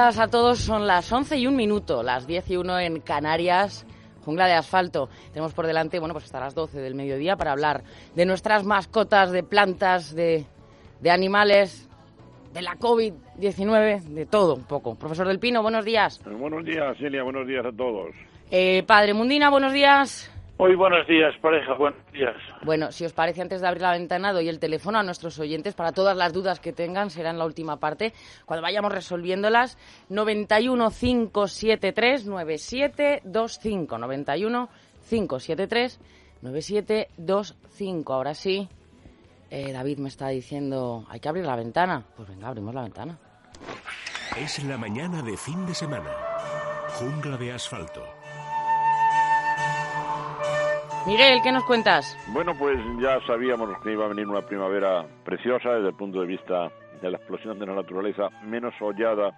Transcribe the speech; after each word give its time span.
Días 0.00 0.18
a 0.18 0.28
todos. 0.28 0.58
Son 0.60 0.86
las 0.86 1.12
11 1.12 1.36
y 1.36 1.46
un 1.46 1.56
minuto, 1.56 2.02
las 2.02 2.26
10 2.26 2.50
y 2.52 2.56
1 2.56 2.80
en 2.80 3.00
Canarias. 3.00 3.86
Jungla 4.24 4.46
de 4.46 4.54
asfalto. 4.54 5.10
Tenemos 5.30 5.52
por 5.52 5.66
delante, 5.66 5.98
bueno, 5.98 6.14
pues 6.14 6.24
hasta 6.24 6.40
las 6.40 6.54
12 6.54 6.78
del 6.80 6.94
mediodía 6.94 7.36
para 7.36 7.52
hablar 7.52 7.82
de 8.14 8.24
nuestras 8.24 8.64
mascotas, 8.64 9.30
de 9.30 9.42
plantas, 9.42 10.14
de, 10.14 10.46
de 11.00 11.10
animales, 11.10 11.86
de 12.54 12.62
la 12.62 12.76
COVID-19, 12.76 14.00
de 14.04 14.24
todo 14.24 14.54
un 14.54 14.64
poco. 14.64 14.94
Profesor 14.94 15.28
Del 15.28 15.38
Pino, 15.38 15.60
buenos 15.60 15.84
días. 15.84 16.18
Buenos 16.24 16.64
días, 16.64 16.96
Celia. 16.98 17.22
Buenos 17.22 17.46
días 17.46 17.66
a 17.66 17.72
todos. 17.72 18.10
Eh, 18.50 18.82
padre 18.86 19.12
Mundina, 19.12 19.50
buenos 19.50 19.74
días. 19.74 20.32
Muy 20.60 20.74
buenos 20.74 21.06
días, 21.06 21.34
pareja. 21.40 21.72
Buenos 21.72 22.12
días. 22.12 22.36
Bueno, 22.66 22.92
si 22.92 23.06
os 23.06 23.14
parece, 23.14 23.40
antes 23.40 23.62
de 23.62 23.66
abrir 23.66 23.80
la 23.80 23.92
ventana, 23.92 24.30
doy 24.34 24.50
el 24.50 24.58
teléfono 24.58 24.98
a 24.98 25.02
nuestros 25.02 25.38
oyentes 25.38 25.72
para 25.72 25.92
todas 25.92 26.14
las 26.14 26.34
dudas 26.34 26.60
que 26.60 26.74
tengan. 26.74 27.08
Será 27.08 27.30
en 27.30 27.38
la 27.38 27.46
última 27.46 27.78
parte, 27.78 28.12
cuando 28.44 28.60
vayamos 28.60 28.92
resolviéndolas. 28.92 29.78
91 30.10 30.90
573 30.90 32.26
9725. 32.26 33.96
91 33.96 34.68
573 35.08 35.98
9725. 36.42 38.12
Ahora 38.12 38.34
sí, 38.34 38.68
eh, 39.48 39.72
David 39.72 39.96
me 39.96 40.08
está 40.08 40.28
diciendo, 40.28 41.06
hay 41.08 41.20
que 41.20 41.28
abrir 41.30 41.46
la 41.46 41.56
ventana. 41.56 42.04
Pues 42.14 42.28
venga, 42.28 42.48
abrimos 42.48 42.74
la 42.74 42.82
ventana. 42.82 43.18
Es 44.36 44.62
la 44.64 44.76
mañana 44.76 45.22
de 45.22 45.38
fin 45.38 45.64
de 45.64 45.74
semana. 45.74 46.10
Jungla 46.98 47.38
de 47.38 47.50
asfalto. 47.52 48.19
Miguel, 51.06 51.40
¿qué 51.42 51.50
nos 51.50 51.64
cuentas? 51.64 52.18
Bueno, 52.26 52.54
pues 52.58 52.78
ya 53.00 53.18
sabíamos 53.26 53.70
que 53.80 53.92
iba 53.92 54.04
a 54.04 54.08
venir 54.08 54.26
una 54.28 54.42
primavera 54.42 55.06
preciosa 55.24 55.70
desde 55.70 55.88
el 55.88 55.94
punto 55.94 56.20
de 56.20 56.26
vista 56.26 56.70
de 57.00 57.10
la 57.10 57.16
explosión 57.16 57.58
de 57.58 57.66
la 57.66 57.74
naturaleza, 57.74 58.28
menos 58.44 58.74
hollada 58.80 59.32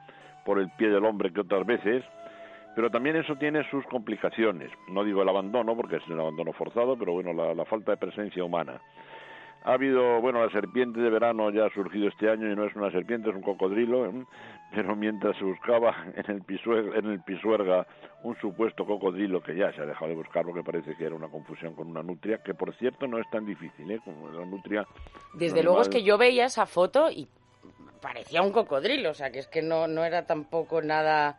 por 0.44 0.58
el 0.58 0.68
pie 0.70 0.88
del 0.88 1.04
hombre 1.04 1.32
que 1.32 1.40
otras 1.40 1.64
veces, 1.64 2.04
pero 2.74 2.90
también 2.90 3.14
eso 3.16 3.36
tiene 3.36 3.62
sus 3.70 3.84
complicaciones. 3.86 4.70
No 4.88 5.04
digo 5.04 5.22
el 5.22 5.28
abandono, 5.28 5.76
porque 5.76 5.96
es 5.96 6.08
un 6.08 6.18
abandono 6.18 6.52
forzado, 6.52 6.96
pero 6.98 7.12
bueno, 7.12 7.32
la, 7.32 7.54
la 7.54 7.64
falta 7.64 7.92
de 7.92 7.98
presencia 7.98 8.42
humana. 8.42 8.80
Ha 9.64 9.74
habido, 9.74 10.20
bueno, 10.20 10.44
la 10.44 10.50
serpiente 10.50 11.00
de 11.00 11.08
verano 11.08 11.50
ya 11.50 11.66
ha 11.66 11.70
surgido 11.70 12.08
este 12.08 12.28
año 12.28 12.50
y 12.50 12.56
no 12.56 12.64
es 12.64 12.74
una 12.74 12.90
serpiente, 12.90 13.30
es 13.30 13.36
un 13.36 13.42
cocodrilo, 13.42 14.06
¿eh? 14.06 14.24
pero 14.74 14.96
mientras 14.96 15.36
se 15.36 15.44
buscaba 15.44 15.94
en 16.16 16.30
el, 16.34 16.42
pisuerga, 16.42 16.98
en 16.98 17.06
el 17.06 17.20
pisuerga 17.20 17.86
un 18.24 18.36
supuesto 18.40 18.84
cocodrilo 18.84 19.40
que 19.40 19.54
ya 19.54 19.72
se 19.72 19.82
ha 19.82 19.86
dejado 19.86 20.08
de 20.08 20.16
buscar 20.16 20.44
porque 20.44 20.64
parece 20.64 20.96
que 20.96 21.04
era 21.04 21.14
una 21.14 21.28
confusión 21.28 21.74
con 21.74 21.88
una 21.88 22.02
nutria, 22.02 22.38
que 22.38 22.54
por 22.54 22.74
cierto 22.74 23.06
no 23.06 23.18
es 23.18 23.30
tan 23.30 23.46
difícil, 23.46 23.90
¿eh? 23.90 24.00
Como 24.04 24.30
la 24.30 24.44
nutria. 24.44 24.86
Desde 25.34 25.62
luego 25.62 25.80
es 25.80 25.88
que 25.88 26.02
yo 26.02 26.18
veía 26.18 26.46
esa 26.46 26.66
foto 26.66 27.10
y 27.10 27.28
parecía 28.00 28.42
un 28.42 28.50
cocodrilo, 28.50 29.10
o 29.10 29.14
sea, 29.14 29.30
que 29.30 29.38
es 29.38 29.46
que 29.46 29.62
no, 29.62 29.86
no 29.86 30.04
era 30.04 30.26
tampoco 30.26 30.82
nada 30.82 31.38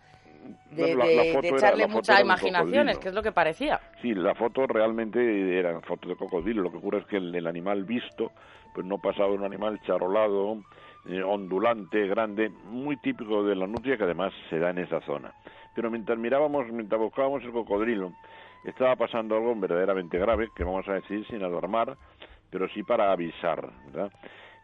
de, 0.71 0.81
Bueno, 0.81 0.97
la- 0.99 1.05
de- 1.05 1.15
la 1.15 1.23
de 1.23 1.33
foto 1.33 1.47
era- 1.47 1.57
echarle 1.57 1.83
foto 1.83 1.95
mucha 1.95 2.21
imaginación, 2.21 2.89
es 2.89 2.97
que 2.99 3.07
es 3.09 3.13
lo 3.13 3.23
que 3.23 3.31
parecía. 3.31 3.79
Sí, 4.01 4.13
la 4.13 4.35
foto 4.35 4.67
realmente 4.67 5.57
eran 5.59 5.81
fotos 5.83 6.09
de 6.09 6.15
cocodrilo. 6.15 6.61
Lo 6.63 6.71
que 6.71 6.77
ocurre 6.77 6.99
es 6.99 7.05
que 7.05 7.17
el, 7.17 7.33
el 7.33 7.47
animal 7.47 7.83
visto, 7.83 8.31
pues 8.73 8.85
no 8.85 8.97
pasaba 8.97 9.29
de 9.29 9.35
un 9.35 9.43
animal 9.45 9.79
charolado, 9.85 10.57
eh, 11.07 11.21
ondulante, 11.21 12.07
grande, 12.07 12.49
muy 12.65 12.97
típico 12.97 13.43
de 13.43 13.55
la 13.55 13.67
nutria 13.67 13.97
que 13.97 14.03
además 14.03 14.33
se 14.49 14.57
da 14.59 14.69
en 14.71 14.79
esa 14.79 15.01
zona. 15.01 15.33
Pero 15.75 15.89
mientras 15.91 16.17
mirábamos, 16.17 16.67
mientras 16.71 16.99
buscábamos 16.99 17.43
el 17.43 17.51
cocodrilo, 17.51 18.13
estaba 18.63 18.95
pasando 18.95 19.35
algo 19.35 19.55
verdaderamente 19.55 20.17
grave, 20.17 20.47
que 20.55 20.63
vamos 20.63 20.87
a 20.87 20.93
decir 20.93 21.25
sin 21.27 21.43
alarmar, 21.43 21.97
pero 22.49 22.69
sí 22.69 22.83
para 22.83 23.11
avisar, 23.11 23.69
¿verdad? 23.87 24.11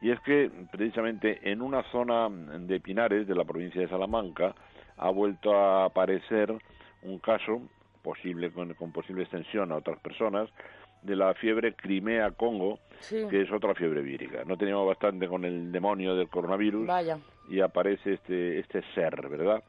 Y 0.01 0.11
es 0.11 0.19
que 0.21 0.49
precisamente 0.71 1.39
en 1.51 1.61
una 1.61 1.83
zona 1.91 2.29
de 2.29 2.79
Pinares 2.79 3.27
de 3.27 3.35
la 3.35 3.43
provincia 3.43 3.81
de 3.81 3.89
Salamanca 3.89 4.55
ha 4.99 5.09
vuelto 5.09 5.55
a 5.55 5.85
aparecer 5.85 6.53
un 7.03 7.19
caso 7.19 7.61
posible 8.03 8.51
con, 8.51 8.73
con 8.75 8.91
posible 8.91 9.23
extensión 9.23 9.71
a 9.71 9.77
otras 9.77 9.99
personas 9.99 10.49
de 11.01 11.15
la 11.15 11.33
fiebre 11.33 11.73
Crimea-Congo, 11.75 12.79
Sí. 12.99 13.25
que 13.29 13.41
es 13.41 13.51
otra 13.51 13.73
fiebre 13.75 14.01
vírica. 14.01 14.43
No 14.45 14.57
teníamos 14.57 14.85
bastante 14.85 15.27
con 15.29 15.45
el 15.45 15.71
demonio 15.71 16.15
del 16.15 16.27
coronavirus 16.27 16.85
Vaya. 16.87 17.17
y 17.49 17.61
aparece 17.61 18.13
este 18.15 18.59
este 18.59 18.81
ser, 18.93 19.27
¿verdad? 19.29 19.63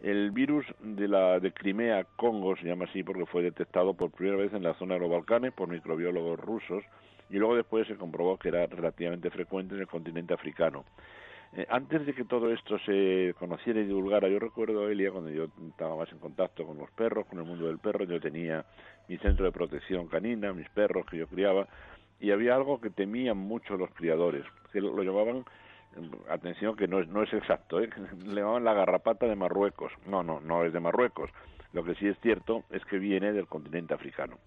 El 0.00 0.30
virus 0.30 0.64
de 0.80 1.08
la 1.08 1.40
de 1.40 1.50
Crimea 1.52 2.04
Congo 2.14 2.54
se 2.56 2.66
llama 2.68 2.84
así 2.84 3.02
porque 3.02 3.26
fue 3.26 3.42
detectado 3.42 3.94
por 3.94 4.12
primera 4.12 4.36
vez 4.36 4.52
en 4.54 4.62
la 4.62 4.74
zona 4.74 4.94
de 4.94 5.00
los 5.00 5.10
Balcanes 5.10 5.52
por 5.52 5.68
microbiólogos 5.68 6.38
rusos 6.38 6.84
y 7.30 7.34
luego 7.38 7.56
después 7.56 7.88
se 7.88 7.96
comprobó 7.96 8.38
que 8.38 8.48
era 8.50 8.64
relativamente 8.66 9.28
frecuente 9.30 9.74
en 9.74 9.80
el 9.80 9.88
continente 9.88 10.34
africano. 10.34 10.84
Eh, 11.54 11.66
antes 11.70 12.04
de 12.04 12.12
que 12.12 12.24
todo 12.24 12.52
esto 12.52 12.78
se 12.80 13.34
conociera 13.38 13.80
y 13.80 13.84
divulgara, 13.84 14.28
yo 14.28 14.38
recuerdo, 14.38 14.88
Elia, 14.88 15.10
cuando 15.10 15.30
yo 15.30 15.46
estaba 15.70 15.96
más 15.96 16.12
en 16.12 16.18
contacto 16.18 16.66
con 16.66 16.76
los 16.76 16.90
perros, 16.90 17.26
con 17.26 17.38
el 17.38 17.44
mundo 17.44 17.66
del 17.66 17.78
perro, 17.78 18.04
yo 18.04 18.20
tenía 18.20 18.64
mi 19.08 19.16
centro 19.18 19.46
de 19.46 19.52
protección 19.52 20.08
canina, 20.08 20.52
mis 20.52 20.68
perros 20.68 21.06
que 21.06 21.16
yo 21.16 21.26
criaba, 21.26 21.66
y 22.20 22.32
había 22.32 22.54
algo 22.54 22.80
que 22.80 22.90
temían 22.90 23.38
mucho 23.38 23.76
los 23.76 23.90
criadores, 23.90 24.44
que 24.72 24.80
lo, 24.80 25.02
llamaban, 25.02 25.38
eh, 25.96 26.10
atención 26.28 26.76
que 26.76 26.86
no 26.86 27.00
es, 27.00 27.08
no 27.08 27.22
es 27.22 27.32
exacto, 27.32 27.80
¿eh? 27.80 27.88
le 28.26 28.40
llamaban 28.40 28.64
la 28.64 28.74
garrapata 28.74 29.26
de 29.26 29.36
Marruecos. 29.36 29.92
No, 30.06 30.22
no, 30.22 30.40
no 30.40 30.64
es 30.64 30.72
de 30.72 30.80
Marruecos. 30.80 31.30
Lo 31.72 31.82
que 31.82 31.94
sí 31.94 32.08
es 32.08 32.18
cierto 32.20 32.64
es 32.70 32.84
que 32.84 32.98
viene 32.98 33.32
del 33.32 33.46
continente 33.46 33.94
africano. 33.94 34.38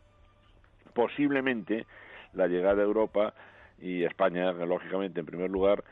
Posiblemente 0.94 1.86
la 2.34 2.48
llegada 2.48 2.82
a 2.82 2.86
Europa 2.86 3.34
y 3.80 4.04
a 4.04 4.08
España, 4.08 4.52
lógicamente, 4.52 5.20
en 5.20 5.26
primer 5.26 5.50
lugar, 5.50 5.84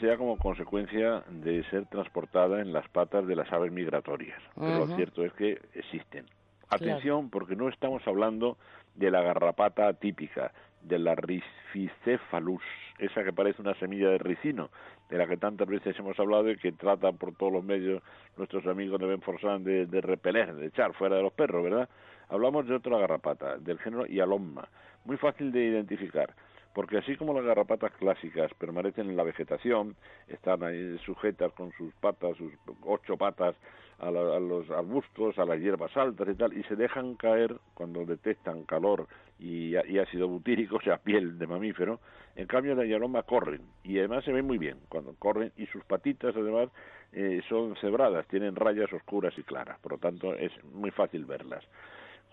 sea 0.00 0.16
como 0.16 0.38
consecuencia 0.38 1.22
de 1.28 1.62
ser 1.64 1.86
transportada 1.86 2.60
en 2.60 2.72
las 2.72 2.88
patas 2.88 3.26
de 3.26 3.36
las 3.36 3.52
aves 3.52 3.72
migratorias. 3.72 4.40
Pero 4.54 4.86
lo 4.86 4.96
cierto 4.96 5.24
es 5.24 5.32
que 5.34 5.60
existen. 5.74 6.26
Atención, 6.70 7.30
porque 7.30 7.54
no 7.54 7.68
estamos 7.68 8.06
hablando 8.06 8.56
de 8.94 9.10
la 9.10 9.20
garrapata 9.20 9.92
típica, 9.94 10.52
de 10.82 10.98
la 10.98 11.14
Rhipicephalus, 11.14 12.62
esa 12.98 13.24
que 13.24 13.32
parece 13.32 13.62
una 13.62 13.74
semilla 13.74 14.08
de 14.10 14.18
ricino, 14.18 14.70
de 15.10 15.18
la 15.18 15.26
que 15.26 15.36
tantas 15.36 15.68
veces 15.68 15.98
hemos 15.98 16.18
hablado 16.18 16.50
y 16.50 16.56
que 16.56 16.72
tratan 16.72 17.16
por 17.16 17.34
todos 17.34 17.52
los 17.52 17.64
medios 17.64 18.02
nuestros 18.36 18.66
amigos 18.66 19.00
de 19.00 19.06
Benforsan 19.06 19.64
de, 19.64 19.86
de 19.86 20.00
repeler, 20.00 20.54
de 20.54 20.66
echar 20.66 20.94
fuera 20.94 21.16
de 21.16 21.22
los 21.22 21.32
perros, 21.32 21.62
¿verdad? 21.62 21.88
Hablamos 22.28 22.66
de 22.66 22.74
otra 22.74 22.98
garrapata, 22.98 23.58
del 23.58 23.78
género 23.78 24.06
Ialomma, 24.06 24.68
muy 25.04 25.16
fácil 25.16 25.52
de 25.52 25.64
identificar, 25.64 26.34
porque 26.74 26.98
así 26.98 27.16
como 27.16 27.32
las 27.34 27.44
garrapatas 27.44 27.92
clásicas 27.92 28.52
permanecen 28.54 29.08
en 29.08 29.16
la 29.16 29.22
vegetación, 29.22 29.96
están 30.28 30.62
ahí 30.64 30.98
sujetas 31.06 31.52
con 31.52 31.72
sus 31.72 31.94
patas, 31.94 32.36
sus 32.36 32.52
ocho 32.82 33.16
patas, 33.16 33.56
a, 34.00 34.10
la- 34.10 34.36
a 34.36 34.40
los 34.40 34.68
arbustos, 34.70 35.38
a 35.38 35.44
las 35.44 35.58
hierbas 35.60 35.96
altas 35.96 36.28
y 36.28 36.34
tal, 36.34 36.52
y 36.52 36.62
se 36.64 36.76
dejan 36.76 37.14
caer 37.14 37.54
cuando 37.74 38.04
detectan 38.04 38.64
calor 38.64 39.06
y, 39.38 39.76
ácido 39.76 40.28
butírico, 40.28 40.76
o 40.78 40.80
sea, 40.80 40.98
piel 40.98 41.38
de 41.38 41.46
mamífero. 41.46 42.00
En 42.36 42.46
cambio, 42.48 42.74
la 42.74 42.84
yaloma 42.84 43.22
corren, 43.22 43.62
y 43.84 43.98
además 43.98 44.24
se 44.24 44.32
ven 44.32 44.46
muy 44.46 44.58
bien 44.58 44.78
cuando 44.88 45.14
corren, 45.14 45.52
y 45.56 45.66
sus 45.66 45.84
patitas, 45.84 46.34
además, 46.36 46.68
eh, 47.12 47.40
son 47.48 47.76
cebradas, 47.76 48.26
tienen 48.26 48.56
rayas 48.56 48.92
oscuras 48.92 49.32
y 49.38 49.44
claras, 49.44 49.78
por 49.78 49.92
lo 49.92 49.98
tanto, 49.98 50.34
es 50.34 50.52
muy 50.64 50.90
fácil 50.90 51.24
verlas. 51.24 51.64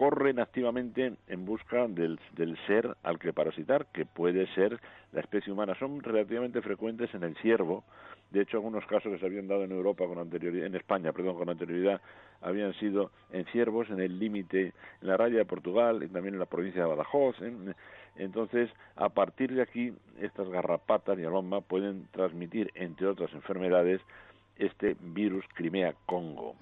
Corren 0.02 0.40
activamente 0.40 1.14
en 1.28 1.46
busca 1.46 1.88
del, 1.88 2.20
del, 2.34 2.58
ser 2.66 2.98
al 3.04 3.20
que 3.20 3.34
parasitar, 3.34 3.86
que 3.94 4.04
puede 4.04 4.48
ser 4.56 4.80
la 5.12 5.20
especie 5.20 5.54
humana. 5.54 5.76
Son 5.78 6.02
relativamente 6.02 6.60
frecuentes 6.64 7.14
en 7.14 7.22
el 7.22 7.36
ciervo. 7.36 7.84
De 8.32 8.42
hecho, 8.42 8.58
algunos 8.58 8.84
casos 8.88 9.12
que 9.12 9.20
se 9.20 9.26
habían 9.28 9.48
dado 9.48 9.64
en 9.64 9.72
Europa 9.72 10.08
con 10.08 10.18
anterioridad, 10.18 10.66
en 10.66 10.74
España, 10.74 11.12
perdón, 11.12 11.38
con 11.38 11.50
anterioridad, 11.50 12.02
habían 12.42 12.74
sido 12.80 13.12
en 13.32 13.46
ciervos, 13.52 13.92
en 13.92 14.00
el 14.00 14.18
límite, 14.18 14.74
en 15.02 15.08
la 15.08 15.18
raya 15.18 15.38
de 15.38 15.46
Portugal 15.46 16.02
y 16.02 16.08
también 16.08 16.34
en 16.34 16.40
la 16.40 16.48
provincia 16.48 16.82
de 16.82 16.90
Badajoz. 16.90 17.36
Entonces, 18.16 18.72
a 18.96 19.10
partir 19.10 19.54
de 19.54 19.62
aquí, 19.62 19.94
estas 20.20 20.50
garrapatas 20.50 21.20
y 21.20 21.26
aloma 21.26 21.62
pueden 21.62 22.08
transmitir, 22.12 22.72
entre 22.74 23.06
otras 23.06 23.32
enfermedades, 23.34 24.02
este 24.62 24.96
virus 25.00 25.44
Crimea 25.54 25.94
Congo. 26.06 26.56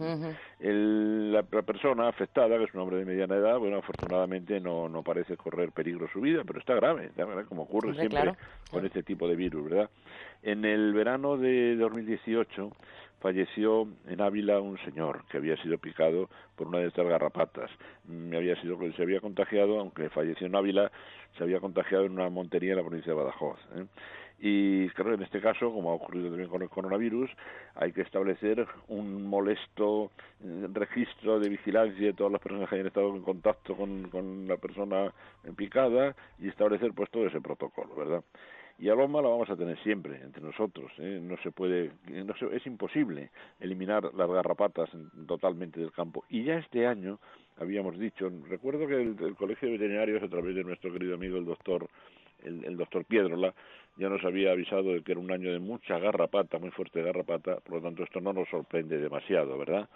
la, 0.59 1.43
persona 1.43 2.07
afectada, 2.07 2.57
que 2.57 2.63
es 2.63 2.73
un 2.73 2.81
hombre 2.81 2.97
de 2.97 3.05
mediana 3.05 3.35
edad, 3.35 3.57
bueno, 3.59 3.77
afortunadamente 3.77 4.59
no, 4.59 4.87
no 4.89 5.03
parece 5.03 5.37
correr 5.37 5.71
peligro 5.71 6.07
su 6.11 6.21
vida, 6.21 6.43
pero 6.45 6.59
está 6.59 6.73
grave, 6.75 7.07
está 7.07 7.25
como 7.45 7.63
ocurre 7.63 7.93
siempre 7.95 8.33
con 8.71 8.85
este 8.85 9.03
tipo 9.03 9.27
de 9.27 9.35
virus, 9.35 9.69
¿verdad? 9.69 9.89
En 10.41 10.63
el 10.65 10.93
verano 10.93 11.37
de 11.37 11.75
2018 11.75 12.71
falleció 13.19 13.87
en 14.07 14.21
Ávila 14.21 14.59
un 14.59 14.77
señor 14.79 15.25
que 15.29 15.37
había 15.37 15.57
sido 15.57 15.77
picado 15.77 16.29
por 16.55 16.67
una 16.67 16.79
de 16.79 16.87
estas 16.87 17.05
garrapatas. 17.05 17.69
Me 18.05 18.37
había 18.37 18.59
sido 18.61 18.77
se 18.95 19.01
había 19.01 19.19
contagiado, 19.19 19.79
aunque 19.79 20.09
falleció 20.09 20.47
en 20.47 20.55
Ávila, 20.55 20.91
se 21.37 21.43
había 21.43 21.59
contagiado 21.59 22.05
en 22.05 22.13
una 22.13 22.29
montería 22.29 22.71
en 22.71 22.77
la 22.77 22.83
provincia 22.83 23.11
de 23.11 23.19
Badajoz. 23.19 23.59
¿eh? 23.75 23.85
Y 24.41 24.87
claro, 24.89 25.15
en 25.15 25.23
este 25.23 25.41
caso, 25.41 25.71
como 25.73 25.91
ha 25.91 25.95
ocurrido 25.95 26.29
también 26.29 26.49
con 26.49 26.61
el 26.61 26.69
coronavirus, 26.69 27.29
hay 27.75 27.91
que 27.91 28.01
establecer 28.01 28.65
un 28.87 29.25
molesto 29.27 30.11
eh, 30.43 30.67
registro 30.71 31.39
de 31.39 31.49
vigilancia 31.49 32.07
de 32.07 32.13
todas 32.13 32.31
las 32.31 32.41
personas 32.41 32.69
que 32.69 32.75
hayan 32.75 32.87
estado 32.87 33.15
en 33.15 33.21
contacto 33.21 33.75
con, 33.75 34.09
con 34.09 34.47
la 34.47 34.57
persona 34.57 35.13
picada 35.57 36.15
y 36.39 36.47
establecer 36.47 36.93
pues 36.93 37.09
todo 37.09 37.27
ese 37.27 37.41
protocolo, 37.41 37.95
¿verdad? 37.95 38.23
y 38.79 38.87
a 38.87 38.95
Loma 38.95 39.21
la 39.21 39.27
vamos 39.27 39.49
a 39.49 39.57
tener 39.57 39.77
siempre 39.83 40.21
entre 40.21 40.41
nosotros. 40.41 40.91
¿eh? 40.99 41.19
No 41.21 41.35
se 41.43 41.51
puede, 41.51 41.91
no 42.07 42.33
es 42.51 42.65
imposible 42.65 43.29
eliminar 43.59 44.13
las 44.13 44.29
garrapatas 44.29 44.89
totalmente 45.27 45.79
del 45.79 45.91
campo. 45.91 46.23
Y 46.29 46.43
ya 46.43 46.57
este 46.57 46.87
año 46.87 47.19
habíamos 47.57 47.99
dicho, 47.99 48.31
recuerdo 48.47 48.87
que 48.87 49.01
el, 49.01 49.35
Colegio 49.35 49.67
de 49.67 49.73
Veterinarios, 49.73 50.23
a 50.23 50.29
través 50.29 50.55
de 50.55 50.63
nuestro 50.63 50.93
querido 50.93 51.15
amigo 51.15 51.37
el 51.37 51.45
doctor, 51.45 51.87
el, 52.43 52.63
el 52.63 52.77
doctor 52.77 53.03
Piedrola, 53.03 53.53
ya 53.99 54.09
nos 54.09 54.23
había 54.23 54.51
avisado 54.51 54.93
de 54.93 55.03
que 55.03 55.11
era 55.11 55.21
un 55.21 55.31
año 55.31 55.51
de 55.51 55.59
mucha 55.59 55.99
garrapata, 55.99 56.57
muy 56.57 56.71
fuerte 56.71 57.03
garrapata, 57.03 57.57
por 57.57 57.75
lo 57.75 57.81
tanto 57.81 58.03
esto 58.03 58.21
no 58.21 58.33
nos 58.33 58.49
sorprende 58.49 58.97
demasiado, 58.97 59.57
¿verdad? 59.57 59.87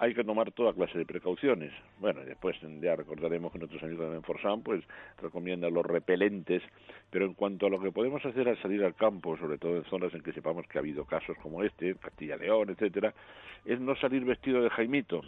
hay 0.00 0.14
que 0.14 0.22
tomar 0.22 0.52
toda 0.52 0.72
clase 0.72 0.96
de 0.96 1.04
precauciones. 1.04 1.72
Bueno, 1.98 2.24
después 2.24 2.56
ya 2.80 2.94
recordaremos 2.94 3.52
que 3.52 3.58
nuestros 3.58 3.82
amigos 3.82 4.06
de 4.06 4.12
Menforsan 4.12 4.62
pues 4.62 4.84
recomiendan 5.20 5.74
los 5.74 5.84
repelentes, 5.84 6.62
pero 7.10 7.26
en 7.26 7.34
cuanto 7.34 7.66
a 7.66 7.70
lo 7.70 7.80
que 7.80 7.90
podemos 7.90 8.24
hacer 8.24 8.48
al 8.48 8.60
salir 8.62 8.84
al 8.84 8.94
campo, 8.94 9.36
sobre 9.36 9.58
todo 9.58 9.76
en 9.76 9.84
zonas 9.84 10.14
en 10.14 10.22
que 10.22 10.32
sepamos 10.32 10.66
que 10.68 10.78
ha 10.78 10.82
habido 10.82 11.04
casos 11.04 11.36
como 11.42 11.64
este, 11.64 11.96
Castilla-León, 11.96 12.70
etcétera, 12.70 13.12
es 13.64 13.80
no 13.80 13.96
salir 13.96 14.24
vestido 14.24 14.62
de 14.62 14.70
Jaimito. 14.70 15.20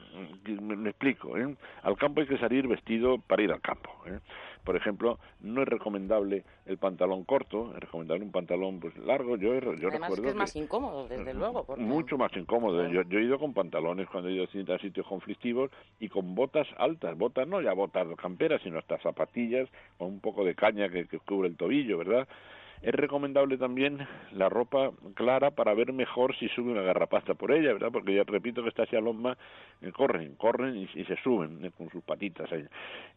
Me, 0.45 0.91
explico, 0.91 1.37
¿eh? 1.37 1.56
Al 1.83 1.97
campo 1.97 2.21
hay 2.21 2.29
que 2.29 2.39
salir 2.39 2.69
vestido 2.69 3.19
para 3.19 3.43
ir 3.43 3.51
al 3.51 3.61
campo. 3.61 3.91
¿eh? 4.06 4.21
Por 4.65 4.77
ejemplo, 4.77 5.19
no 5.41 5.62
es 5.62 5.69
recomendable 5.69 6.45
el 6.67 6.79
pantalón 6.79 7.25
corto, 7.25 7.73
es 7.75 7.81
recomendable 7.81 8.25
un 8.25 8.31
pantalón 8.31 8.81
pues 8.81 8.97
largo. 8.99 9.37
Yo, 9.37 9.55
yo 9.55 9.89
Además 9.89 10.11
recuerdo 10.11 10.23
que 10.23 10.29
es 10.29 10.35
más 10.35 10.57
incómodo, 10.57 11.09
desde 11.09 11.35
luego. 11.35 11.67
Mucho 11.77 12.19
más 12.19 12.35
incómodo. 12.37 12.87
Yo, 12.89 13.03
he 13.03 13.23
ido 13.23 13.39
con 13.39 13.55
pantalones 13.55 14.09
cuando 14.09 14.29
he 14.29 14.35
ido 14.35 14.45
a 14.45 14.79
sitios 14.79 15.07
conflictivos 15.07 15.71
y 15.99 16.09
con 16.09 16.35
botas 16.35 16.67
altas, 16.79 17.17
botas 17.17 17.49
no 17.49 17.61
ya 17.61 17.73
botas 17.73 18.07
camperas, 18.17 18.61
sino 18.62 18.79
hasta 18.79 18.99
zapatillas 18.99 19.69
con 19.99 20.09
un 20.09 20.21
poco 20.21 20.45
de 20.45 20.55
caña 20.55 20.89
que, 20.89 21.06
que 21.06 21.19
cubre 21.19 21.49
el 21.49 21.56
tobillo, 21.56 21.99
¿verdad? 21.99 22.29
Es 22.82 22.94
recomendable 22.94 23.59
también 23.59 24.06
la 24.32 24.49
ropa 24.49 24.91
clara 25.15 25.50
para 25.50 25.75
ver 25.75 25.93
mejor 25.93 26.35
si 26.37 26.49
sube 26.49 26.73
una 26.73 26.81
garrapata 26.81 27.35
por 27.35 27.53
ella, 27.53 27.75
¿verdad? 27.75 27.91
Porque 27.93 28.15
ya 28.15 28.25
repito 28.25 28.62
que 28.62 28.71
estas 28.71 28.91
loma 28.93 29.37
eh, 29.82 29.93
corren, 29.93 30.35
corren 30.37 30.77
y, 30.77 30.87
se 31.05 31.17
suben 31.17 31.62
eh, 31.62 31.71
con 31.77 31.91
sus 31.91 32.03
patitas. 32.03 32.50
Ahí. 32.50 32.65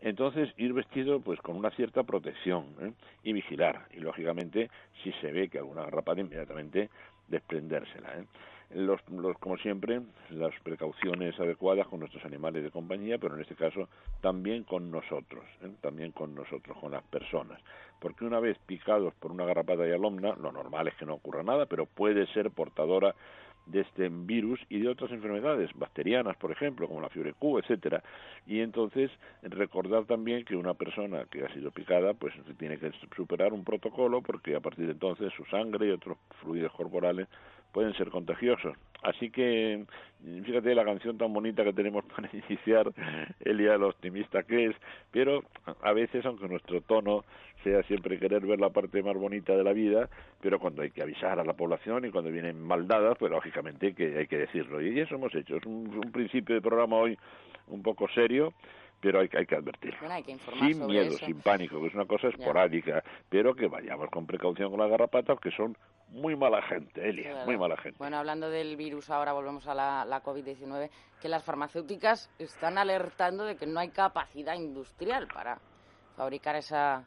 Entonces, 0.01 0.53
ir 0.57 0.73
vestido 0.73 1.21
pues 1.21 1.39
con 1.39 1.55
una 1.55 1.71
cierta 1.71 2.03
protección 2.03 2.75
¿eh? 2.81 2.91
y 3.23 3.31
vigilar. 3.31 3.87
Y 3.93 4.01
lógicamente, 4.01 4.69
si 5.01 5.13
se 5.13 5.31
ve 5.31 5.47
que 5.47 5.59
alguna 5.59 5.83
garrapata, 5.83 6.19
inmediatamente 6.19 6.89
desprendérsela. 7.29 8.19
¿eh? 8.19 8.25
Los, 8.71 9.01
como 9.39 9.57
siempre, 9.57 10.01
las 10.29 10.53
precauciones 10.63 11.39
adecuadas 11.39 11.87
con 11.87 11.99
nuestros 11.99 12.23
animales 12.25 12.63
de 12.63 12.71
compañía, 12.71 13.17
pero 13.17 13.35
en 13.35 13.41
este 13.41 13.55
caso 13.55 13.87
también 14.21 14.63
con 14.63 14.89
nosotros, 14.89 15.43
¿eh? 15.61 15.71
también 15.81 16.11
con 16.11 16.33
nosotros, 16.33 16.77
con 16.79 16.91
las 16.91 17.03
personas. 17.03 17.59
Porque 17.99 18.25
una 18.25 18.39
vez 18.39 18.57
picados 18.65 19.13
por 19.15 19.31
una 19.31 19.45
garrapata 19.45 19.87
y 19.87 19.91
alumna, 19.91 20.35
lo 20.35 20.51
normal 20.51 20.87
es 20.87 20.95
que 20.95 21.05
no 21.05 21.15
ocurra 21.15 21.43
nada, 21.43 21.65
pero 21.65 21.85
puede 21.85 22.25
ser 22.33 22.51
portadora 22.51 23.15
de 23.65 23.81
este 23.81 24.09
virus 24.09 24.59
y 24.69 24.79
de 24.79 24.89
otras 24.89 25.11
enfermedades 25.11 25.69
bacterianas, 25.75 26.35
por 26.37 26.51
ejemplo, 26.51 26.87
como 26.87 27.01
la 27.01 27.09
fiebre 27.09 27.33
Q, 27.33 27.59
etcétera. 27.59 28.03
Y 28.45 28.59
entonces 28.59 29.09
recordar 29.41 30.05
también 30.05 30.43
que 30.43 30.55
una 30.55 30.73
persona 30.73 31.25
que 31.31 31.45
ha 31.45 31.53
sido 31.53 31.71
picada, 31.71 32.13
pues 32.13 32.33
tiene 32.57 32.77
que 32.77 32.91
superar 33.15 33.53
un 33.53 33.63
protocolo 33.63 34.21
porque 34.21 34.55
a 34.55 34.59
partir 34.59 34.85
de 34.85 34.93
entonces 34.93 35.31
su 35.35 35.45
sangre 35.45 35.87
y 35.87 35.91
otros 35.91 36.17
fluidos 36.41 36.73
corporales 36.73 37.27
pueden 37.73 37.93
ser 37.95 38.09
contagiosos. 38.09 38.77
Así 39.01 39.29
que 39.29 39.83
fíjate 40.45 40.73
la 40.73 40.85
canción 40.85 41.17
tan 41.17 41.33
bonita 41.33 41.65
que 41.65 41.73
tenemos 41.73 42.05
para 42.15 42.29
iniciar 42.31 42.93
el 43.41 43.57
día 43.57 43.77
lo 43.77 43.89
optimista 43.89 44.43
que 44.43 44.67
es, 44.67 44.75
pero 45.11 45.43
a 45.81 45.91
veces, 45.91 46.25
aunque 46.25 46.47
nuestro 46.47 46.79
tono 46.81 47.25
sea 47.63 47.83
siempre 47.83 48.19
querer 48.19 48.45
ver 48.45 48.59
la 48.59 48.69
parte 48.69 49.03
más 49.03 49.15
bonita 49.15 49.55
de 49.55 49.63
la 49.63 49.73
vida, 49.73 50.09
pero 50.41 50.59
cuando 50.59 50.81
hay 50.81 50.91
que 50.91 51.01
avisar 51.01 51.39
a 51.39 51.43
la 51.43 51.53
población 51.53 52.05
y 52.05 52.11
cuando 52.11 52.31
vienen 52.31 52.61
maldadas, 52.61 53.17
pues 53.17 53.31
lógicamente 53.31 53.93
que 53.93 54.17
hay 54.17 54.27
que 54.27 54.37
decirlo. 54.37 54.81
Y 54.81 54.99
eso 54.99 55.15
hemos 55.15 55.33
hecho. 55.35 55.57
Es 55.57 55.65
un 55.65 56.11
principio 56.13 56.55
de 56.55 56.61
programa 56.61 56.97
hoy 56.97 57.17
un 57.67 57.81
poco 57.81 58.07
serio, 58.09 58.53
pero 59.03 59.19
hay, 59.19 59.29
hay 59.37 59.45
que 59.45 59.55
advertir. 59.55 59.93
sin 60.59 60.87
miedo, 60.87 61.11
sin 61.17 61.41
pánico, 61.41 61.81
que 61.81 61.87
es 61.87 61.93
una 61.93 62.05
cosa 62.05 62.29
esporádica, 62.29 63.03
pero 63.29 63.53
que 63.53 63.67
vayamos 63.67 64.09
con 64.09 64.25
precaución 64.25 64.71
con 64.71 64.79
las 64.79 64.89
garrapatas, 64.89 65.37
que 65.41 65.51
son 65.51 65.77
muy 66.07 66.37
mala 66.37 66.61
gente, 66.61 67.07
Elia, 67.07 67.43
muy 67.45 67.57
mala 67.57 67.75
gente. 67.75 67.97
Bueno, 67.97 68.17
hablando 68.17 68.49
del 68.49 68.77
virus, 68.77 69.09
ahora 69.09 69.33
volvemos 69.33 69.67
a 69.67 69.75
la, 69.75 70.05
la 70.05 70.23
COVID-19, 70.23 70.89
que 71.21 71.27
las 71.27 71.43
farmacéuticas 71.43 72.31
están 72.39 72.77
alertando 72.77 73.43
de 73.43 73.57
que 73.57 73.67
no 73.67 73.81
hay 73.81 73.89
capacidad 73.89 74.55
industrial 74.55 75.27
para 75.27 75.59
fabricar 76.15 76.55
esa, 76.55 77.05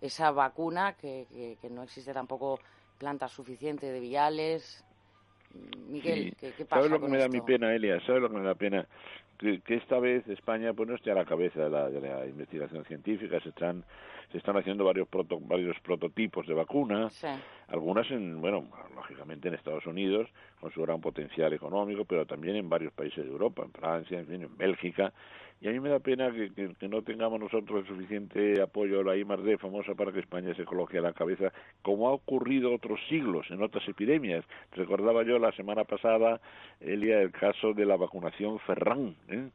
esa 0.00 0.32
vacuna, 0.32 0.94
que, 0.94 1.56
que, 1.60 1.70
no 1.70 1.84
existe 1.84 2.12
tampoco 2.12 2.58
planta 2.98 3.28
suficiente 3.28 3.92
de 3.92 4.00
viales. 4.00 4.84
Miguel, 5.88 6.34
¿qué, 6.40 6.50
pasa? 6.64 6.82
¿Sabes 6.82 6.90
lo 6.90 7.00
que 7.00 7.08
me 7.08 7.18
da 7.18 7.28
mi 7.28 7.40
pena, 7.42 7.72
Elia? 7.72 8.00
¿Sabes 8.04 8.22
lo 8.22 8.28
que 8.28 8.38
me 8.38 8.44
da 8.44 8.56
pena? 8.56 8.86
Que, 9.38 9.74
esta 9.74 9.98
vez 9.98 10.26
España 10.28 10.72
pues 10.74 10.88
no 10.88 10.94
esté 10.96 11.10
a 11.10 11.14
la 11.14 11.24
cabeza 11.24 11.64
de 11.64 11.70
la, 11.70 11.88
de 11.88 12.00
la 12.00 12.26
investigación 12.26 12.84
científica, 12.84 13.40
se 13.40 13.50
están 13.50 13.84
se 14.30 14.38
están 14.38 14.56
haciendo 14.58 14.84
varios 14.84 15.08
varios 15.42 15.78
prototipos 15.80 16.46
de 16.46 16.54
vacunas, 16.54 17.24
algunas 17.68 18.10
en 18.10 18.40
bueno, 18.40 18.68
lógicamente 18.94 19.48
en 19.48 19.54
Estados 19.54 19.86
Unidos 19.86 20.28
con 20.60 20.72
su 20.72 20.82
gran 20.82 21.00
potencial 21.00 21.52
económico, 21.52 22.04
pero 22.04 22.26
también 22.26 22.56
en 22.56 22.68
varios 22.68 22.92
países 22.92 23.24
de 23.24 23.30
Europa, 23.30 23.62
en 23.64 23.72
Francia, 23.72 24.18
en, 24.18 24.26
fin, 24.26 24.42
en 24.42 24.56
Bélgica, 24.56 25.12
y 25.60 25.66
a 25.66 25.72
mí 25.72 25.80
me 25.80 25.88
da 25.88 25.98
pena 25.98 26.30
que, 26.30 26.52
que, 26.52 26.88
no 26.88 27.02
tengamos 27.02 27.40
nosotros 27.40 27.80
el 27.80 27.86
suficiente 27.88 28.62
apoyo 28.62 29.00
a 29.00 29.04
la 29.04 29.16
I+D 29.16 29.58
famosa 29.58 29.94
para 29.96 30.12
que 30.12 30.20
España 30.20 30.54
se 30.54 30.64
coloque 30.64 30.98
a 30.98 31.00
la 31.00 31.12
cabeza, 31.12 31.52
como 31.82 32.08
ha 32.08 32.12
ocurrido 32.12 32.72
otros 32.72 33.00
siglos 33.08 33.50
en 33.50 33.60
otras 33.60 33.86
epidemias. 33.88 34.44
Recordaba 34.72 35.24
yo 35.24 35.40
la 35.40 35.50
semana 35.52 35.82
pasada, 35.82 36.40
Elia, 36.80 37.20
el 37.20 37.32
caso 37.32 37.74
de 37.74 37.86
la 37.86 37.96
vacunación 37.96 38.60
Ferrán, 38.60 39.16
¿eh? 39.28 39.48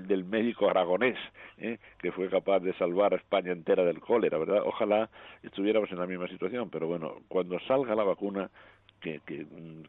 del, 0.00 0.24
médico 0.24 0.68
aragonés, 0.68 1.18
¿eh? 1.58 1.78
que 1.98 2.10
fue 2.10 2.28
capaz 2.28 2.58
de 2.58 2.72
salvar 2.74 3.12
a 3.12 3.16
España 3.16 3.52
entera 3.52 3.84
del 3.84 4.00
cólera, 4.00 4.38
¿verdad? 4.38 4.62
Ojalá 4.64 5.08
estuviéramos 5.44 5.90
en 5.92 6.00
la 6.00 6.06
misma 6.06 6.26
situación, 6.26 6.68
pero 6.68 6.88
bueno, 6.88 7.18
cuando 7.28 7.58
salga 7.60 7.94
la 7.94 8.04
vacuna, 8.04 8.50
que, 9.02 9.20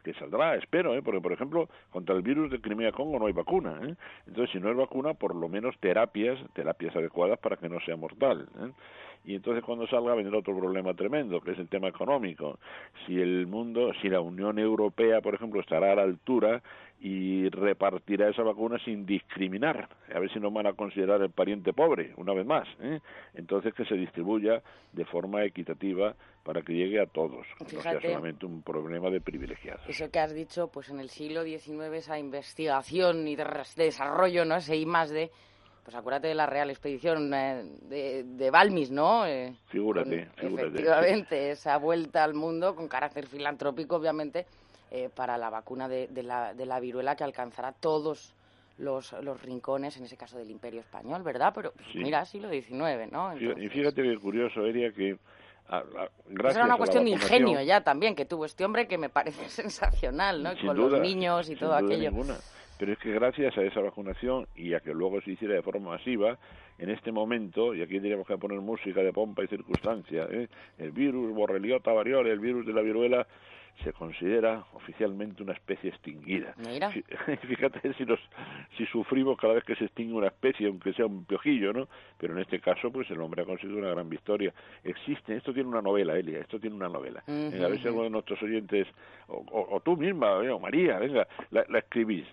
que, 0.02 0.14
saldrá, 0.14 0.56
espero, 0.56 0.94
¿eh? 0.94 1.02
porque 1.02 1.20
por 1.20 1.32
ejemplo 1.32 1.68
contra 1.90 2.14
el 2.14 2.22
virus 2.22 2.50
de 2.50 2.60
Crimea 2.60 2.92
Congo 2.92 3.18
no 3.18 3.26
hay 3.26 3.32
vacuna, 3.32 3.78
¿eh? 3.82 3.94
entonces 4.26 4.50
si 4.52 4.58
no 4.58 4.68
hay 4.68 4.74
vacuna 4.74 5.14
por 5.14 5.34
lo 5.34 5.48
menos 5.48 5.78
terapias, 5.78 6.38
terapias 6.52 6.94
adecuadas 6.96 7.38
para 7.38 7.56
que 7.56 7.68
no 7.68 7.80
sea 7.80 7.96
mortal. 7.96 8.48
¿eh? 8.58 8.72
Y 9.24 9.34
entonces 9.34 9.64
cuando 9.64 9.86
salga 9.86 10.14
vendrá 10.14 10.38
otro 10.38 10.56
problema 10.56 10.92
tremendo, 10.94 11.40
que 11.40 11.52
es 11.52 11.58
el 11.58 11.68
tema 11.68 11.88
económico. 11.88 12.58
Si 13.06 13.18
el 13.18 13.46
mundo, 13.46 13.92
si 14.02 14.08
la 14.08 14.20
Unión 14.20 14.58
Europea, 14.58 15.20
por 15.20 15.34
ejemplo, 15.34 15.60
estará 15.60 15.92
a 15.92 15.94
la 15.94 16.02
altura 16.02 16.62
y 17.00 17.48
repartirá 17.50 18.30
esa 18.30 18.42
vacuna 18.42 18.78
sin 18.84 19.04
discriminar, 19.04 19.88
a 20.14 20.18
ver 20.18 20.32
si 20.32 20.40
no 20.40 20.50
van 20.50 20.66
a 20.66 20.72
considerar 20.72 21.20
el 21.22 21.30
pariente 21.30 21.72
pobre, 21.72 22.12
una 22.16 22.32
vez 22.32 22.46
más. 22.46 22.66
¿eh? 22.80 23.00
Entonces 23.34 23.74
que 23.74 23.84
se 23.84 23.94
distribuya 23.94 24.62
de 24.92 25.04
forma 25.04 25.44
equitativa 25.44 26.14
para 26.42 26.62
que 26.62 26.74
llegue 26.74 27.00
a 27.00 27.06
todos, 27.06 27.46
no 27.60 27.80
sea 27.80 28.00
solamente 28.00 28.46
un 28.46 28.62
problema 28.62 29.10
de 29.10 29.20
privilegiados. 29.20 29.88
Eso 29.88 30.10
que 30.10 30.18
has 30.18 30.34
dicho, 30.34 30.68
pues 30.68 30.90
en 30.90 31.00
el 31.00 31.08
siglo 31.08 31.42
XIX 31.42 31.92
esa 31.94 32.18
investigación 32.18 33.26
y 33.26 33.36
desarrollo, 33.76 34.44
¿no? 34.44 34.56
ese 34.56 34.76
I 34.76 34.86
más 34.86 35.10
de 35.10 35.30
pues 35.84 35.94
acuérdate 35.96 36.28
de 36.28 36.34
la 36.34 36.46
Real 36.46 36.70
Expedición 36.70 37.32
eh, 37.34 37.62
de, 37.82 38.24
de 38.24 38.50
Balmis, 38.50 38.90
¿no? 38.90 39.26
Eh, 39.26 39.54
figúrate, 39.66 40.28
figúrate. 40.36 40.68
Efectivamente, 40.68 41.50
esa 41.50 41.76
vuelta 41.76 42.24
al 42.24 42.34
mundo 42.34 42.74
con 42.74 42.88
carácter 42.88 43.26
filantrópico, 43.26 43.96
obviamente, 43.96 44.46
eh, 44.90 45.10
para 45.14 45.36
la 45.36 45.50
vacuna 45.50 45.88
de, 45.88 46.08
de, 46.08 46.22
la, 46.22 46.54
de 46.54 46.64
la 46.64 46.80
viruela 46.80 47.16
que 47.16 47.24
alcanzará 47.24 47.72
todos 47.72 48.34
los, 48.78 49.12
los 49.12 49.42
rincones, 49.42 49.96
en 49.98 50.04
ese 50.04 50.16
caso 50.16 50.38
del 50.38 50.50
Imperio 50.50 50.80
Español, 50.80 51.22
¿verdad? 51.22 51.52
Pero 51.54 51.72
pues, 51.72 51.94
mira, 51.94 52.24
siglo 52.24 52.48
XIX, 52.48 53.12
¿no? 53.12 53.36
Y 53.36 53.68
fíjate 53.68 54.02
que 54.02 54.16
curioso, 54.18 54.64
Eria, 54.64 54.90
que 54.90 55.18
a, 55.68 55.82
gracias 56.28 56.56
era 56.56 56.64
una 56.66 56.76
cuestión 56.76 57.04
de 57.04 57.10
ingenio 57.10 57.62
ya 57.62 57.82
también 57.82 58.14
que 58.14 58.26
tuvo 58.26 58.44
este 58.44 58.64
hombre 58.64 58.86
que 58.86 58.98
me 58.98 59.08
parece 59.08 59.48
sensacional, 59.48 60.42
¿no? 60.42 60.50
Con 60.64 60.76
los 60.76 61.00
niños 61.00 61.48
y 61.50 61.56
todo 61.56 61.74
aquello. 61.74 62.10
Pero 62.76 62.92
es 62.92 62.98
que 62.98 63.12
gracias 63.12 63.56
a 63.56 63.62
esa 63.62 63.80
vacunación 63.80 64.48
y 64.54 64.74
a 64.74 64.80
que 64.80 64.92
luego 64.92 65.20
se 65.20 65.32
hiciera 65.32 65.54
de 65.54 65.62
forma 65.62 65.90
masiva, 65.90 66.38
en 66.78 66.90
este 66.90 67.12
momento, 67.12 67.74
y 67.74 67.82
aquí 67.82 67.94
tendríamos 67.94 68.26
que 68.26 68.36
poner 68.36 68.60
música 68.60 69.02
de 69.02 69.12
pompa 69.12 69.44
y 69.44 69.48
circunstancia, 69.48 70.26
¿eh? 70.30 70.48
el 70.78 70.90
virus 70.90 71.32
borreliota 71.32 71.92
variola, 71.92 72.30
el 72.30 72.40
virus 72.40 72.66
de 72.66 72.72
la 72.72 72.82
viruela, 72.82 73.26
se 73.82 73.92
considera 73.92 74.64
oficialmente 74.72 75.42
una 75.42 75.52
especie 75.52 75.90
extinguida. 75.90 76.54
Mira. 76.64 76.90
Fíjate 77.48 77.92
si, 77.94 78.04
nos, 78.04 78.20
si 78.76 78.86
sufrimos 78.86 79.36
cada 79.38 79.54
vez 79.54 79.64
que 79.64 79.74
se 79.74 79.86
extingue 79.86 80.14
una 80.14 80.28
especie, 80.28 80.68
aunque 80.68 80.92
sea 80.92 81.06
un 81.06 81.24
piojillo, 81.24 81.72
¿no? 81.72 81.88
Pero 82.18 82.34
en 82.34 82.40
este 82.40 82.60
caso, 82.60 82.92
pues 82.92 83.10
el 83.10 83.20
hombre 83.20 83.42
ha 83.42 83.44
conseguido 83.44 83.78
una 83.78 83.90
gran 83.90 84.08
victoria. 84.08 84.52
Existe, 84.84 85.36
esto 85.36 85.52
tiene 85.52 85.68
una 85.68 85.82
novela, 85.82 86.16
Elia, 86.16 86.38
esto 86.38 86.60
tiene 86.60 86.76
una 86.76 86.88
novela. 86.88 87.24
a 87.26 87.68
ver 87.68 87.80
si 87.80 87.86
alguno 87.86 88.04
de 88.04 88.10
nuestros 88.10 88.40
oyentes, 88.42 88.86
o, 89.26 89.80
tú 89.84 89.96
misma, 89.96 90.38
o 90.38 90.60
María, 90.60 90.98
venga, 90.98 91.26
la, 91.50 91.64
la 91.68 91.78
escribís. 91.78 92.26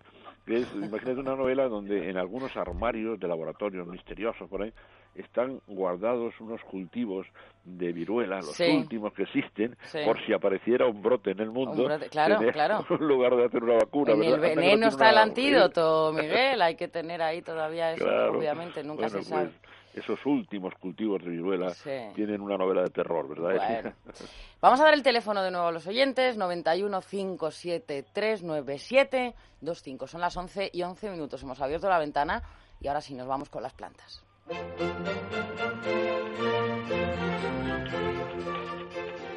Es, 0.48 0.68
imagínate 0.74 1.20
una 1.20 1.36
novela 1.36 1.68
donde 1.68 2.10
en 2.10 2.18
algunos 2.18 2.56
armarios 2.58 3.20
de 3.20 3.28
laboratorios 3.28 3.88
misteriosos 3.88 4.50
por 4.50 4.64
ahí 4.64 4.74
están 5.16 5.60
guardados 5.68 6.34
unos 6.40 6.62
cultivos 6.64 7.28
de 7.64 7.92
viruela, 7.92 8.38
los 8.38 8.60
últimos 8.60 9.14
que 9.14 9.24
existen, 9.24 9.78
por 10.06 10.24
si 10.26 10.34
apareciera 10.34 10.88
un 10.88 11.02
brote 11.02 11.32
en 11.32 11.42
el 11.42 11.52
mundo. 11.52 11.88
claro, 12.10 12.40
claro. 12.52 12.86
En 12.90 13.08
lugar 13.08 13.36
de 13.36 13.46
hacer 13.46 13.64
una 13.64 13.76
vacuna. 13.76 14.14
En 14.14 14.24
el 14.24 14.40
veneno 14.40 14.88
está 14.88 15.10
el 15.10 15.18
antídoto, 15.18 16.12
Miguel. 16.16 16.62
Hay 16.62 16.76
que 16.76 16.88
tener 16.88 17.22
ahí 17.22 17.42
todavía 17.42 17.94
eso, 17.94 18.08
obviamente, 18.32 18.84
nunca 18.84 19.10
se 19.10 19.24
sabe. 19.24 19.50
Pues, 19.50 19.72
esos 19.94 20.26
últimos 20.26 20.74
cultivos 20.76 21.22
de 21.24 21.30
viruela 21.30 21.74
tienen 22.16 22.42
una 22.42 22.58
novela 22.58 22.84
de 22.84 22.90
terror, 22.90 23.28
¿verdad? 23.28 23.94
Vamos 24.62 24.80
a 24.80 24.86
dar 24.86 24.94
el 24.94 25.04
teléfono 25.04 25.42
de 25.42 25.52
nuevo 25.52 25.68
a 25.68 25.72
los 25.72 25.88
oyentes, 25.88 26.38
91 26.38 27.02
573 27.02 28.44
25. 28.64 30.08
Son 30.08 30.22
las 30.22 30.36
11 30.38 30.72
y 30.74 30.84
11 30.84 31.10
minutos. 31.12 31.44
Hemos 31.44 31.60
abierto 31.62 31.90
la 31.90 32.00
ventana 32.00 32.42
y 32.80 32.88
ahora 32.88 33.02
sí 33.02 33.16
nos 33.16 33.28
vamos 33.28 33.50
con 33.50 33.64
las 33.64 33.74
plantas. 33.74 34.24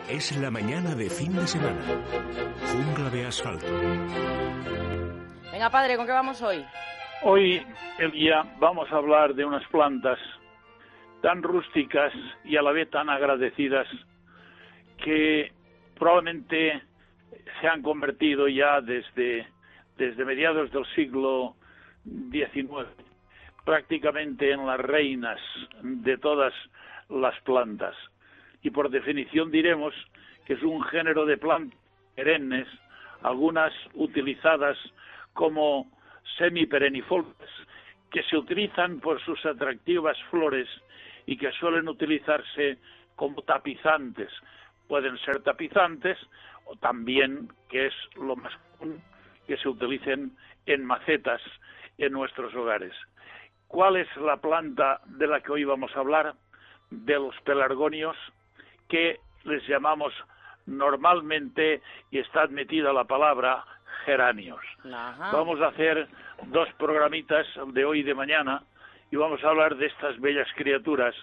Es 0.08 0.36
la 0.36 0.50
mañana 0.50 0.94
de 0.94 1.10
fin 1.10 1.34
de 1.34 1.46
semana. 1.46 1.82
Jungla 2.72 3.10
de 3.10 3.26
asfalto. 3.26 3.66
Venga, 5.50 5.70
padre, 5.70 5.96
¿con 5.96 6.06
qué 6.06 6.12
vamos 6.12 6.40
hoy? 6.42 6.64
Hoy, 7.22 7.66
el 7.98 8.12
día, 8.12 8.42
vamos 8.58 8.90
a 8.92 8.96
hablar 8.96 9.34
de 9.34 9.44
unas 9.44 9.66
plantas 9.68 10.18
tan 11.24 11.42
rústicas 11.42 12.12
y 12.44 12.58
a 12.58 12.62
la 12.62 12.70
vez 12.70 12.90
tan 12.90 13.08
agradecidas 13.08 13.88
que 15.02 15.50
probablemente 15.98 16.82
se 17.62 17.66
han 17.66 17.80
convertido 17.80 18.46
ya 18.46 18.82
desde, 18.82 19.48
desde 19.96 20.22
mediados 20.26 20.70
del 20.70 20.84
siglo 20.94 21.56
XIX 22.30 22.86
prácticamente 23.64 24.52
en 24.52 24.66
las 24.66 24.78
reinas 24.78 25.40
de 25.80 26.18
todas 26.18 26.52
las 27.08 27.40
plantas. 27.40 27.96
Y 28.60 28.68
por 28.68 28.90
definición 28.90 29.50
diremos 29.50 29.94
que 30.44 30.52
es 30.52 30.62
un 30.62 30.82
género 30.82 31.24
de 31.24 31.38
plantas 31.38 31.78
perennes, 32.14 32.68
algunas 33.22 33.72
utilizadas 33.94 34.76
como 35.32 35.90
semiperennifolias, 36.36 37.50
que 38.10 38.22
se 38.24 38.36
utilizan 38.36 39.00
por 39.00 39.24
sus 39.24 39.42
atractivas 39.46 40.18
flores 40.30 40.68
y 41.26 41.36
que 41.36 41.52
suelen 41.52 41.88
utilizarse 41.88 42.78
como 43.16 43.42
tapizantes. 43.42 44.30
Pueden 44.88 45.16
ser 45.18 45.42
tapizantes 45.42 46.18
o 46.66 46.76
también, 46.76 47.48
que 47.68 47.86
es 47.86 47.94
lo 48.16 48.36
más 48.36 48.52
común, 48.78 49.02
que 49.46 49.56
se 49.56 49.68
utilicen 49.68 50.36
en 50.66 50.84
macetas 50.84 51.40
en 51.98 52.12
nuestros 52.12 52.54
hogares. 52.54 52.92
¿Cuál 53.66 53.96
es 53.96 54.08
la 54.16 54.36
planta 54.36 55.00
de 55.06 55.26
la 55.26 55.40
que 55.40 55.52
hoy 55.52 55.64
vamos 55.64 55.94
a 55.96 56.00
hablar? 56.00 56.34
De 56.90 57.14
los 57.14 57.34
pelargonios, 57.40 58.16
que 58.88 59.20
les 59.44 59.66
llamamos 59.66 60.12
normalmente, 60.66 61.82
y 62.10 62.18
está 62.18 62.42
admitida 62.42 62.92
la 62.92 63.04
palabra, 63.04 63.64
geranios. 64.04 64.60
Vamos 65.32 65.60
a 65.60 65.68
hacer 65.68 66.08
dos 66.46 66.68
programitas 66.78 67.46
de 67.72 67.84
hoy 67.84 68.00
y 68.00 68.02
de 68.02 68.14
mañana 68.14 68.62
y 69.10 69.16
vamos 69.16 69.42
a 69.44 69.48
hablar 69.48 69.76
de 69.76 69.86
estas 69.86 70.18
bellas 70.20 70.48
criaturas 70.56 71.14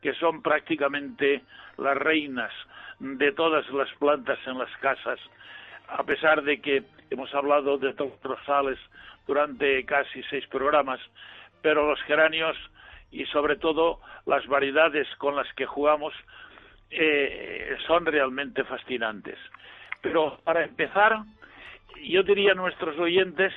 que 0.00 0.14
son 0.14 0.42
prácticamente 0.42 1.42
las 1.76 1.96
reinas 1.96 2.52
de 2.98 3.32
todas 3.32 3.68
las 3.70 3.92
plantas 3.94 4.38
en 4.46 4.58
las 4.58 4.74
casas, 4.78 5.18
a 5.88 6.02
pesar 6.04 6.42
de 6.42 6.60
que 6.60 6.84
hemos 7.10 7.34
hablado 7.34 7.78
de 7.78 7.94
rosales 8.22 8.78
durante 9.26 9.84
casi 9.84 10.22
seis 10.24 10.46
programas, 10.46 11.00
pero 11.62 11.88
los 11.88 12.00
geranios 12.02 12.56
y 13.10 13.24
sobre 13.26 13.56
todo 13.56 14.00
las 14.26 14.46
variedades 14.46 15.08
con 15.16 15.36
las 15.36 15.52
que 15.54 15.66
jugamos 15.66 16.14
eh, 16.90 17.76
son 17.86 18.06
realmente 18.06 18.64
fascinantes. 18.64 19.38
Pero 20.00 20.40
para 20.44 20.64
empezar, 20.64 21.18
yo 22.02 22.22
diría 22.22 22.52
a 22.52 22.54
nuestros 22.54 22.98
oyentes 22.98 23.52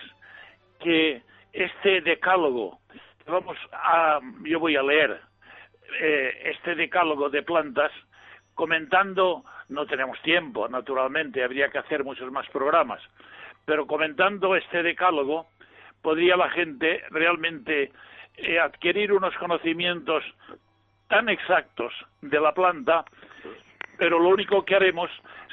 que 0.79 1.21
este 1.53 2.01
decálogo, 2.01 2.79
vamos 3.27 3.57
a, 3.71 4.19
yo 4.43 4.59
voy 4.59 4.75
a 4.75 4.83
leer 4.83 5.21
eh, 5.99 6.51
este 6.55 6.75
decálogo 6.75 7.29
de 7.29 7.43
plantas 7.43 7.91
comentando, 8.53 9.43
no 9.69 9.85
tenemos 9.85 10.21
tiempo, 10.21 10.67
naturalmente, 10.67 11.43
habría 11.43 11.69
que 11.69 11.79
hacer 11.79 12.03
muchos 12.03 12.31
más 12.31 12.47
programas, 12.49 13.01
pero 13.65 13.87
comentando 13.87 14.55
este 14.55 14.83
decálogo, 14.83 15.47
podría 16.01 16.35
la 16.35 16.49
gente 16.49 17.01
realmente 17.09 17.91
eh, 18.37 18.59
adquirir 18.59 19.13
unos 19.13 19.35
conocimientos 19.37 20.23
tan 21.07 21.29
exactos 21.29 21.93
de 22.21 22.39
la 22.39 22.53
planta, 22.53 23.05
pero 23.97 24.19
lo 24.19 24.29
único 24.29 24.65
que 24.65 24.75
haremos 24.75 25.09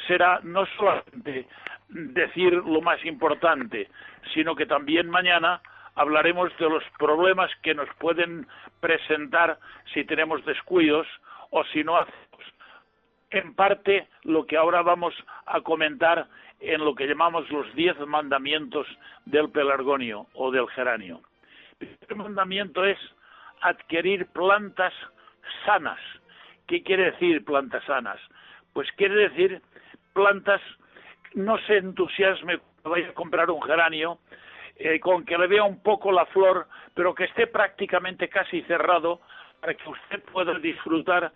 será 0.06 0.40
no 0.42 0.66
solamente 0.76 1.46
decir 1.88 2.52
lo 2.52 2.80
más 2.80 3.04
importante, 3.04 3.88
sino 4.32 4.54
que 4.54 4.66
también 4.66 5.08
mañana 5.08 5.60
hablaremos 5.94 6.56
de 6.58 6.68
los 6.68 6.84
problemas 6.98 7.50
que 7.62 7.74
nos 7.74 7.88
pueden 7.96 8.46
presentar 8.80 9.58
si 9.92 10.04
tenemos 10.04 10.44
descuidos 10.44 11.06
o 11.50 11.64
si 11.64 11.84
no 11.84 11.96
hacemos 11.96 12.30
en 13.30 13.54
parte 13.54 14.08
lo 14.24 14.46
que 14.46 14.56
ahora 14.56 14.82
vamos 14.82 15.14
a 15.46 15.60
comentar 15.60 16.26
en 16.60 16.84
lo 16.84 16.94
que 16.94 17.06
llamamos 17.06 17.48
los 17.50 17.72
diez 17.74 17.98
mandamientos 18.00 18.86
del 19.24 19.50
pelargonio 19.50 20.26
o 20.34 20.50
del 20.50 20.68
geranio. 20.68 21.20
El 21.78 21.88
primer 22.06 22.26
mandamiento 22.26 22.84
es 22.84 22.98
adquirir 23.62 24.26
plantas 24.26 24.92
sanas. 25.64 25.98
¿Qué 26.66 26.82
quiere 26.82 27.12
decir 27.12 27.44
plantas 27.44 27.84
sanas? 27.84 28.20
Pues 28.72 28.90
quiere 28.92 29.28
decir 29.28 29.62
plantas, 30.12 30.60
no 31.34 31.58
se 31.66 31.78
entusiasme 31.78 32.58
cuando 32.58 32.90
vaya 32.90 33.08
a 33.10 33.14
comprar 33.14 33.50
un 33.50 33.62
geranio, 33.62 34.18
eh, 34.82 34.98
con 34.98 35.26
que 35.26 35.36
le 35.36 35.46
vea 35.46 35.62
un 35.62 35.82
poco 35.82 36.10
la 36.10 36.24
flor, 36.26 36.66
pero 36.94 37.14
que 37.14 37.24
esté 37.24 37.46
prácticamente 37.46 38.30
casi 38.30 38.62
cerrado 38.62 39.20
para 39.60 39.74
que 39.74 39.88
usted 39.88 40.22
pueda 40.32 40.58
disfrutar 40.58 41.30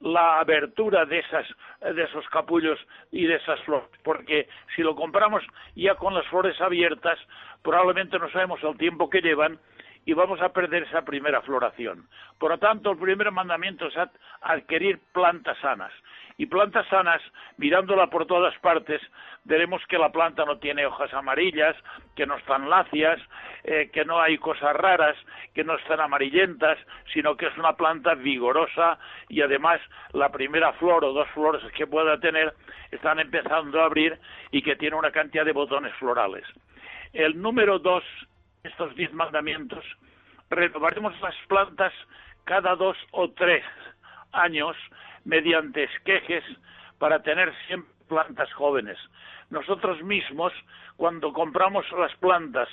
la 0.00 0.40
abertura 0.40 1.06
de 1.06 1.20
esas 1.20 1.46
de 1.80 2.02
esos 2.02 2.28
capullos 2.28 2.78
y 3.10 3.24
de 3.24 3.36
esas 3.36 3.60
flores. 3.60 3.88
Porque 4.02 4.46
si 4.76 4.82
lo 4.82 4.94
compramos 4.94 5.42
ya 5.74 5.94
con 5.94 6.12
las 6.12 6.26
flores 6.26 6.60
abiertas 6.60 7.18
probablemente 7.62 8.18
no 8.18 8.28
sabemos 8.30 8.62
el 8.62 8.76
tiempo 8.76 9.08
que 9.08 9.22
llevan 9.22 9.58
y 10.04 10.12
vamos 10.14 10.40
a 10.40 10.52
perder 10.52 10.84
esa 10.84 11.02
primera 11.02 11.42
floración. 11.42 12.08
Por 12.38 12.50
lo 12.50 12.58
tanto, 12.58 12.90
el 12.90 12.98
primer 12.98 13.30
mandamiento 13.30 13.86
es 13.86 13.94
adquirir 14.40 15.00
plantas 15.12 15.58
sanas. 15.58 15.92
Y 16.38 16.46
plantas 16.46 16.86
sanas, 16.88 17.20
mirándola 17.58 18.08
por 18.08 18.26
todas 18.26 18.56
partes, 18.58 19.00
veremos 19.44 19.82
que 19.86 19.98
la 19.98 20.10
planta 20.10 20.44
no 20.44 20.58
tiene 20.58 20.86
hojas 20.86 21.12
amarillas, 21.12 21.76
que 22.16 22.26
no 22.26 22.36
están 22.36 22.70
lacias, 22.70 23.20
eh, 23.64 23.90
que 23.92 24.04
no 24.04 24.20
hay 24.20 24.38
cosas 24.38 24.74
raras, 24.74 25.16
que 25.54 25.62
no 25.62 25.76
están 25.76 26.00
amarillentas, 26.00 26.78
sino 27.12 27.36
que 27.36 27.46
es 27.46 27.56
una 27.58 27.74
planta 27.74 28.14
vigorosa 28.14 28.98
y 29.28 29.42
además 29.42 29.80
la 30.12 30.30
primera 30.30 30.72
flor 30.74 31.04
o 31.04 31.12
dos 31.12 31.28
flores 31.28 31.62
que 31.74 31.86
pueda 31.86 32.18
tener 32.18 32.54
están 32.90 33.20
empezando 33.20 33.80
a 33.80 33.84
abrir 33.84 34.18
y 34.50 34.62
que 34.62 34.76
tiene 34.76 34.96
una 34.96 35.10
cantidad 35.10 35.44
de 35.44 35.52
botones 35.52 35.94
florales. 35.94 36.44
El 37.12 37.40
número 37.40 37.78
dos, 37.78 38.04
estos 38.64 38.94
diez 38.94 39.12
mandamientos, 39.12 39.84
renovaremos 40.48 41.20
las 41.20 41.34
plantas 41.48 41.92
cada 42.44 42.76
dos 42.76 42.96
o 43.10 43.28
tres 43.30 43.64
años 44.30 44.76
mediante 45.24 45.84
esquejes 45.84 46.44
para 46.98 47.22
tener 47.22 47.52
siempre 47.66 47.92
plantas 48.08 48.52
jóvenes. 48.52 48.98
Nosotros 49.50 50.02
mismos, 50.02 50.52
cuando 50.96 51.32
compramos 51.32 51.90
las 51.92 52.14
plantas 52.16 52.68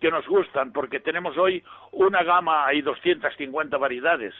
que 0.00 0.10
nos 0.10 0.26
gustan, 0.26 0.72
porque 0.72 1.00
tenemos 1.00 1.36
hoy 1.36 1.62
una 1.92 2.22
gama, 2.22 2.66
hay 2.66 2.80
250 2.80 3.76
variedades, 3.76 4.34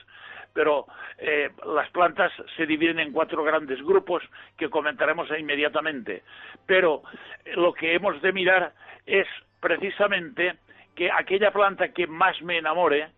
pero 0.54 0.86
eh, 1.18 1.50
las 1.66 1.90
plantas 1.90 2.32
se 2.56 2.64
dividen 2.64 3.00
en 3.00 3.12
cuatro 3.12 3.42
grandes 3.42 3.82
grupos 3.82 4.22
que 4.56 4.70
comentaremos 4.70 5.28
inmediatamente. 5.38 6.22
Pero 6.66 7.02
lo 7.56 7.74
que 7.74 7.94
hemos 7.94 8.22
de 8.22 8.32
mirar 8.32 8.72
es 9.04 9.26
precisamente 9.60 10.54
que 10.94 11.10
aquella 11.10 11.50
planta 11.50 11.88
que 11.88 12.06
más 12.06 12.40
me 12.42 12.58
enamore, 12.58 13.08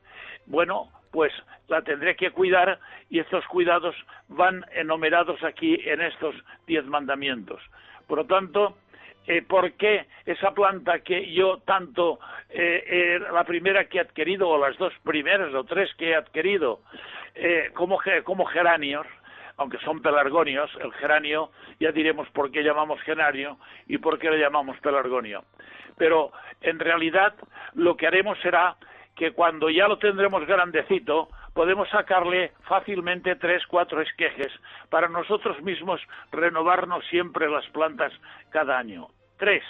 bueno, 0.46 0.88
pues 1.10 1.32
la 1.68 1.82
tendré 1.82 2.16
que 2.16 2.30
cuidar 2.30 2.78
y 3.10 3.18
estos 3.18 3.46
cuidados 3.46 3.94
van 4.28 4.64
enumerados 4.74 5.42
aquí 5.42 5.78
en 5.84 6.00
estos 6.00 6.34
diez 6.66 6.84
mandamientos. 6.84 7.62
Por 8.06 8.18
lo 8.18 8.26
tanto, 8.26 8.76
eh, 9.26 9.42
¿por 9.42 9.72
qué 9.72 10.06
esa 10.24 10.52
planta 10.52 11.00
que 11.00 11.32
yo 11.32 11.58
tanto, 11.64 12.20
eh, 12.50 13.18
la 13.32 13.44
primera 13.44 13.86
que 13.86 13.98
he 13.98 14.00
adquirido, 14.00 14.48
o 14.48 14.58
las 14.58 14.76
dos 14.78 14.92
primeras 15.02 15.52
o 15.54 15.64
tres 15.64 15.92
que 15.96 16.10
he 16.10 16.14
adquirido, 16.14 16.80
eh, 17.34 17.70
como, 17.74 17.98
como 18.24 18.44
geranios, 18.46 19.06
aunque 19.56 19.78
son 19.78 20.02
pelargonios, 20.02 20.70
el 20.80 20.92
geranio, 20.94 21.50
ya 21.80 21.90
diremos 21.90 22.28
por 22.30 22.50
qué 22.50 22.62
llamamos 22.62 23.00
geranio 23.02 23.58
y 23.86 23.98
por 23.98 24.18
qué 24.18 24.30
le 24.30 24.38
llamamos 24.38 24.78
pelargonio. 24.80 25.44
Pero 25.96 26.32
en 26.60 26.78
realidad 26.78 27.34
lo 27.74 27.96
que 27.96 28.06
haremos 28.06 28.38
será 28.40 28.76
que 29.14 29.32
cuando 29.32 29.70
ya 29.70 29.88
lo 29.88 29.98
tendremos 29.98 30.46
grandecito, 30.46 31.28
podemos 31.54 31.88
sacarle 31.88 32.52
fácilmente 32.68 33.34
tres, 33.36 33.66
cuatro 33.66 34.02
esquejes 34.02 34.52
para 34.90 35.08
nosotros 35.08 35.60
mismos 35.62 36.00
renovarnos 36.30 37.04
siempre 37.06 37.48
las 37.48 37.66
plantas 37.70 38.12
cada 38.50 38.78
año. 38.78 39.08
Tres, 39.38 39.64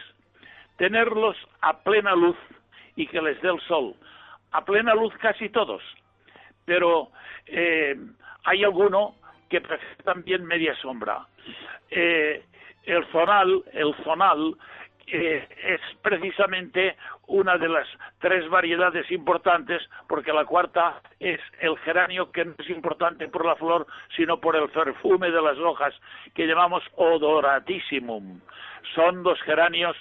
tenerlos 0.77 1.37
a 1.61 1.79
plena 1.79 2.15
luz 2.15 2.37
y 2.97 3.07
que 3.07 3.23
les 3.23 3.41
dé 3.41 3.51
el 3.51 3.61
sol. 3.63 3.95
A 4.51 4.65
plena 4.65 4.95
luz 4.95 5.15
casi 5.19 5.49
todos, 5.49 5.83
pero 6.65 7.11
eh, 7.47 7.97
hay 8.45 8.65
alguno 8.65 9.15
que 9.49 9.61
prefiere 9.61 10.03
también 10.03 10.45
media 10.45 10.75
sombra. 10.77 11.27
Eh, 11.91 12.43
el 12.85 13.05
zonal, 13.13 13.63
el 13.73 13.95
zonal 14.03 14.57
eh, 15.07 15.49
es 15.65 15.81
precisamente 16.03 16.97
una 17.29 17.57
de 17.59 17.69
las 17.69 17.87
tres 18.19 18.49
variedades 18.49 19.11
importantes, 19.11 19.83
porque 20.09 20.33
la 20.33 20.45
cuarta 20.45 21.01
es 21.21 21.41
el 21.61 21.77
geranio, 21.79 22.33
que 22.33 22.45
no 22.45 22.55
es 22.59 22.71
importante 22.71 23.29
por 23.29 23.45
la 23.45 23.57
flor, 23.57 23.87
sino 24.17 24.41
por 24.41 24.57
el 24.57 24.69
perfume 24.69 25.31
de 25.31 25.43
las 25.43 25.59
hojas, 25.59 25.95
que 26.35 26.47
llamamos 26.47 26.83
odoratissimum. 26.97 28.41
Son 28.95 29.23
dos 29.23 29.41
geranios 29.43 29.97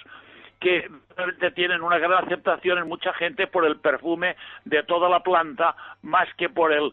que 0.60 0.88
realmente 1.16 1.50
tienen 1.52 1.82
una 1.82 1.98
gran 1.98 2.24
aceptación 2.24 2.78
en 2.78 2.88
mucha 2.88 3.12
gente 3.14 3.46
por 3.46 3.64
el 3.64 3.78
perfume 3.78 4.36
de 4.64 4.82
toda 4.84 5.08
la 5.08 5.20
planta, 5.20 5.76
más 6.02 6.32
que 6.34 6.48
por 6.48 6.72
el, 6.72 6.92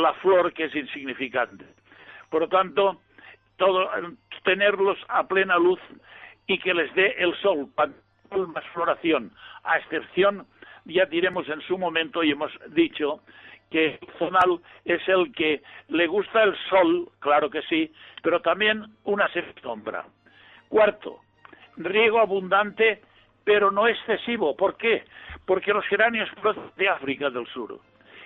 la 0.00 0.14
flor, 0.14 0.52
que 0.52 0.64
es 0.64 0.74
insignificante. 0.74 1.64
Por 2.30 2.42
lo 2.42 2.48
tanto, 2.48 3.00
todo, 3.56 3.90
tenerlos 4.44 4.98
a 5.08 5.26
plena 5.26 5.56
luz 5.56 5.80
y 6.46 6.58
que 6.58 6.74
les 6.74 6.92
dé 6.94 7.14
el 7.18 7.34
sol, 7.40 7.68
más 7.76 8.64
floración, 8.72 9.32
a 9.64 9.78
excepción, 9.78 10.46
ya 10.84 11.06
diremos 11.06 11.48
en 11.48 11.60
su 11.62 11.76
momento 11.78 12.22
y 12.22 12.30
hemos 12.30 12.52
dicho 12.68 13.20
que 13.70 13.98
el 14.00 14.08
zonal 14.18 14.60
es 14.84 15.06
el 15.08 15.32
que 15.32 15.62
le 15.88 16.06
gusta 16.06 16.44
el 16.44 16.56
sol, 16.68 17.08
claro 17.18 17.50
que 17.50 17.62
sí, 17.62 17.92
pero 18.22 18.40
también 18.40 18.84
una 19.04 19.28
sombra. 19.62 20.04
Cuarto, 20.68 21.20
riego 21.76 22.20
abundante, 22.20 23.02
pero 23.44 23.70
no 23.70 23.88
excesivo. 23.88 24.56
¿Por 24.56 24.76
qué? 24.76 25.04
Porque 25.44 25.72
los 25.72 25.84
geranios 25.86 26.28
proceden 26.40 26.70
de 26.76 26.88
África 26.88 27.30
del 27.30 27.46
Sur. 27.48 27.80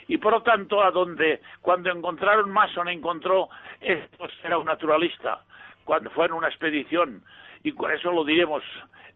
Y 0.09 0.18
por 0.18 0.33
lo 0.33 0.42
tanto, 0.42 0.83
a 0.83 0.90
donde 0.90 1.40
cuando 1.61 1.90
encontraron 1.90 2.50
Mason 2.50 2.88
encontró, 2.88 3.48
esto 3.80 4.28
era 4.42 4.59
un 4.59 4.66
naturalista, 4.66 5.44
cuando 5.85 6.11
fue 6.11 6.26
en 6.26 6.33
una 6.33 6.48
expedición, 6.48 7.22
y 7.62 7.72
por 7.72 7.92
eso 7.92 8.10
lo 8.10 8.24
diremos 8.24 8.62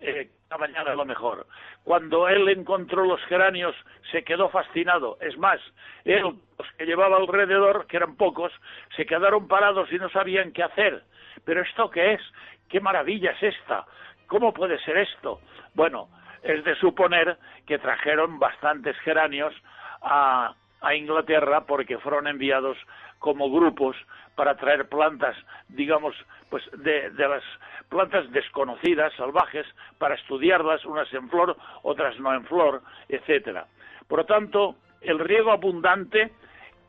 eh, 0.01 0.31
mañana 0.59 0.93
a 0.93 0.95
lo 0.95 1.05
mejor. 1.05 1.47
Cuando 1.83 2.29
él 2.29 2.49
encontró 2.49 3.05
los 3.05 3.21
geranios, 3.25 3.75
se 4.11 4.23
quedó 4.23 4.49
fascinado. 4.49 5.19
Es 5.21 5.37
más, 5.39 5.61
él, 6.05 6.23
los 6.23 6.73
que 6.79 6.87
llevaba 6.87 7.17
alrededor, 7.17 7.87
que 7.87 7.97
eran 7.97 8.17
pocos, 8.17 8.53
se 8.97 9.07
quedaron 9.07 9.49
parados 9.49 9.91
y 9.93 9.97
no 9.97 10.09
sabían 10.11 10.53
qué 10.53 10.63
hacer. 10.63 11.03
¿Pero 11.45 11.63
esto 11.63 11.91
qué 11.91 12.15
es? 12.15 12.21
¿Qué 12.69 12.81
maravilla 12.81 13.33
es 13.33 13.43
esta? 13.55 13.85
¿Cómo 14.27 14.53
puede 14.55 14.79
ser 14.81 14.97
esto? 14.99 15.41
Bueno, 15.75 16.09
es 16.43 16.65
de 16.65 16.77
suponer 16.77 17.39
que 17.67 17.79
trajeron 17.79 18.39
bastantes 18.39 18.97
geranios 19.01 19.55
a, 20.03 20.55
Inglaterra 20.95 21.65
porque 21.65 21.97
fueron 21.97 22.27
enviados 22.27 22.77
como 23.19 23.51
grupos 23.51 23.97
para 24.35 24.57
traer 24.57 24.89
plantas, 24.89 25.37
digamos, 25.69 26.15
pues 26.51 26.63
de, 26.79 27.11
de, 27.11 27.29
las 27.29 27.43
plantas 27.89 28.31
desconocidas, 28.33 29.13
salvajes, 29.15 29.67
para 29.99 30.15
estudiarlas, 30.15 30.85
unas 30.85 31.13
en 31.13 31.29
flor, 31.29 31.57
otras 31.83 32.19
no 32.19 32.35
en 32.35 32.45
flor, 32.45 32.83
etcétera. 33.09 33.67
Por 34.09 34.21
lo 34.21 34.27
tanto, 34.27 34.77
el 35.01 35.19
riego 35.19 35.53
abundante 35.53 36.33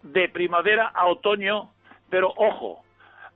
de 0.03 0.29
primavera 0.29 0.87
a 0.87 1.07
otoño, 1.07 1.71
pero 2.09 2.31
ojo, 2.35 2.84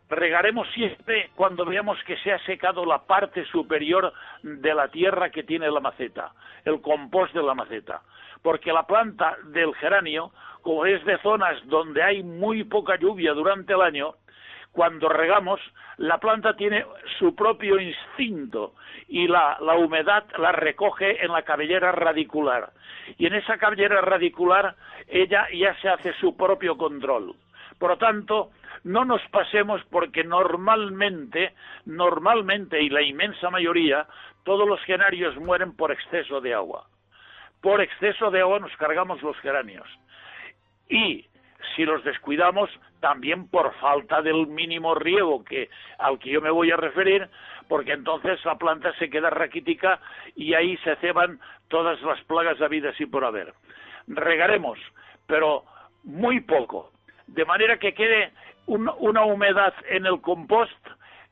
regaremos 0.10 0.68
siempre 0.74 1.30
cuando 1.36 1.66
veamos 1.66 1.98
que 2.04 2.18
se 2.18 2.32
ha 2.32 2.40
secado 2.46 2.86
la 2.86 3.04
parte 3.06 3.46
superior 3.46 4.12
de 4.44 4.74
la 4.74 4.88
tierra 4.88 5.30
que 5.30 5.44
tiene 5.44 5.70
la 5.70 5.80
maceta, 5.80 6.32
el 6.66 6.82
compost 6.82 7.34
de 7.34 7.44
la 7.44 7.54
maceta, 7.54 8.02
porque 8.42 8.74
la 8.74 8.84
planta 8.84 9.38
del 9.46 9.74
geranio, 9.76 10.32
como 10.62 10.86
es 10.86 11.04
de 11.06 11.18
zonas 11.20 11.58
donde 11.68 12.02
hay 12.04 12.24
muy 12.24 12.64
poca 12.64 12.98
lluvia 12.98 13.34
durante 13.34 13.74
el 13.74 13.82
año, 13.82 14.16
cuando 14.72 15.10
regamos, 15.10 15.60
la 15.98 16.20
planta 16.20 16.56
tiene 16.56 16.86
su 17.18 17.36
propio 17.36 17.80
instinto 17.80 18.76
y 19.08 19.28
la, 19.28 19.58
la, 19.62 19.76
humedad 19.76 20.26
la 20.38 20.52
recoge 20.52 21.24
en 21.26 21.32
la 21.32 21.42
cabellera 21.42 21.92
radicular. 21.92 22.72
Y 23.18 23.26
en 23.26 23.34
esa 23.34 23.58
cabellera 23.58 24.02
radicular 24.02 24.76
ella 25.08 25.48
ya 25.52 25.76
se 25.82 25.90
hace 25.90 26.14
su 26.14 26.38
propio 26.38 26.78
control. 26.78 27.36
Por 27.80 27.92
lo 27.92 27.98
tanto, 27.98 28.52
no 28.84 29.06
nos 29.06 29.22
pasemos 29.30 29.82
porque 29.90 30.24
normalmente, 30.24 31.54
normalmente 31.86 32.82
y 32.82 32.90
la 32.90 33.02
inmensa 33.02 33.50
mayoría, 33.50 34.06
todos 34.44 34.68
los 34.68 34.82
geranios 34.82 35.36
mueren 35.38 35.76
por 35.76 35.92
exceso 35.92 36.42
de 36.42 36.54
agua. 36.54 36.88
Por 37.62 37.82
exceso 37.82 38.32
de 38.32 38.42
agua 38.42 38.60
nos 38.60 38.76
cargamos 38.78 39.22
los 39.22 39.38
geranios. 39.40 39.88
Y 40.90 41.26
si 41.76 41.86
los 41.86 42.04
descuidamos, 42.04 42.70
también 43.00 43.48
por 43.48 43.74
falta 43.76 44.22
del 44.22 44.48
mínimo 44.48 44.96
riego 44.96 45.44
que, 45.44 45.70
al 45.98 46.20
que 46.20 46.32
yo 46.32 46.42
me 46.42 46.50
voy 46.50 46.72
a 46.72 46.78
referir, 46.78 47.30
porque 47.68 47.94
entonces 47.94 48.44
la 48.46 48.58
planta 48.58 48.94
se 48.98 49.10
queda 49.10 49.30
raquítica 49.30 50.00
y 50.36 50.54
ahí 50.54 50.78
se 50.78 50.96
ceban 50.98 51.40
todas 51.68 52.02
las 52.02 52.22
plagas 52.24 52.60
habidas 52.62 53.00
y 53.00 53.06
por 53.06 53.24
haber. 53.24 53.54
Regaremos, 54.08 54.80
pero 55.28 55.64
muy 56.04 56.42
poco, 56.42 56.92
de 57.34 57.46
manera 57.46 57.78
que 57.78 57.94
quede 57.94 58.32
una 58.66 59.24
humedad 59.24 59.74
en 59.90 60.06
el 60.06 60.22
compost 60.22 60.88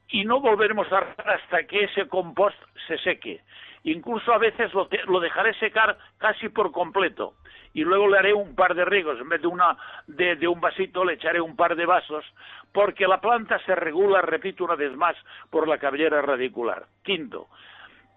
y 0.10 0.24
no 0.24 0.40
volveremos 0.40 0.92
a 0.92 1.00
hasta 1.26 1.64
que 1.64 1.84
ese 1.84 2.08
compost 2.08 2.58
se 2.88 2.98
seque. 3.00 3.42
Incluso 3.84 4.34
a 4.34 4.38
veces 4.38 4.74
lo, 4.74 4.90
lo, 5.08 5.20
dejaré 5.20 5.54
secar 5.56 5.98
casi 6.18 6.50
por 6.50 6.72
completo 6.72 7.36
y 7.74 7.84
luego 7.84 8.08
le 8.08 8.18
haré 8.18 8.34
un 8.34 8.56
par 8.56 8.76
de 8.76 8.86
riegos. 8.86 9.20
En 9.20 9.30
vez 9.30 9.42
de, 9.42 9.48
una, 9.48 9.78
de, 10.08 10.36
de 10.36 10.48
un 10.48 10.60
vasito 10.60 11.06
le 11.06 11.14
echaré 11.14 11.40
un 11.40 11.56
par 11.56 11.76
de 11.76 11.86
vasos 11.86 12.26
porque 12.74 13.08
la 13.08 13.22
planta 13.22 13.60
se 13.66 13.76
regula, 13.76 14.22
repito 14.22 14.66
una 14.66 14.76
vez 14.76 14.96
más, 14.96 15.16
por 15.50 15.68
la 15.68 15.78
cabellera 15.78 16.22
radicular. 16.22 16.86
Quinto, 17.04 17.48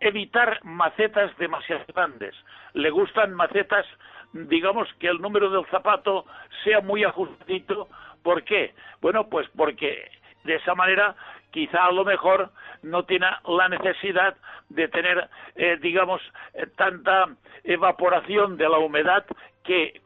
evitar 0.00 0.60
macetas 0.64 1.36
demasiado 1.38 1.84
grandes. 1.94 2.34
Le 2.72 2.90
gustan 2.90 3.34
macetas, 3.34 3.86
digamos 4.32 4.88
que 4.98 5.08
el 5.08 5.20
número 5.20 5.50
del 5.50 5.66
zapato 5.66 6.24
sea 6.64 6.80
muy 6.80 7.04
ajustito 7.04 7.88
¿Por 8.22 8.44
qué? 8.44 8.74
Bueno, 9.00 9.28
pues 9.28 9.48
porque 9.56 10.10
de 10.44 10.54
esa 10.56 10.74
manera 10.74 11.14
quizá 11.50 11.86
a 11.86 11.92
lo 11.92 12.04
mejor 12.04 12.50
no 12.82 13.04
tiene 13.04 13.26
la 13.46 13.68
necesidad 13.68 14.36
de 14.68 14.88
tener, 14.88 15.28
eh, 15.56 15.78
digamos, 15.80 16.20
eh, 16.54 16.66
tanta 16.76 17.26
evaporación 17.64 18.56
de 18.56 18.68
la 18.68 18.78
humedad 18.78 19.24
que 19.64 20.00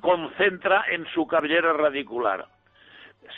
concentra 0.00 0.84
en 0.90 1.06
su 1.12 1.26
cabellera 1.26 1.72
radicular. 1.72 2.46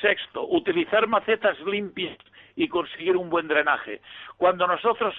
Sexto, 0.00 0.46
utilizar 0.48 1.06
macetas 1.06 1.58
limpias 1.60 2.16
y 2.56 2.68
conseguir 2.68 3.16
un 3.16 3.30
buen 3.30 3.48
drenaje. 3.48 4.00
Cuando 4.36 4.66
nosotros 4.66 5.14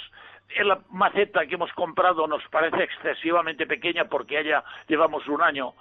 la 0.63 0.79
maceta 0.91 1.45
que 1.45 1.55
hemos 1.55 1.71
comprado 1.73 2.27
nos 2.27 2.43
parece 2.49 2.83
excesivamente 2.83 3.65
pequeña 3.65 4.05
porque 4.05 4.43
ya 4.43 4.63
llevamos 4.87 5.27
un 5.27 5.41
año, 5.41 5.73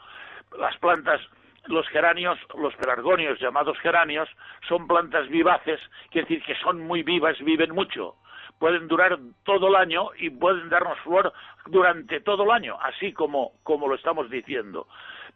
las 0.59 0.77
plantas 0.79 1.21
los 1.67 1.89
geranios, 1.89 2.39
los 2.59 2.75
pelargonios 2.77 3.41
llamados 3.41 3.79
geranios, 3.79 4.29
son 4.69 4.87
plantas 4.87 5.29
vivaces, 5.29 5.81
quiere 6.11 6.29
decir 6.29 6.45
que 6.45 6.55
son 6.57 6.81
muy 6.81 7.03
vivas, 7.03 7.39
viven 7.41 7.75
mucho. 7.75 8.17
Pueden 8.59 8.87
durar 8.87 9.19
todo 9.45 9.69
el 9.69 9.77
año 9.77 10.11
y 10.19 10.31
pueden 10.31 10.69
darnos 10.69 10.99
flor 11.01 11.33
durante 11.67 12.21
todo 12.21 12.45
el 12.45 12.51
año, 12.51 12.79
así 12.81 13.13
como, 13.13 13.53
como 13.63 13.89
lo 13.89 13.95
estamos 13.95 14.31
diciendo. 14.31 14.87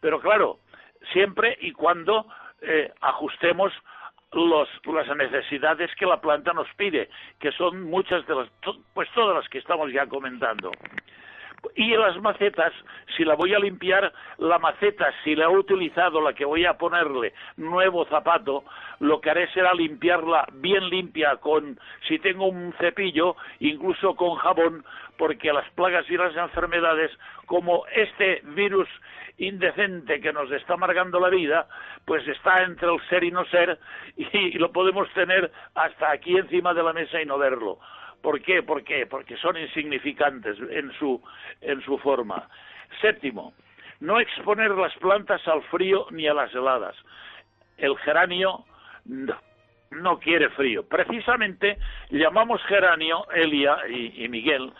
Pero 0.01 0.21
claro, 0.21 0.59
siempre 1.13 1.57
y 1.61 1.73
cuando 1.73 2.27
eh, 2.61 2.93
ajustemos 3.01 3.73
los, 4.33 4.69
las 4.87 5.17
necesidades 5.17 5.95
que 5.97 6.07
la 6.07 6.21
planta 6.21 6.53
nos 6.53 6.69
pide, 6.77 7.09
que 7.39 7.53
son 7.53 7.83
muchas 7.83 8.27
de 8.27 8.35
las, 8.35 8.49
pues 8.95 9.09
todas 9.15 9.37
las 9.37 9.49
que 9.49 9.59
estamos 9.59 9.93
ya 9.93 10.07
comentando. 10.07 10.71
Y 11.75 11.97
las 11.97 12.21
macetas, 12.21 12.73
si 13.17 13.25
la 13.25 13.35
voy 13.35 13.55
a 13.55 13.59
limpiar, 13.59 14.13
la 14.39 14.59
maceta, 14.59 15.13
si 15.25 15.35
la 15.35 15.45
he 15.45 15.49
utilizado, 15.49 16.21
la 16.21 16.33
que 16.33 16.45
voy 16.45 16.65
a 16.65 16.79
ponerle 16.79 17.35
nuevo 17.57 18.05
zapato, 18.07 18.65
lo 19.01 19.21
que 19.21 19.31
haré 19.31 19.49
será 19.53 19.75
limpiarla 19.75 20.47
bien 20.55 20.89
limpia 20.89 21.37
con, 21.37 21.79
si 22.07 22.19
tengo 22.19 22.47
un 22.47 22.73
cepillo, 22.79 23.37
incluso 23.61 24.15
con 24.15 24.37
jabón, 24.37 24.85
porque 25.17 25.53
las 25.53 25.69
plagas 25.71 26.09
y 26.09 26.17
las 26.17 26.37
enfermedades, 26.37 27.11
como 27.47 27.85
este 27.95 28.41
virus 28.45 28.89
indecente 29.39 30.21
que 30.21 30.33
nos 30.33 30.51
está 30.51 30.75
amargando 30.75 31.21
la 31.21 31.29
vida, 31.29 31.69
pues 32.05 32.27
está 32.29 32.63
entre 32.63 32.93
el 32.93 33.01
ser 33.09 33.25
y 33.25 33.31
no 33.31 33.45
ser 33.47 33.79
y 34.17 34.59
lo 34.59 34.73
podemos 34.73 35.09
tener 35.13 35.51
hasta 35.75 36.11
aquí 36.11 36.37
encima 36.37 36.75
de 36.75 36.83
la 36.83 36.93
mesa 36.93 37.21
y 37.21 37.27
no 37.27 37.39
verlo. 37.39 37.79
¿Por 38.23 38.41
qué? 38.43 38.63
¿Por 38.63 38.85
qué? 38.85 39.07
Porque 39.07 39.37
son 39.37 39.57
insignificantes 39.57 40.57
en 40.71 40.93
su, 40.99 41.23
en 41.61 41.81
su 41.83 41.99
forma. 41.99 42.49
Séptimo, 43.01 43.55
no 44.01 44.21
exponer 44.21 44.71
las 44.73 44.95
plantas 44.97 45.47
al 45.47 45.63
frío 45.65 46.07
ni 46.11 46.27
a 46.27 46.35
las 46.35 46.53
heladas. 46.55 46.97
El 47.77 47.97
geranio 47.99 48.65
no, 49.05 50.19
quiere 50.19 50.51
frío. 50.51 50.87
Precisamente 50.89 51.79
llamamos 52.11 52.63
geranio, 52.65 53.29
Elia 53.31 53.79
y, 53.89 54.25
y 54.25 54.29
Miguel, 54.29 54.73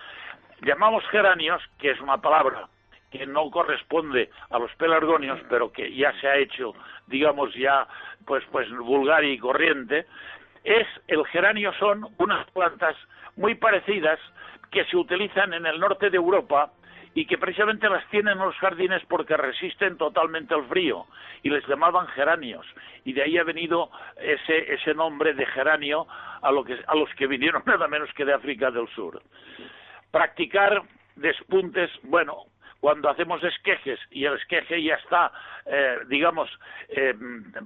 llamamos 0.63 1.05
geranios, 1.09 1.63
que 1.79 1.91
es 1.91 2.01
una 2.01 2.19
palabra 2.19 2.69
que 3.11 3.27
no 3.27 3.51
corresponde 3.51 4.31
a 4.51 4.59
los 4.59 4.75
pelargonios, 4.75 5.41
pero 5.49 5.73
que 5.73 5.95
ya 5.95 6.13
se 6.21 6.29
ha 6.29 6.37
hecho, 6.37 6.75
digamos, 7.07 7.55
ya 7.55 7.87
pues 8.27 8.45
pues 8.51 8.69
vulgar 8.71 9.25
y 9.25 9.39
corriente, 9.39 10.07
es 10.65 10.87
el 11.07 11.25
geranio 11.27 11.73
son 11.75 12.07
unas 12.19 12.51
plantas 12.51 12.97
muy 13.39 13.55
parecidas 13.55 14.19
que 14.71 14.85
se 14.87 14.97
utilizan 14.97 15.55
en 15.55 15.65
el 15.65 15.81
norte 15.81 16.11
de 16.11 16.17
Europa 16.17 16.71
y 17.15 17.25
que 17.25 17.39
precisamente 17.39 17.89
las 17.89 18.07
tienen 18.11 18.35
en 18.35 18.45
los 18.45 18.55
jardines 18.57 19.03
porque 19.09 19.37
resisten 19.37 19.97
totalmente 19.97 20.55
el 20.55 20.65
frío 20.65 21.07
y 21.43 21.49
les 21.49 21.67
llamaban 21.67 22.07
geranios 22.09 22.67
y 23.05 23.13
de 23.13 23.23
ahí 23.23 23.39
ha 23.39 23.45
venido 23.45 23.91
ese, 24.21 24.75
ese 24.75 24.93
nombre 24.93 25.33
de 25.33 25.47
geranio 25.47 26.07
a, 26.43 26.49
a 26.49 26.95
los 26.95 27.15
que 27.17 27.27
vinieron 27.27 27.63
nada 27.67 27.89
menos 27.89 28.13
que 28.15 28.25
de 28.25 28.35
África 28.35 28.71
del 28.71 28.89
Sur. 28.89 29.23
Practicar 30.11 30.83
despuntes, 31.17 31.91
bueno, 32.03 32.45
cuando 32.81 33.09
hacemos 33.09 33.43
esquejes 33.43 33.99
y 34.11 34.25
el 34.25 34.35
esqueje 34.35 34.83
ya 34.83 34.95
está, 34.95 35.33
eh, 35.67 35.99
digamos, 36.09 36.49
eh, 36.89 37.15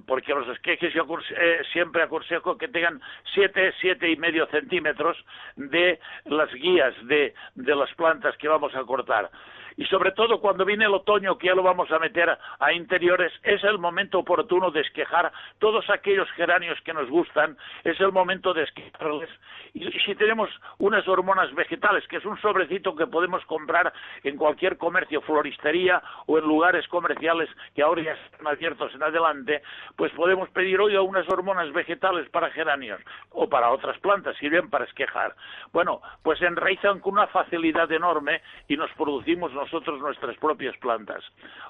porque 0.07 0.33
los 0.33 0.47
esquejes 0.49 0.93
yo 0.93 1.05
eh, 1.37 1.61
siempre 1.71 2.03
aconsejo 2.03 2.57
que 2.57 2.67
tengan 2.67 3.01
siete, 3.33 3.73
siete 3.79 4.09
y 4.09 4.15
medio 4.17 4.47
centímetros 4.47 5.17
de 5.55 5.99
las 6.25 6.51
guías 6.53 6.93
de, 7.05 7.33
de 7.55 7.75
las 7.75 7.93
plantas 7.93 8.35
que 8.37 8.47
vamos 8.47 8.75
a 8.75 8.83
cortar 8.83 9.29
y 9.77 9.85
sobre 9.85 10.11
todo 10.11 10.39
cuando 10.39 10.65
viene 10.65 10.85
el 10.85 10.93
otoño 10.93 11.37
que 11.37 11.47
ya 11.47 11.55
lo 11.55 11.63
vamos 11.63 11.91
a 11.91 11.99
meter 11.99 12.37
a 12.59 12.73
interiores 12.73 13.31
es 13.43 13.63
el 13.63 13.79
momento 13.79 14.19
oportuno 14.19 14.71
de 14.71 14.81
esquejar 14.81 15.31
todos 15.59 15.89
aquellos 15.89 16.29
geranios 16.31 16.79
que 16.81 16.93
nos 16.93 17.09
gustan 17.09 17.57
es 17.83 17.99
el 17.99 18.11
momento 18.11 18.53
de 18.53 18.63
esquejarles. 18.63 19.29
Y 19.73 19.89
si 20.05 20.15
tenemos 20.15 20.49
unas 20.77 21.07
hormonas 21.07 21.53
vegetales 21.55 22.07
que 22.07 22.17
es 22.17 22.25
un 22.25 22.39
sobrecito 22.41 22.95
que 22.95 23.07
podemos 23.07 23.43
comprar 23.45 23.91
en 24.23 24.37
cualquier 24.37 24.77
comercio 24.77 25.21
floristería 25.21 26.01
o 26.27 26.37
en 26.37 26.45
lugares 26.45 26.87
comerciales 26.87 27.49
que 27.75 27.81
ahora 27.81 28.03
ya 28.03 28.13
están 28.13 28.47
abiertos 28.47 28.93
en 28.93 29.03
adelante 29.03 29.61
pues 29.95 30.11
podemos 30.13 30.49
pedir 30.49 30.79
hoy 30.79 30.95
unas 30.95 31.27
hormonas 31.29 31.71
vegetales 31.73 32.29
para 32.29 32.51
geranios 32.51 33.01
o 33.31 33.49
para 33.49 33.71
otras 33.71 33.97
plantas 33.99 34.37
sirven 34.37 34.69
para 34.69 34.85
esquejar. 34.85 35.35
Bueno 35.71 36.01
pues 36.21 36.41
enraizan 36.41 36.99
con 36.99 37.13
una 37.13 37.27
facilidad 37.27 37.91
enorme 37.91 38.41
y 38.67 38.77
nos 38.77 38.91
producimos 38.91 39.53
nosotros 39.63 39.99
nuestras 40.01 40.37
propias 40.37 40.75
plantas. 40.77 41.23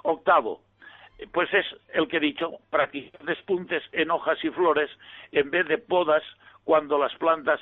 Octavo, 0.03 0.61
pues 1.31 1.53
es 1.53 1.65
el 1.93 2.07
que 2.07 2.17
he 2.17 2.19
dicho, 2.19 2.51
practicar 2.69 3.23
despuntes 3.23 3.83
en 3.91 4.09
hojas 4.09 4.43
y 4.43 4.49
flores 4.49 4.89
en 5.31 5.51
vez 5.51 5.67
de 5.67 5.77
podas 5.77 6.23
cuando 6.63 6.97
las 6.97 7.13
plantas 7.15 7.59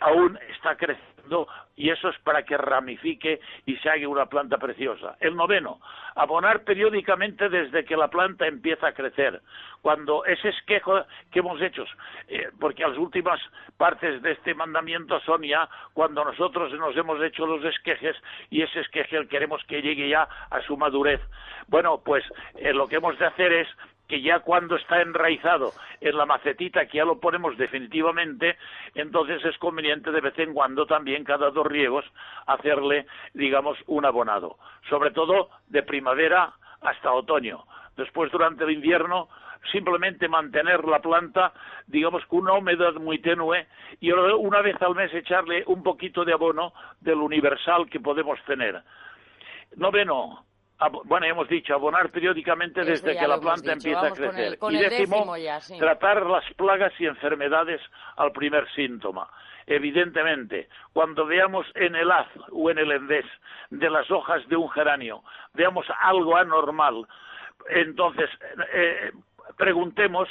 aún 0.00 0.38
está 0.48 0.76
creciendo 0.76 1.46
y 1.76 1.90
eso 1.90 2.08
es 2.08 2.18
para 2.20 2.42
que 2.42 2.56
ramifique 2.56 3.40
y 3.66 3.76
se 3.76 3.88
haga 3.88 4.08
una 4.08 4.26
planta 4.26 4.58
preciosa. 4.58 5.16
El 5.20 5.36
noveno, 5.36 5.80
abonar 6.14 6.64
periódicamente 6.64 7.48
desde 7.48 7.84
que 7.84 7.96
la 7.96 8.08
planta 8.08 8.46
empieza 8.46 8.88
a 8.88 8.92
crecer. 8.92 9.40
Cuando 9.80 10.24
ese 10.24 10.48
esquejo 10.50 11.04
que 11.30 11.38
hemos 11.38 11.60
hecho, 11.62 11.84
eh, 12.28 12.48
porque 12.58 12.82
las 12.82 12.98
últimas 12.98 13.40
partes 13.76 14.20
de 14.22 14.32
este 14.32 14.54
mandamiento 14.54 15.20
son 15.20 15.42
ya 15.42 15.68
cuando 15.94 16.24
nosotros 16.24 16.72
nos 16.74 16.96
hemos 16.96 17.22
hecho 17.22 17.46
los 17.46 17.64
esquejes 17.64 18.16
y 18.50 18.62
ese 18.62 18.80
esqueje 18.80 19.26
queremos 19.28 19.62
que 19.64 19.80
llegue 19.80 20.08
ya 20.08 20.28
a 20.50 20.60
su 20.62 20.76
madurez. 20.76 21.20
Bueno, 21.68 22.02
pues 22.04 22.24
eh, 22.56 22.72
lo 22.72 22.88
que 22.88 22.96
hemos 22.96 23.18
de 23.18 23.26
hacer 23.26 23.52
es 23.52 23.68
que 24.10 24.20
ya 24.20 24.40
cuando 24.40 24.74
está 24.74 25.00
enraizado 25.00 25.72
en 26.00 26.16
la 26.16 26.26
macetita, 26.26 26.86
que 26.86 26.98
ya 26.98 27.04
lo 27.04 27.20
ponemos 27.20 27.56
definitivamente, 27.56 28.58
entonces 28.96 29.42
es 29.44 29.56
conveniente 29.58 30.10
de 30.10 30.20
vez 30.20 30.36
en 30.40 30.52
cuando 30.52 30.84
también, 30.84 31.22
cada 31.22 31.50
dos 31.50 31.64
riegos, 31.64 32.04
hacerle, 32.46 33.06
digamos, 33.34 33.78
un 33.86 34.04
abonado. 34.04 34.58
Sobre 34.88 35.12
todo 35.12 35.50
de 35.68 35.84
primavera 35.84 36.52
hasta 36.80 37.12
otoño. 37.12 37.64
Después, 37.96 38.32
durante 38.32 38.64
el 38.64 38.72
invierno, 38.72 39.28
simplemente 39.70 40.26
mantener 40.26 40.84
la 40.86 40.98
planta, 40.98 41.52
digamos, 41.86 42.26
con 42.26 42.40
una 42.40 42.54
humedad 42.54 42.94
muy 42.94 43.20
tenue 43.20 43.68
y 44.00 44.10
una 44.10 44.60
vez 44.60 44.82
al 44.82 44.96
mes 44.96 45.14
echarle 45.14 45.62
un 45.66 45.84
poquito 45.84 46.24
de 46.24 46.32
abono 46.32 46.72
del 47.00 47.18
universal 47.18 47.88
que 47.88 48.00
podemos 48.00 48.42
tener. 48.44 48.82
Noveno, 49.76 50.46
bueno, 51.04 51.26
hemos 51.26 51.48
dicho, 51.48 51.74
abonar 51.74 52.10
periódicamente 52.10 52.84
desde 52.84 53.16
que 53.16 53.28
la 53.28 53.38
planta 53.38 53.72
empieza 53.72 54.06
a 54.06 54.12
crecer. 54.12 54.58
y 54.70 54.76
décimo, 54.78 55.34
tratar 55.78 56.24
las 56.26 56.44
plagas 56.54 56.92
y 56.98 57.06
enfermedades 57.06 57.80
al 58.16 58.32
primer 58.32 58.70
síntoma. 58.74 59.28
Evidentemente, 59.66 60.68
cuando 60.92 61.26
veamos 61.26 61.66
en 61.74 61.94
el 61.94 62.10
haz 62.10 62.28
o 62.50 62.70
en 62.70 62.78
el 62.78 62.90
endés 62.92 63.26
de 63.70 63.90
las 63.90 64.10
hojas 64.10 64.46
de 64.48 64.56
un 64.56 64.68
geranio, 64.70 65.22
veamos 65.54 65.86
algo 66.00 66.36
anormal, 66.36 67.06
entonces 67.68 68.28
eh, 68.72 69.12
preguntemos 69.56 70.28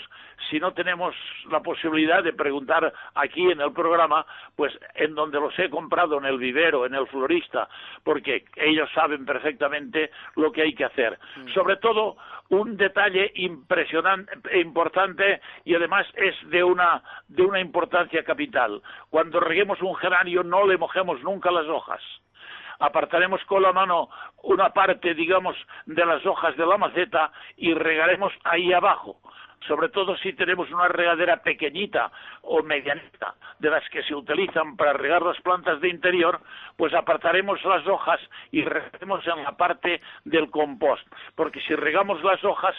si 0.49 0.60
no 0.60 0.73
tenemos 0.73 1.15
la 1.49 1.62
posibilidad 1.62 2.23
de 2.23 2.34
preguntar 2.34 2.93
aquí 3.15 3.51
en 3.51 3.62
el 3.62 3.71
programa, 3.73 4.25
pues 4.55 4.77
en 4.95 5.15
donde 5.15 5.39
los 5.39 5.58
he 5.60 5.69
comprado, 5.69 6.17
en 6.17 6.25
el 6.25 6.38
vivero, 6.38 6.86
en 6.86 6.95
el 6.95 7.08
florista, 7.08 7.67
porque 8.03 8.45
ellos 8.55 8.89
saben 8.93 9.25
perfectamente 9.25 10.12
lo 10.36 10.51
que 10.51 10.63
hay 10.63 10.73
que 10.73 10.86
hacer. 10.86 11.17
Mm. 11.38 11.53
Sobre 11.53 11.77
todo, 11.77 12.17
un 12.49 12.77
detalle 12.77 13.32
impresionante, 13.36 14.60
importante 14.60 15.41
y 15.65 15.75
además 15.75 16.08
es 16.15 16.36
de 16.49 16.63
una, 16.63 17.03
de 17.27 17.43
una 17.43 17.60
importancia 17.60 18.23
capital. 18.23 18.82
Cuando 19.10 19.39
reguemos 19.39 19.82
un 19.82 19.95
geranio 19.95 20.43
no 20.43 20.65
le 20.65 20.77
mojemos 20.77 21.21
nunca 21.21 21.51
las 21.51 21.67
hojas 21.67 22.01
apartaremos 22.79 23.43
con 23.45 23.61
la 23.61 23.73
mano 23.73 24.09
una 24.43 24.69
parte, 24.69 25.13
digamos, 25.13 25.55
de 25.85 26.05
las 26.05 26.25
hojas 26.25 26.55
de 26.57 26.65
la 26.65 26.77
maceta 26.77 27.31
y 27.57 27.73
regaremos 27.73 28.33
ahí 28.45 28.73
abajo. 28.73 29.17
Sobre 29.67 29.89
todo 29.89 30.15
si 30.17 30.31
tenemos 30.33 30.71
una 30.71 30.87
regadera 30.87 31.37
pequeñita 31.43 32.11
o 32.43 32.63
medianita 32.63 33.35
de 33.59 33.69
las 33.69 33.87
que 33.89 34.01
se 34.03 34.15
utilizan 34.15 34.77
para 34.77 34.93
regar 34.93 35.21
las 35.21 35.39
plantas 35.41 35.81
de 35.81 35.89
interior, 35.89 36.39
pues 36.77 36.93
apartaremos 36.93 37.63
las 37.65 37.85
hojas 37.85 38.21
y 38.51 38.63
regaremos 38.63 39.27
en 39.27 39.43
la 39.43 39.51
parte 39.57 40.01
del 40.23 40.49
compost, 40.49 41.05
porque 41.35 41.59
si 41.61 41.75
regamos 41.75 42.23
las 42.23 42.41
hojas, 42.45 42.75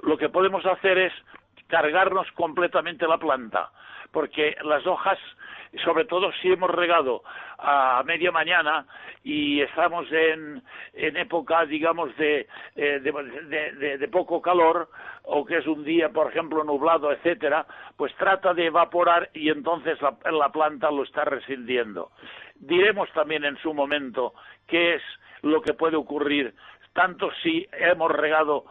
lo 0.00 0.16
que 0.16 0.30
podemos 0.30 0.64
hacer 0.64 0.96
es 0.96 1.12
cargarnos 1.68 2.30
completamente 2.32 3.06
la 3.06 3.18
planta, 3.18 3.70
porque 4.14 4.56
las 4.62 4.86
hojas 4.86 5.18
sobre 5.82 6.04
todo 6.04 6.30
si 6.40 6.52
hemos 6.52 6.70
regado 6.70 7.22
a 7.58 8.02
media 8.04 8.30
mañana 8.30 8.86
y 9.22 9.60
estamos 9.62 10.06
en, 10.12 10.62
en 10.92 11.16
época, 11.16 11.64
digamos, 11.64 12.14
de, 12.16 12.46
eh, 12.76 13.00
de, 13.00 13.98
de, 13.98 14.08
poco 14.08 14.40
calor 14.42 14.88
o 15.22 15.44
que 15.44 15.58
es 15.58 15.66
un 15.66 15.82
día, 15.84 16.10
por 16.10 16.30
ejemplo, 16.30 16.62
nublado, 16.62 17.10
etcétera, 17.10 17.66
pues 17.96 18.14
trata 18.16 18.52
de 18.52 18.66
evaporar 18.66 19.30
y 19.32 19.48
entonces 19.48 20.00
la, 20.02 20.14
la 20.30 20.50
planta 20.50 20.90
lo 20.90 21.04
está 21.04 21.24
resintiendo. 21.24 22.10
Diremos 22.56 23.10
también 23.12 23.44
en 23.44 23.56
su 23.58 23.72
momento 23.72 24.34
qué 24.66 24.94
es 24.94 25.02
lo 25.42 25.60
que 25.62 25.74
puede 25.74 25.96
ocurrir, 25.96 26.54
tanto 26.92 27.30
si 27.42 27.66
hemos 27.72 28.10
regado 28.10 28.64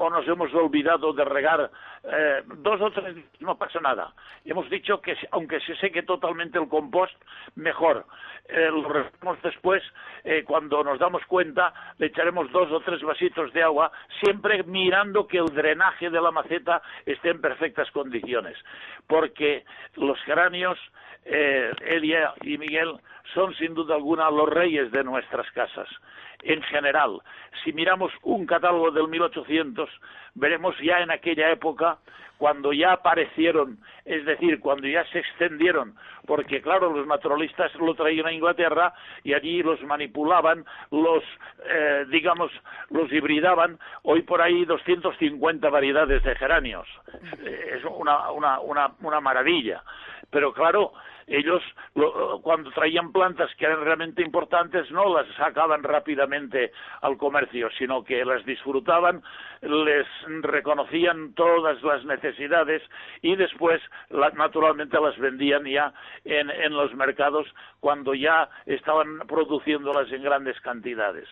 o 0.00 0.08
nos 0.08 0.26
hemos 0.26 0.52
olvidado 0.54 1.12
de 1.12 1.24
regar 1.26 1.70
eh, 2.04 2.42
dos 2.46 2.80
o 2.80 2.90
tres 2.90 3.14
no 3.40 3.58
pasa 3.58 3.80
nada. 3.80 4.14
Hemos 4.46 4.68
dicho 4.70 5.00
que 5.02 5.14
aunque 5.30 5.60
se 5.60 5.76
seque 5.76 6.02
totalmente 6.02 6.58
el 6.58 6.68
compost, 6.68 7.14
mejor. 7.54 8.06
Eh, 8.48 8.70
lo 8.70 8.88
regamos 8.88 9.42
después, 9.42 9.82
eh, 10.24 10.42
cuando 10.44 10.82
nos 10.82 10.98
damos 10.98 11.22
cuenta, 11.26 11.74
le 11.98 12.06
echaremos 12.06 12.50
dos 12.50 12.72
o 12.72 12.80
tres 12.80 13.02
vasitos 13.02 13.52
de 13.52 13.62
agua, 13.62 13.92
siempre 14.24 14.62
mirando 14.62 15.26
que 15.26 15.36
el 15.36 15.52
drenaje 15.52 16.08
de 16.08 16.20
la 16.20 16.30
maceta 16.30 16.80
esté 17.04 17.30
en 17.30 17.42
perfectas 17.42 17.90
condiciones. 17.90 18.56
Porque 19.06 19.64
los 19.96 20.18
geranios, 20.22 20.78
Elia 21.24 22.32
y 22.40 22.56
Miguel, 22.56 22.98
son 23.34 23.54
sin 23.54 23.74
duda 23.74 23.94
alguna 23.94 24.30
los 24.30 24.48
reyes 24.48 24.90
de 24.90 25.04
nuestras 25.04 25.50
casas. 25.52 25.88
En 26.42 26.62
general. 26.62 27.20
Si 27.62 27.72
miramos 27.72 28.12
un 28.22 28.46
catálogo 28.46 28.90
del 28.90 29.08
1800, 29.08 29.90
veremos 30.34 30.74
ya 30.80 31.00
en 31.00 31.10
aquella 31.10 31.50
época 31.50 31.98
cuando 32.40 32.72
ya 32.72 32.92
aparecieron, 32.92 33.76
es 34.06 34.24
decir, 34.24 34.60
cuando 34.60 34.88
ya 34.88 35.04
se 35.12 35.18
extendieron, 35.18 35.94
porque 36.26 36.62
claro, 36.62 36.90
los 36.90 37.06
naturalistas 37.06 37.74
lo 37.74 37.94
traían 37.94 38.24
a 38.24 38.32
Inglaterra 38.32 38.94
y 39.22 39.34
allí 39.34 39.62
los 39.62 39.82
manipulaban, 39.82 40.64
los, 40.90 41.22
eh, 41.66 42.06
digamos, 42.08 42.50
los 42.88 43.12
hibridaban, 43.12 43.78
hoy 44.04 44.22
por 44.22 44.40
ahí 44.40 44.64
250 44.64 45.68
variedades 45.68 46.22
de 46.22 46.34
geranios, 46.34 46.88
eh, 47.44 47.74
es 47.76 47.84
una, 47.84 48.30
una, 48.30 48.58
una, 48.60 48.90
una 49.02 49.20
maravilla, 49.20 49.82
pero 50.30 50.54
claro, 50.54 50.94
ellos 51.30 51.62
cuando 52.42 52.70
traían 52.72 53.12
plantas 53.12 53.54
que 53.56 53.64
eran 53.64 53.84
realmente 53.84 54.20
importantes 54.22 54.90
no 54.90 55.14
las 55.14 55.26
sacaban 55.36 55.82
rápidamente 55.82 56.72
al 57.00 57.16
comercio, 57.16 57.70
sino 57.78 58.02
que 58.02 58.24
las 58.24 58.44
disfrutaban, 58.44 59.22
les 59.62 60.06
reconocían 60.42 61.32
todas 61.34 61.80
las 61.82 62.04
necesidades 62.04 62.82
y 63.22 63.36
después 63.36 63.80
naturalmente 64.34 65.00
las 65.00 65.16
vendían 65.18 65.64
ya 65.64 65.92
en, 66.24 66.50
en 66.50 66.74
los 66.74 66.92
mercados 66.94 67.46
cuando 67.78 68.12
ya 68.14 68.48
estaban 68.66 69.20
produciéndolas 69.28 70.10
en 70.10 70.22
grandes 70.22 70.60
cantidades. 70.60 71.28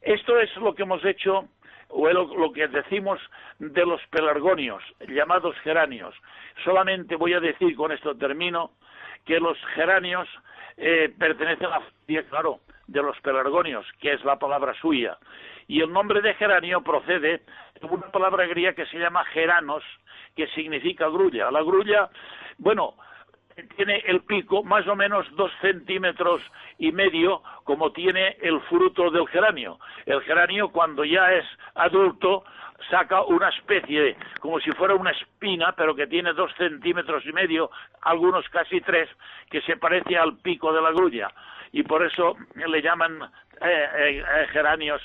Esto 0.00 0.38
es 0.40 0.54
lo 0.56 0.74
que 0.74 0.84
hemos 0.84 1.04
hecho 1.04 1.48
o 1.88 2.08
lo, 2.08 2.52
que 2.52 2.68
decimos 2.68 3.20
de 3.58 3.86
los 3.86 4.00
pelargonios, 4.10 4.82
llamados 5.08 5.56
geranios. 5.62 6.14
Solamente 6.64 7.16
voy 7.16 7.34
a 7.34 7.40
decir, 7.40 7.74
con 7.76 7.92
esto 7.92 8.16
termino, 8.16 8.72
que 9.26 9.38
los 9.40 9.58
geranios 9.74 10.28
eh, 10.76 11.12
pertenecen 11.18 11.66
a 11.66 11.70
la 11.70 11.80
familia, 11.80 12.28
claro, 12.30 12.60
de 12.86 13.02
los 13.02 13.20
pelargonios, 13.20 13.84
que 14.00 14.12
es 14.12 14.24
la 14.24 14.38
palabra 14.38 14.72
suya. 14.80 15.18
Y 15.66 15.80
el 15.80 15.92
nombre 15.92 16.22
de 16.22 16.34
geranio 16.34 16.82
procede 16.82 17.42
de 17.80 17.86
una 17.90 18.10
palabra 18.10 18.46
griega 18.46 18.72
que 18.72 18.86
se 18.86 18.98
llama 18.98 19.24
geranos, 19.26 19.82
que 20.36 20.46
significa 20.48 21.08
grulla. 21.08 21.50
La 21.50 21.62
grulla, 21.62 22.08
bueno, 22.58 22.94
tiene 23.76 24.02
el 24.06 24.22
pico 24.22 24.62
más 24.62 24.86
o 24.86 24.94
menos 24.94 25.26
dos 25.34 25.50
centímetros 25.60 26.42
y 26.78 26.92
medio 26.92 27.42
como 27.64 27.90
tiene 27.92 28.36
el 28.40 28.60
fruto 28.62 29.10
del 29.10 29.26
geranio. 29.28 29.78
El 30.04 30.20
geranio 30.22 30.68
cuando 30.68 31.04
ya 31.04 31.32
es 31.32 31.44
adulto 31.74 32.44
saca 32.90 33.22
una 33.22 33.48
especie, 33.48 34.16
como 34.40 34.60
si 34.60 34.70
fuera 34.72 34.94
una 34.94 35.10
espina, 35.10 35.72
pero 35.72 35.94
que 35.94 36.06
tiene 36.06 36.32
dos 36.32 36.52
centímetros 36.56 37.24
y 37.26 37.32
medio, 37.32 37.70
algunos 38.02 38.48
casi 38.48 38.80
tres, 38.80 39.08
que 39.50 39.60
se 39.62 39.76
parece 39.76 40.16
al 40.16 40.36
pico 40.38 40.72
de 40.72 40.82
la 40.82 40.90
grulla. 40.90 41.32
Y 41.72 41.82
por 41.82 42.04
eso 42.04 42.36
le 42.54 42.82
llaman 42.82 43.22
eh, 43.60 43.88
eh, 43.96 44.18
eh, 44.18 44.46
geranios. 44.52 45.02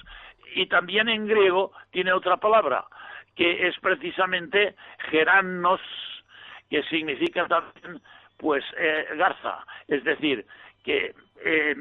Y 0.56 0.68
también 0.68 1.10
en 1.10 1.28
griego 1.28 1.72
tiene 1.92 2.12
otra 2.12 2.38
palabra, 2.38 2.86
que 3.36 3.68
es 3.68 3.78
precisamente 3.80 4.76
geranos, 5.10 5.82
que 6.70 6.84
significa 6.84 7.48
también 7.48 8.02
pues 8.38 8.64
garza, 9.18 9.64
es 9.88 10.04
decir, 10.04 10.46
que 10.84 11.14
eh, 11.44 11.76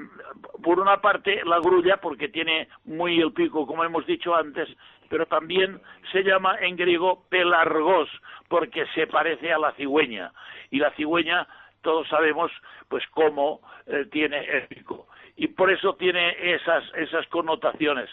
por 0.62 0.80
una 0.80 1.00
parte 1.00 1.42
la 1.44 1.58
grulla 1.58 1.98
porque 1.98 2.28
tiene 2.28 2.68
muy 2.84 3.20
el 3.20 3.32
pico 3.32 3.66
como 3.66 3.84
hemos 3.84 4.06
dicho 4.06 4.34
antes 4.34 4.68
pero 5.10 5.26
también 5.26 5.82
se 6.12 6.22
llama 6.22 6.56
en 6.60 6.76
griego 6.76 7.24
pelargos 7.28 8.08
porque 8.48 8.86
se 8.94 9.08
parece 9.08 9.52
a 9.52 9.58
la 9.58 9.72
cigüeña. 9.72 10.32
Y 10.70 10.78
la 10.78 10.92
cigüeña 10.92 11.46
todos 11.82 12.08
sabemos 12.08 12.50
pues 12.88 13.04
cómo 13.10 13.60
eh, 13.86 14.06
tiene 14.12 14.38
el 14.38 14.68
pico. 14.68 15.08
Y 15.36 15.48
por 15.48 15.70
eso 15.70 15.94
tiene 15.96 16.54
esas 16.54 16.84
esas 16.94 17.26
connotaciones. 17.26 18.08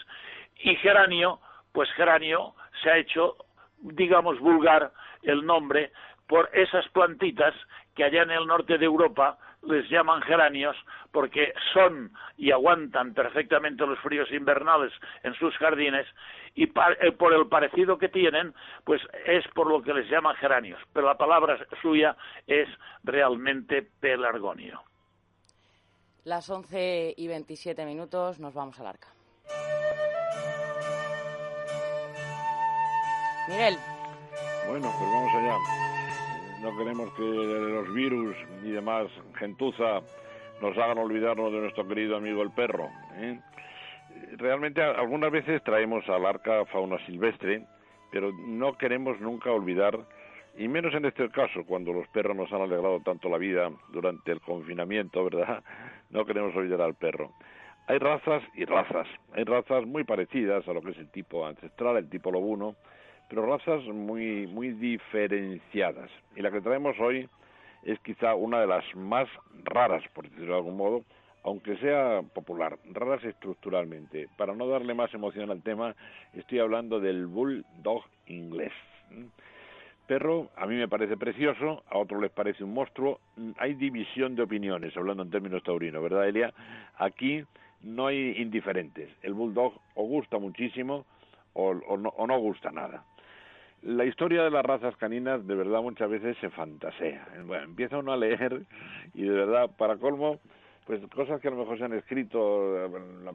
Y 0.56 0.74
geranio 0.76 1.40
pues 1.72 1.88
geranio 1.92 2.54
se 2.82 2.90
ha 2.90 2.98
hecho 2.98 3.36
digamos 3.80 4.40
vulgar 4.40 4.92
el 5.22 5.46
nombre 5.46 5.92
por 6.26 6.50
esas 6.52 6.86
plantitas 6.88 7.54
que 7.94 8.02
allá 8.02 8.22
en 8.22 8.32
el 8.32 8.46
norte 8.46 8.76
de 8.76 8.86
Europa 8.86 9.38
les 9.62 9.88
llaman 9.90 10.22
geranios 10.22 10.76
porque 11.12 11.52
son 11.72 12.12
y 12.36 12.50
aguantan 12.50 13.14
perfectamente 13.14 13.86
los 13.86 13.98
fríos 14.00 14.30
invernales 14.30 14.92
en 15.22 15.34
sus 15.34 15.56
jardines 15.56 16.06
y 16.54 16.64
eh, 16.64 17.12
por 17.12 17.32
el 17.32 17.46
parecido 17.48 17.98
que 17.98 18.08
tienen, 18.08 18.54
pues 18.84 19.00
es 19.26 19.46
por 19.54 19.68
lo 19.68 19.82
que 19.82 19.94
les 19.94 20.08
llaman 20.10 20.36
geranios, 20.36 20.80
pero 20.92 21.06
la 21.06 21.16
palabra 21.16 21.58
suya 21.82 22.16
es 22.46 22.68
realmente 23.04 23.82
pelargonio. 24.00 24.82
Las 26.24 26.50
11 26.50 27.14
y 27.16 27.28
27 27.28 27.86
minutos 27.86 28.38
nos 28.38 28.54
vamos 28.54 28.78
al 28.80 28.86
arca. 28.88 29.08
Miguel. 33.48 33.76
Bueno, 34.68 34.92
pues 34.98 35.10
vamos 35.10 35.34
allá 35.34 35.97
no 36.62 36.76
queremos 36.76 37.12
que 37.14 37.22
los 37.22 37.92
virus 37.94 38.36
y 38.64 38.70
demás 38.70 39.06
gentuza 39.38 40.00
nos 40.60 40.76
hagan 40.76 40.98
olvidarnos 40.98 41.52
de 41.52 41.60
nuestro 41.60 41.86
querido 41.86 42.16
amigo 42.16 42.42
el 42.42 42.50
perro. 42.50 42.88
¿eh? 43.16 43.38
Realmente 44.36 44.82
algunas 44.82 45.30
veces 45.30 45.62
traemos 45.62 46.08
al 46.08 46.26
arca 46.26 46.64
fauna 46.66 46.98
silvestre, 47.06 47.64
pero 48.10 48.32
no 48.32 48.76
queremos 48.76 49.20
nunca 49.20 49.52
olvidar, 49.52 49.98
y 50.56 50.66
menos 50.66 50.94
en 50.94 51.04
este 51.04 51.28
caso, 51.30 51.64
cuando 51.64 51.92
los 51.92 52.08
perros 52.08 52.36
nos 52.36 52.52
han 52.52 52.62
alegrado 52.62 53.00
tanto 53.00 53.28
la 53.28 53.38
vida 53.38 53.70
durante 53.92 54.32
el 54.32 54.40
confinamiento, 54.40 55.24
¿verdad? 55.24 55.62
No 56.10 56.24
queremos 56.24 56.56
olvidar 56.56 56.80
al 56.80 56.94
perro. 56.94 57.32
Hay 57.86 57.98
razas 57.98 58.42
y 58.54 58.64
razas. 58.64 59.06
Hay 59.34 59.44
razas 59.44 59.86
muy 59.86 60.04
parecidas 60.04 60.66
a 60.66 60.72
lo 60.72 60.80
que 60.80 60.90
es 60.90 60.98
el 60.98 61.10
tipo 61.10 61.46
ancestral, 61.46 61.98
el 61.98 62.08
tipo 62.08 62.30
lobuno, 62.30 62.76
pero 63.28 63.46
razas 63.46 63.84
muy, 63.84 64.46
muy 64.46 64.70
diferenciadas. 64.72 66.10
Y 66.34 66.40
la 66.40 66.50
que 66.50 66.60
traemos 66.60 66.98
hoy 66.98 67.28
es 67.82 67.98
quizá 68.00 68.34
una 68.34 68.60
de 68.60 68.66
las 68.66 68.84
más 68.96 69.28
raras, 69.64 70.02
por 70.14 70.28
decirlo 70.28 70.54
de 70.54 70.58
algún 70.58 70.76
modo, 70.76 71.04
aunque 71.44 71.76
sea 71.76 72.22
popular, 72.34 72.78
raras 72.92 73.22
estructuralmente. 73.24 74.28
Para 74.36 74.54
no 74.54 74.66
darle 74.66 74.94
más 74.94 75.12
emoción 75.14 75.50
al 75.50 75.62
tema, 75.62 75.94
estoy 76.34 76.58
hablando 76.58 77.00
del 77.00 77.26
bulldog 77.26 78.02
inglés. 78.26 78.72
Perro, 80.06 80.48
a 80.56 80.66
mí 80.66 80.74
me 80.74 80.88
parece 80.88 81.18
precioso, 81.18 81.84
a 81.90 81.98
otros 81.98 82.20
les 82.22 82.30
parece 82.30 82.64
un 82.64 82.72
monstruo. 82.72 83.20
Hay 83.58 83.74
división 83.74 84.34
de 84.36 84.42
opiniones, 84.42 84.96
hablando 84.96 85.22
en 85.22 85.30
términos 85.30 85.62
taurinos, 85.62 86.02
¿verdad, 86.02 86.26
Elia? 86.26 86.52
Aquí 86.96 87.44
no 87.82 88.06
hay 88.06 88.32
indiferentes. 88.38 89.10
El 89.22 89.34
bulldog 89.34 89.74
o 89.94 90.04
gusta 90.04 90.38
muchísimo 90.38 91.04
o, 91.52 91.74
no, 91.74 92.08
o 92.08 92.26
no 92.26 92.38
gusta 92.38 92.70
nada 92.70 93.04
la 93.82 94.04
historia 94.04 94.42
de 94.42 94.50
las 94.50 94.64
razas 94.64 94.96
caninas 94.96 95.46
de 95.46 95.54
verdad 95.54 95.82
muchas 95.82 96.10
veces 96.10 96.36
se 96.40 96.50
fantasea. 96.50 97.26
Bueno, 97.44 97.64
empieza 97.64 97.98
uno 97.98 98.12
a 98.12 98.16
leer 98.16 98.62
y 99.14 99.22
de 99.22 99.30
verdad, 99.30 99.70
para 99.76 99.96
colmo, 99.96 100.40
pues 100.86 101.00
cosas 101.14 101.40
que 101.40 101.48
a 101.48 101.50
lo 101.50 101.58
mejor 101.58 101.78
se 101.78 101.84
han 101.84 101.92
escrito 101.92 102.86
en 102.86 103.24
la 103.24 103.32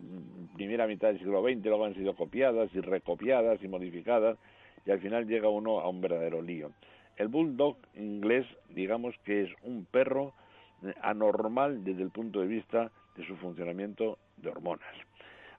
primera 0.55 0.87
mitad 0.87 1.09
del 1.09 1.19
siglo 1.19 1.41
XX, 1.41 1.65
luego 1.65 1.85
han 1.85 1.95
sido 1.95 2.15
copiadas 2.15 2.69
y 2.73 2.81
recopiadas 2.81 3.63
y 3.63 3.67
modificadas 3.67 4.37
y 4.85 4.91
al 4.91 4.99
final 4.99 5.27
llega 5.27 5.49
uno 5.49 5.79
a 5.79 5.87
un 5.87 6.01
verdadero 6.01 6.41
lío. 6.41 6.71
El 7.15 7.27
bulldog 7.27 7.77
inglés, 7.95 8.45
digamos 8.69 9.15
que 9.23 9.43
es 9.43 9.49
un 9.63 9.85
perro 9.85 10.33
anormal 11.01 11.83
desde 11.83 12.03
el 12.03 12.09
punto 12.09 12.41
de 12.41 12.47
vista 12.47 12.91
de 13.15 13.25
su 13.25 13.35
funcionamiento 13.37 14.17
de 14.37 14.49
hormonas. 14.49 14.95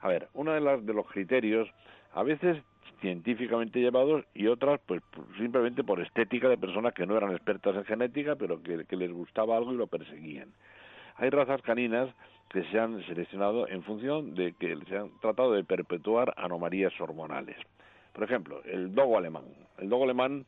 A 0.01 0.09
ver, 0.09 0.29
uno 0.35 0.53
de, 0.53 0.61
las, 0.61 0.85
de 0.85 0.93
los 0.93 1.07
criterios, 1.07 1.71
a 2.13 2.23
veces 2.23 2.59
científicamente 3.05 3.81
llevados 3.81 4.25
y 4.33 4.47
otras 4.47 4.81
pues 4.87 5.03
simplemente 5.37 5.85
por 5.85 6.01
estética 6.01 6.49
de 6.49 6.57
personas 6.57 6.95
que 6.95 7.05
no 7.05 7.19
eran 7.19 7.33
expertas 7.33 7.77
en 7.77 7.85
genética 7.85 8.35
pero 8.35 8.63
que, 8.63 8.87
que 8.87 8.97
les 8.97 9.13
gustaba 9.13 9.59
algo 9.59 9.75
y 9.75 9.77
lo 9.77 9.87
perseguían. 9.87 10.49
Hay 11.17 11.29
razas 11.29 11.61
caninas 11.61 12.09
que 12.49 12.65
se 12.65 12.81
han 12.81 13.05
seleccionado 13.05 13.69
en 13.69 13.83
función 13.83 14.35
de 14.35 14.55
que 14.55 14.75
se 14.89 14.97
han 14.97 15.11
tratado 15.21 15.53
de 15.53 15.65
perpetuar 15.65 16.33
anomalías 16.39 16.99
hormonales. 16.99 17.59
Por 18.15 18.25
ejemplo, 18.25 18.63
el 18.65 18.95
dogo 18.95 19.19
alemán. 19.19 19.45
El 19.77 19.91
dogo 19.91 20.05
alemán 20.05 20.47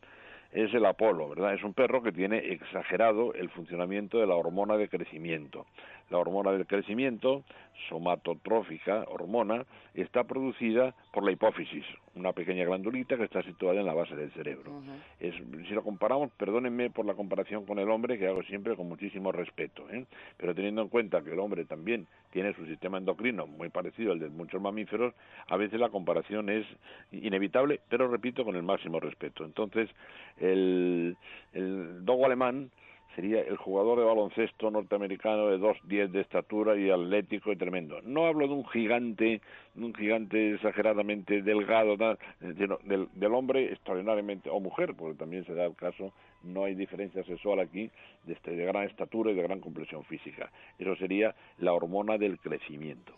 es 0.51 0.73
el 0.73 0.87
Apolo, 0.87 1.29
¿verdad? 1.29 1.53
Es 1.53 1.63
un 1.63 1.75
perro 1.75 2.03
que 2.03 2.13
tiene 2.13 2.39
exagerado 2.39 3.35
el 3.35 3.51
funcionamiento 3.51 4.19
de 4.19 4.27
la 4.27 4.35
hormona 4.35 4.79
de 4.79 4.89
crecimiento. 4.89 5.67
La 6.11 6.19
hormona 6.19 6.53
del 6.53 6.67
crecimiento, 6.67 7.43
somatotrófica, 7.89 9.05
hormona, 9.09 9.65
está 9.95 10.25
producida 10.25 10.95
por 11.13 11.25
la 11.25 11.33
hipófisis, 11.33 11.85
una 12.15 12.33
pequeña 12.33 12.65
glandulita 12.65 13.17
que 13.17 13.25
está 13.25 13.43
situada 13.43 13.81
en 13.81 13.87
la 13.87 13.95
base 13.95 14.15
del 14.15 14.31
cerebro. 14.33 14.73
es, 15.21 15.35
si 15.35 15.75
lo 15.75 15.83
comparamos, 15.83 16.31
perdónenme 16.33 16.91
por 16.91 17.07
la 17.07 17.15
comparación 17.15 17.65
con 17.67 17.79
el 17.79 17.91
hombre, 17.91 18.19
que 18.19 18.27
hago 18.27 18.43
siempre 18.45 18.77
con 18.77 18.89
muchísimo 18.89 19.33
respeto, 19.33 19.89
¿eh? 19.91 20.07
pero 20.37 20.55
teniendo 20.55 20.83
en 20.83 20.89
cuenta 20.89 21.23
que 21.23 21.33
el 21.33 21.39
hombre 21.39 21.65
también 21.65 22.07
tiene 22.31 22.55
su 22.55 22.67
sistema 22.67 22.99
endocrino 22.99 23.47
muy 23.47 23.69
parecido 23.69 24.13
al 24.13 24.19
de 24.19 24.29
muchos 24.29 24.61
mamíferos, 24.61 25.15
a 25.49 25.57
veces 25.57 25.81
la 25.81 25.89
comparación 25.89 26.51
es 26.51 26.67
inevitable, 27.13 27.81
pero 27.89 28.09
repito, 28.09 28.45
con 28.45 28.57
el 28.57 28.63
máximo 28.63 29.01
respeto. 29.01 29.45
Entonces, 29.45 29.91
el, 30.39 31.17
el 31.53 32.05
dogo 32.05 32.27
alemán 32.27 32.71
sería 33.17 33.41
el 33.41 33.57
jugador 33.57 33.99
de 33.99 34.05
baloncesto 34.05 34.71
norteamericano 34.71 35.49
de 35.49 35.59
2'10 35.59 36.11
de 36.11 36.21
estatura 36.21 36.77
y 36.77 36.91
atlético 36.91 37.51
y 37.51 37.57
tremendo. 37.57 38.01
No 38.03 38.27
hablo 38.27 38.47
de 38.47 38.53
un 38.53 38.69
gigante, 38.69 39.41
un 39.75 39.95
gigante 39.95 40.55
exageradamente 40.55 41.41
delgado, 41.41 41.97
sino 42.41 42.79
del, 42.85 43.09
del, 43.15 43.35
hombre 43.35 43.73
extraordinariamente, 43.73 44.51
o 44.51 44.61
mujer, 44.61 44.95
porque 44.95 45.19
también 45.19 45.47
se 45.47 45.55
da 45.55 45.65
el 45.65 45.75
caso, 45.75 46.13
no 46.45 46.65
hay 46.65 46.75
diferencia 46.75 47.25
sexual 47.25 47.59
aquí, 47.59 47.91
de, 48.25 48.35
este, 48.35 48.51
de 48.51 48.67
gran 48.67 48.85
estatura 48.85 49.33
y 49.33 49.35
de 49.35 49.43
gran 49.43 49.61
complexión 49.61 50.05
física. 50.05 50.53
Eso 50.79 50.95
sería 50.97 51.35
la 51.59 51.73
hormona 51.73 52.19
del 52.19 52.39
crecimiento. 52.39 53.15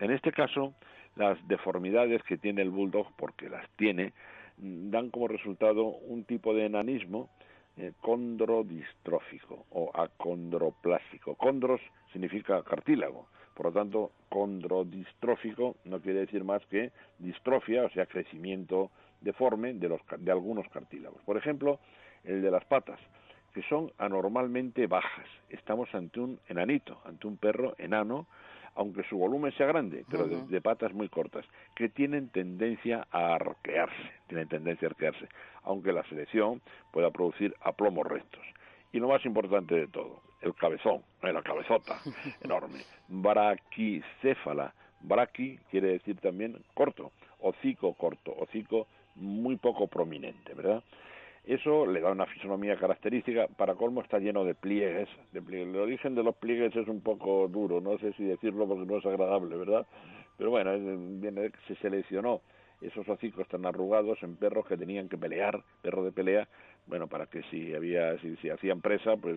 En 0.00 0.10
este 0.10 0.32
caso, 0.32 0.74
las 1.14 1.38
deformidades 1.46 2.24
que 2.24 2.38
tiene 2.38 2.62
el 2.62 2.70
bulldog, 2.70 3.06
porque 3.16 3.48
las 3.48 3.68
tiene, 3.76 4.12
dan 4.56 5.10
como 5.10 5.28
resultado 5.28 5.84
un 5.84 6.24
tipo 6.24 6.52
de 6.54 6.66
enanismo 6.66 7.30
eh, 7.78 7.92
condrodistrófico 8.00 9.66
o 9.70 9.90
acondroplásico. 9.94 11.34
Condros 11.36 11.80
significa 12.12 12.62
cartílago, 12.62 13.28
por 13.54 13.66
lo 13.66 13.72
tanto, 13.72 14.12
condrodistrófico 14.28 15.76
no 15.84 16.00
quiere 16.00 16.20
decir 16.20 16.44
más 16.44 16.64
que 16.66 16.92
distrofia, 17.18 17.84
o 17.84 17.90
sea, 17.90 18.06
crecimiento 18.06 18.92
deforme 19.20 19.74
de, 19.74 19.88
los, 19.88 20.00
de 20.16 20.30
algunos 20.30 20.68
cartílagos. 20.68 21.20
Por 21.24 21.36
ejemplo, 21.36 21.80
el 22.22 22.40
de 22.40 22.52
las 22.52 22.64
patas, 22.66 23.00
que 23.52 23.62
son 23.62 23.90
anormalmente 23.98 24.86
bajas. 24.86 25.26
Estamos 25.48 25.92
ante 25.92 26.20
un 26.20 26.38
enanito, 26.48 27.00
ante 27.04 27.26
un 27.26 27.36
perro 27.36 27.74
enano, 27.78 28.28
aunque 28.76 29.02
su 29.02 29.18
volumen 29.18 29.50
sea 29.56 29.66
grande, 29.66 30.04
pero 30.08 30.28
de, 30.28 30.60
patas 30.60 30.94
muy 30.94 31.08
cortas, 31.08 31.44
que 31.74 31.88
tienen 31.88 32.28
tendencia 32.28 33.08
a 33.10 33.34
arquearse, 33.34 34.12
tienen 34.28 34.46
tendencia 34.46 34.86
a 34.86 34.90
arquearse, 34.92 35.28
aunque 35.68 35.92
la 35.92 36.02
selección 36.04 36.60
pueda 36.92 37.10
producir 37.10 37.54
aplomos 37.60 38.06
rectos. 38.06 38.42
Y 38.90 38.98
lo 38.98 39.08
más 39.08 39.24
importante 39.26 39.74
de 39.74 39.86
todo, 39.86 40.22
el 40.40 40.54
cabezón, 40.54 41.02
la 41.22 41.42
cabezota 41.42 42.00
enorme, 42.42 42.80
braquicéfala, 43.08 44.72
braqui 45.00 45.58
quiere 45.70 45.92
decir 45.92 46.18
también 46.20 46.56
corto, 46.74 47.12
hocico 47.40 47.92
corto, 47.94 48.34
hocico 48.38 48.86
muy 49.14 49.56
poco 49.56 49.86
prominente, 49.88 50.54
¿verdad? 50.54 50.82
Eso 51.44 51.86
le 51.86 52.00
da 52.00 52.10
una 52.10 52.26
fisonomía 52.26 52.76
característica. 52.76 53.46
Para 53.46 53.74
colmo 53.74 54.02
está 54.02 54.18
lleno 54.18 54.44
de 54.44 54.54
pliegues, 54.54 55.08
de 55.32 55.62
El 55.62 55.76
origen 55.76 56.14
de 56.14 56.22
los 56.22 56.36
pliegues 56.36 56.74
es 56.76 56.88
un 56.88 57.00
poco 57.00 57.48
duro, 57.48 57.80
no 57.80 57.96
sé 57.98 58.12
si 58.14 58.24
decirlo 58.24 58.66
porque 58.66 58.84
no 58.84 58.98
es 58.98 59.06
agradable, 59.06 59.56
¿verdad? 59.56 59.86
Pero 60.36 60.50
bueno, 60.50 60.72
viene, 61.20 61.50
se 61.66 61.74
seleccionó 61.76 62.42
esos 62.80 63.08
hocicos 63.08 63.48
tan 63.48 63.66
arrugados 63.66 64.22
en 64.22 64.36
perros 64.36 64.66
que 64.66 64.76
tenían 64.76 65.08
que 65.08 65.18
pelear, 65.18 65.62
perros 65.82 66.04
de 66.04 66.12
pelea, 66.12 66.48
bueno, 66.86 67.06
para 67.06 67.26
que 67.26 67.42
si 67.44 67.74
había, 67.74 68.18
si, 68.20 68.36
si 68.36 68.50
hacían 68.50 68.80
presa, 68.80 69.16
pues, 69.16 69.36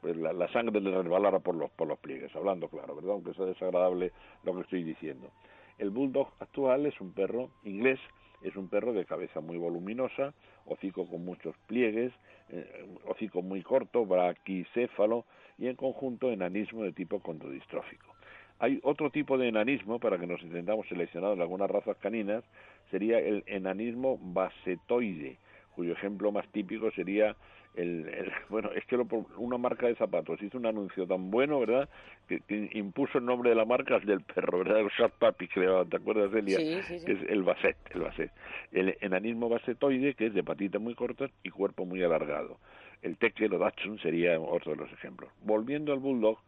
pues 0.00 0.16
la, 0.16 0.48
sangre 0.52 0.80
les 0.80 0.94
resbalara 0.94 1.38
por 1.38 1.54
los, 1.54 1.70
por 1.70 1.88
los 1.88 1.98
pliegues, 1.98 2.34
hablando 2.34 2.68
claro, 2.68 2.94
¿verdad? 2.94 3.12
Aunque 3.12 3.34
sea 3.34 3.46
desagradable 3.46 4.12
lo 4.44 4.54
que 4.54 4.60
estoy 4.62 4.84
diciendo. 4.84 5.30
El 5.78 5.90
bulldog 5.90 6.32
actual 6.40 6.86
es 6.86 7.00
un 7.00 7.12
perro 7.12 7.50
inglés 7.64 8.00
es 8.42 8.56
un 8.56 8.68
perro 8.68 8.92
de 8.92 9.04
cabeza 9.04 9.40
muy 9.40 9.58
voluminosa, 9.58 10.32
hocico 10.64 11.06
con 11.06 11.24
muchos 11.24 11.54
pliegues, 11.66 12.12
eh, 12.48 12.86
hocico 13.04 13.42
muy 13.42 13.62
corto, 13.62 14.06
braquicéfalo 14.06 15.26
y 15.58 15.68
en 15.68 15.76
conjunto 15.76 16.30
enanismo 16.30 16.82
de 16.82 16.92
tipo 16.92 17.20
condrodistrófico. 17.20 18.14
Hay 18.60 18.78
otro 18.82 19.10
tipo 19.10 19.38
de 19.38 19.48
enanismo, 19.48 19.98
para 19.98 20.18
que 20.18 20.26
nos 20.26 20.42
intentamos 20.42 20.86
seleccionar 20.88 21.32
en 21.32 21.40
algunas 21.40 21.70
razas 21.70 21.96
caninas, 21.96 22.44
sería 22.90 23.18
el 23.18 23.42
enanismo 23.46 24.18
basetoide, 24.20 25.38
cuyo 25.74 25.92
ejemplo 25.92 26.30
más 26.30 26.46
típico 26.48 26.90
sería 26.90 27.34
el, 27.74 28.04
bueno, 28.50 28.70
es 28.72 28.84
que 28.84 28.96
una 29.36 29.56
marca 29.56 29.86
de 29.86 29.94
zapatos 29.94 30.42
hizo 30.42 30.58
un 30.58 30.66
anuncio 30.66 31.06
tan 31.06 31.30
bueno, 31.30 31.60
¿verdad? 31.60 31.88
Que, 32.28 32.42
impuso 32.72 33.18
el 33.18 33.24
nombre 33.24 33.50
de 33.50 33.56
la 33.56 33.64
marca 33.64 33.94
al 33.94 34.04
del 34.04 34.20
perro, 34.20 34.58
¿verdad? 34.58 34.80
El 34.80 34.88
Shat 34.88 35.12
Papi, 35.12 35.48
creo, 35.48 35.86
¿te 35.86 35.96
acuerdas, 35.96 36.30
Celia? 36.30 36.58
Sí, 36.58 36.82
sí, 36.82 36.98
sí. 36.98 37.06
Que 37.06 37.12
es 37.12 37.30
el 37.30 37.42
Basset, 37.42 37.76
el 37.94 38.02
Basset. 38.02 38.30
El 38.72 38.96
enanismo 39.00 39.48
basetoide, 39.48 40.14
que 40.14 40.26
es 40.26 40.34
de 40.34 40.44
patitas 40.44 40.82
muy 40.82 40.94
cortas 40.94 41.30
y 41.42 41.50
cuerpo 41.50 41.86
muy 41.86 42.02
alargado. 42.02 42.58
El 43.02 43.16
Tekel 43.16 43.54
o 43.54 43.58
Dachshund 43.58 44.00
sería 44.02 44.38
otro 44.38 44.72
de 44.72 44.76
los 44.76 44.92
ejemplos. 44.92 45.30
Volviendo 45.42 45.92
al 45.92 46.00
Bulldog, 46.00 46.38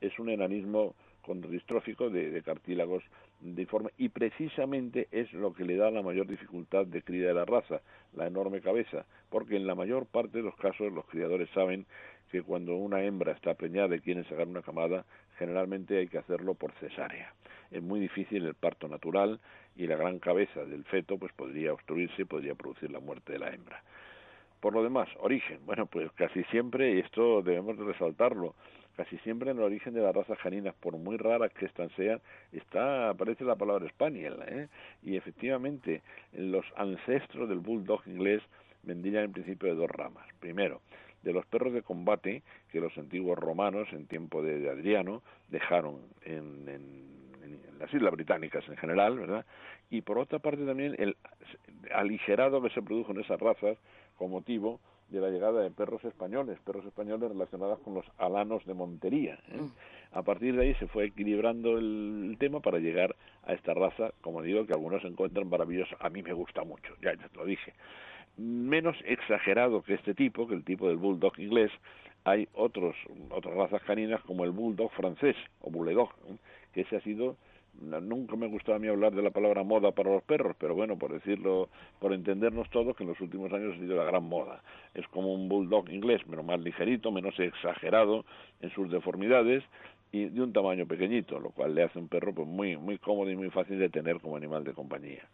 es 0.00 0.18
un 0.18 0.28
enanismo 0.28 0.94
condrodistrófico 1.22 2.10
de, 2.10 2.30
de 2.30 2.42
cartílagos 2.42 3.02
y 3.98 4.08
precisamente 4.08 5.08
es 5.10 5.32
lo 5.32 5.52
que 5.52 5.64
le 5.64 5.76
da 5.76 5.90
la 5.90 6.02
mayor 6.02 6.26
dificultad 6.26 6.86
de 6.86 7.02
cría 7.02 7.28
de 7.28 7.34
la 7.34 7.44
raza, 7.44 7.80
la 8.14 8.26
enorme 8.26 8.60
cabeza, 8.60 9.04
porque 9.30 9.56
en 9.56 9.66
la 9.66 9.74
mayor 9.74 10.06
parte 10.06 10.38
de 10.38 10.44
los 10.44 10.54
casos 10.56 10.92
los 10.92 11.06
criadores 11.06 11.48
saben 11.50 11.86
que 12.30 12.42
cuando 12.42 12.76
una 12.76 13.02
hembra 13.02 13.32
está 13.32 13.54
preñada 13.54 13.96
y 13.96 14.00
quiere 14.00 14.24
sacar 14.24 14.46
una 14.46 14.62
camada, 14.62 15.04
generalmente 15.38 15.98
hay 15.98 16.08
que 16.08 16.18
hacerlo 16.18 16.54
por 16.54 16.72
cesárea. 16.72 17.34
Es 17.70 17.82
muy 17.82 18.00
difícil 18.00 18.46
el 18.46 18.54
parto 18.54 18.88
natural 18.88 19.40
y 19.76 19.86
la 19.86 19.96
gran 19.96 20.18
cabeza 20.18 20.64
del 20.64 20.84
feto 20.84 21.18
pues 21.18 21.32
podría 21.32 21.72
obstruirse 21.72 22.22
y 22.22 22.26
podría 22.26 22.54
producir 22.54 22.90
la 22.90 23.00
muerte 23.00 23.32
de 23.32 23.38
la 23.38 23.50
hembra. 23.50 23.82
Por 24.60 24.74
lo 24.74 24.82
demás, 24.84 25.08
origen. 25.18 25.58
Bueno, 25.66 25.86
pues 25.86 26.12
casi 26.12 26.44
siempre, 26.44 26.94
y 26.94 27.00
esto 27.00 27.42
debemos 27.42 27.76
de 27.76 27.84
resaltarlo, 27.84 28.54
casi 28.96 29.18
siempre 29.18 29.50
en 29.50 29.58
el 29.58 29.64
origen 29.64 29.94
de 29.94 30.02
las 30.02 30.14
razas 30.14 30.38
caninas, 30.38 30.74
por 30.74 30.96
muy 30.96 31.16
raras 31.16 31.52
que 31.52 31.66
estas 31.66 31.90
sean, 31.92 32.20
está, 32.52 33.10
aparece 33.10 33.44
la 33.44 33.56
palabra 33.56 33.88
spaniel, 33.88 34.36
¿eh? 34.46 34.68
y 35.02 35.16
efectivamente 35.16 36.02
los 36.32 36.64
ancestros 36.76 37.48
del 37.48 37.58
bulldog 37.58 38.02
inglés 38.06 38.42
vendrían 38.82 39.24
en 39.24 39.32
principio 39.32 39.68
de 39.68 39.74
dos 39.74 39.90
ramas. 39.90 40.26
Primero, 40.40 40.80
de 41.22 41.32
los 41.32 41.46
perros 41.46 41.72
de 41.72 41.82
combate 41.82 42.42
que 42.70 42.80
los 42.80 42.96
antiguos 42.98 43.38
romanos, 43.38 43.88
en 43.92 44.06
tiempo 44.06 44.42
de, 44.42 44.68
Adriano, 44.68 45.22
dejaron 45.48 46.00
en, 46.24 46.68
en, 46.68 47.12
las 47.78 47.92
islas 47.92 48.12
británicas 48.12 48.66
en 48.68 48.76
general, 48.76 49.18
¿verdad? 49.18 49.44
Y 49.90 50.02
por 50.02 50.18
otra 50.18 50.38
parte 50.38 50.64
también 50.64 50.94
el 50.98 51.16
aligerado 51.92 52.62
que 52.62 52.70
se 52.70 52.80
produjo 52.80 53.10
en 53.12 53.20
esas 53.20 53.40
razas 53.40 53.76
con 54.16 54.30
motivo 54.30 54.80
de 55.12 55.20
la 55.20 55.30
llegada 55.30 55.60
de 55.60 55.70
perros 55.70 56.02
españoles, 56.04 56.58
perros 56.64 56.84
españoles 56.86 57.30
relacionados 57.30 57.78
con 57.80 57.94
los 57.94 58.06
alanos 58.18 58.64
de 58.64 58.74
Montería. 58.74 59.38
¿eh? 59.48 59.60
Mm. 59.60 59.72
A 60.18 60.22
partir 60.22 60.56
de 60.56 60.62
ahí 60.62 60.74
se 60.74 60.86
fue 60.88 61.06
equilibrando 61.06 61.78
el, 61.78 62.36
tema 62.38 62.60
para 62.60 62.78
llegar 62.78 63.14
a 63.44 63.52
esta 63.52 63.74
raza, 63.74 64.12
como 64.22 64.42
digo, 64.42 64.66
que 64.66 64.72
algunos 64.72 65.04
encuentran 65.04 65.48
maravillosa. 65.48 65.96
A 66.00 66.08
mí 66.08 66.22
me 66.22 66.32
gusta 66.32 66.64
mucho, 66.64 66.94
ya, 67.02 67.14
te 67.16 67.36
lo 67.36 67.44
dije. 67.44 67.74
Menos 68.36 68.96
exagerado 69.04 69.82
que 69.82 69.94
este 69.94 70.14
tipo, 70.14 70.48
que 70.48 70.54
el 70.54 70.64
tipo 70.64 70.88
del 70.88 70.96
bulldog 70.96 71.38
inglés, 71.38 71.70
hay 72.24 72.48
otros, 72.54 72.96
otras 73.30 73.54
razas 73.54 73.82
caninas 73.82 74.22
como 74.22 74.44
el 74.44 74.50
bulldog 74.50 74.90
francés 74.92 75.36
o 75.60 75.70
bulldog, 75.70 76.10
¿eh? 76.28 76.36
que 76.72 76.80
ese 76.82 76.96
ha 76.96 77.00
sido 77.00 77.36
nunca 77.80 78.36
me 78.36 78.46
gustaba 78.46 78.76
a 78.76 78.78
mí 78.78 78.88
hablar 78.88 79.14
de 79.14 79.22
la 79.22 79.30
palabra 79.30 79.62
moda 79.62 79.92
para 79.92 80.10
los 80.10 80.22
perros, 80.22 80.56
pero 80.58 80.74
bueno, 80.74 80.98
por 80.98 81.12
decirlo, 81.12 81.68
por 81.98 82.12
entendernos 82.12 82.68
todos, 82.70 82.96
que 82.96 83.02
en 83.02 83.10
los 83.10 83.20
últimos 83.20 83.52
años 83.52 83.74
ha 83.74 83.78
sido 83.78 83.96
la 83.96 84.04
gran 84.04 84.24
moda. 84.24 84.62
Es 84.94 85.06
como 85.08 85.32
un 85.32 85.48
bulldog 85.48 85.90
inglés, 85.90 86.20
pero 86.28 86.42
más 86.42 86.60
ligerito, 86.60 87.10
menos 87.10 87.38
exagerado 87.38 88.24
en 88.60 88.70
sus 88.70 88.90
deformidades 88.90 89.64
y 90.12 90.26
de 90.26 90.42
un 90.42 90.52
tamaño 90.52 90.86
pequeñito, 90.86 91.40
lo 91.40 91.50
cual 91.50 91.74
le 91.74 91.84
hace 91.84 91.98
un 91.98 92.08
perro 92.08 92.34
pues 92.34 92.46
muy 92.46 92.76
muy 92.76 92.98
cómodo 92.98 93.30
y 93.30 93.36
muy 93.36 93.50
fácil 93.50 93.78
de 93.78 93.88
tener 93.88 94.20
como 94.20 94.36
animal 94.36 94.62
de 94.62 94.74
compañía. 94.74 95.26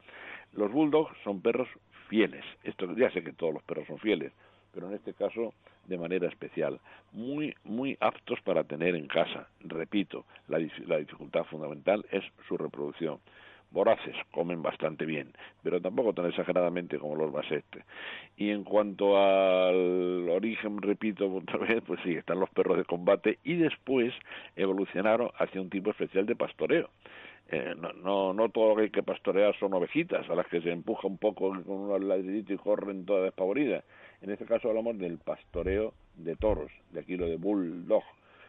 Los 0.53 0.72
bulldogs 0.72 1.16
son 1.24 1.43
perros 1.43 1.68
fieles. 2.09 2.45
Esto 2.62 2.95
ya 2.97 3.11
sé 3.11 3.22
que 3.22 3.32
todos 3.32 3.53
los 3.53 3.62
perros 3.64 3.86
son 3.89 3.99
fieles, 3.99 4.32
pero 4.73 4.89
en 4.89 4.95
este 4.95 5.14
caso 5.14 5.55
de 5.89 5.99
manera 5.99 6.29
especial, 6.29 6.79
muy, 7.12 7.55
muy 7.64 7.97
aptos 8.01 8.41
para 8.43 8.64
tener 8.64 8.95
en 8.95 9.09
casa. 9.09 9.49
Repito, 9.61 10.25
la, 10.49 10.59
dificultad 10.59 11.45
fundamental 11.45 12.05
es 12.11 12.25
su 12.47 12.57
reproducción. 12.57 13.19
voraces, 13.71 14.16
comen 14.31 14.62
bastante 14.62 15.05
bien, 15.05 15.31
pero 15.62 15.79
tampoco 15.79 16.14
tan 16.14 16.27
exageradamente 16.27 16.99
como 16.99 17.16
los 17.16 17.31
basestes. 17.31 17.85
Y 18.37 18.51
en 18.51 18.64
cuanto 18.64 19.19
al 19.19 20.29
origen, 20.31 20.81
repito 20.81 21.31
otra 21.31 21.59
vez, 21.69 21.83
pues 21.87 22.01
sí, 22.03 22.14
están 22.14 22.41
los 22.41 22.51
perros 22.51 22.79
de 22.79 22.85
combate 22.85 23.39
y 23.45 23.57
después 23.57 24.14
evolucionaron 24.57 25.31
hacia 25.39 25.61
un 25.61 25.69
tipo 25.69 25.91
especial 25.91 26.25
de 26.25 26.37
pastoreo. 26.37 26.89
Eh, 27.51 27.75
no, 27.79 27.93
no, 27.95 28.35
no 28.35 28.51
todo 28.51 28.71
lo 28.71 28.77
que 28.77 28.83
hay 28.83 28.91
que 28.91 29.03
pastorear 29.03 29.59
son 29.59 29.73
ovejitas 29.73 30.29
a 30.29 30.35
las 30.35 30.47
que 30.49 30.61
se 30.61 30.71
empuja 30.71 31.07
un 31.07 31.16
poco 31.16 31.51
con 31.51 31.81
un 31.81 32.09
ladridito 32.09 32.53
y 32.53 32.59
corren 32.59 33.07
todas 33.07 33.25
despavoridas. 33.25 33.85
En 34.21 34.31
este 34.31 34.47
caso 34.47 34.69
hablamos 34.69 34.99
del 34.99 35.19
pastoreo 35.19 35.95
de 36.16 36.35
toros, 36.37 36.73
de 36.91 37.01
aquí 37.01 37.16
lo 37.16 37.27
de 37.27 37.37
bulldog. 37.37 38.03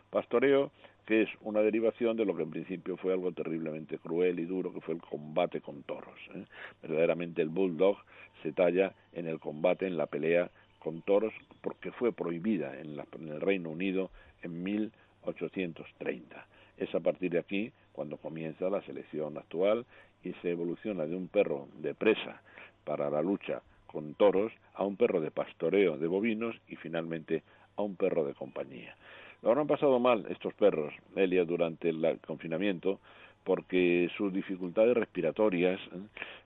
Pastoreo 0.10 0.72
que 1.06 1.24
es 1.24 1.30
una 1.42 1.62
derivación 1.62 2.18
de 2.18 2.24
lo 2.24 2.36
que 2.36 2.44
en 2.44 2.52
principio 2.52 2.96
fue 2.96 3.14
algo 3.14 3.32
terriblemente 3.32 3.98
cruel 3.98 4.40
y 4.40 4.46
duro, 4.46 4.72
que 4.72 4.80
fue 4.80 4.94
el 4.94 5.02
combate 5.02 5.60
con 5.60 5.82
toros. 5.82 6.20
¿eh? 6.36 6.46
Verdaderamente 6.84 7.42
el 7.42 7.50
bulldog 7.50 7.98
se 8.44 8.52
talla 8.52 8.94
en 9.14 9.28
el 9.28 9.40
combate, 9.40 9.88
en 9.88 9.98
la 9.98 10.06
pelea 10.06 10.52
con 10.78 11.02
toros, 11.02 11.34
porque 11.62 11.92
fue 11.92 12.12
prohibida 12.12 12.80
en, 12.80 13.00
en 13.00 13.28
el 13.28 13.42
Reino 13.42 13.72
Unido 13.72 14.12
en 14.44 14.62
1830. 14.62 16.46
Es 16.78 16.94
a 16.94 17.00
partir 17.00 17.32
de 17.32 17.40
aquí 17.40 17.72
cuando 17.92 18.18
comienza 18.18 18.70
la 18.70 18.84
selección 18.84 19.36
actual 19.38 19.88
y 20.24 20.34
se 20.44 20.52
evoluciona 20.52 21.08
de 21.08 21.16
un 21.16 21.28
perro 21.28 21.70
de 21.80 21.96
presa 21.96 22.42
para 22.84 23.10
la 23.10 23.24
lucha 23.24 23.64
con 23.92 24.14
toros 24.14 24.52
a 24.74 24.84
un 24.84 24.98
perro 24.98 25.20
de 25.22 25.32
pastoreo 25.32 25.98
de 25.98 26.08
bovinos 26.08 26.56
y 26.68 26.76
finalmente 26.76 27.44
a 27.76 27.82
un 27.82 27.96
perro 27.96 28.26
de 28.26 28.34
compañía. 28.34 28.96
Lo 29.42 29.52
han 29.52 29.68
pasado 29.68 30.00
mal 30.00 30.26
estos 30.30 30.54
perros, 30.54 30.94
Elia, 31.16 31.46
durante 31.46 31.90
el 31.90 32.20
confinamiento, 32.26 33.00
porque 33.44 34.10
sus 34.18 34.34
dificultades 34.34 34.96
respiratorias 34.96 35.80
¿eh? 35.80 36.00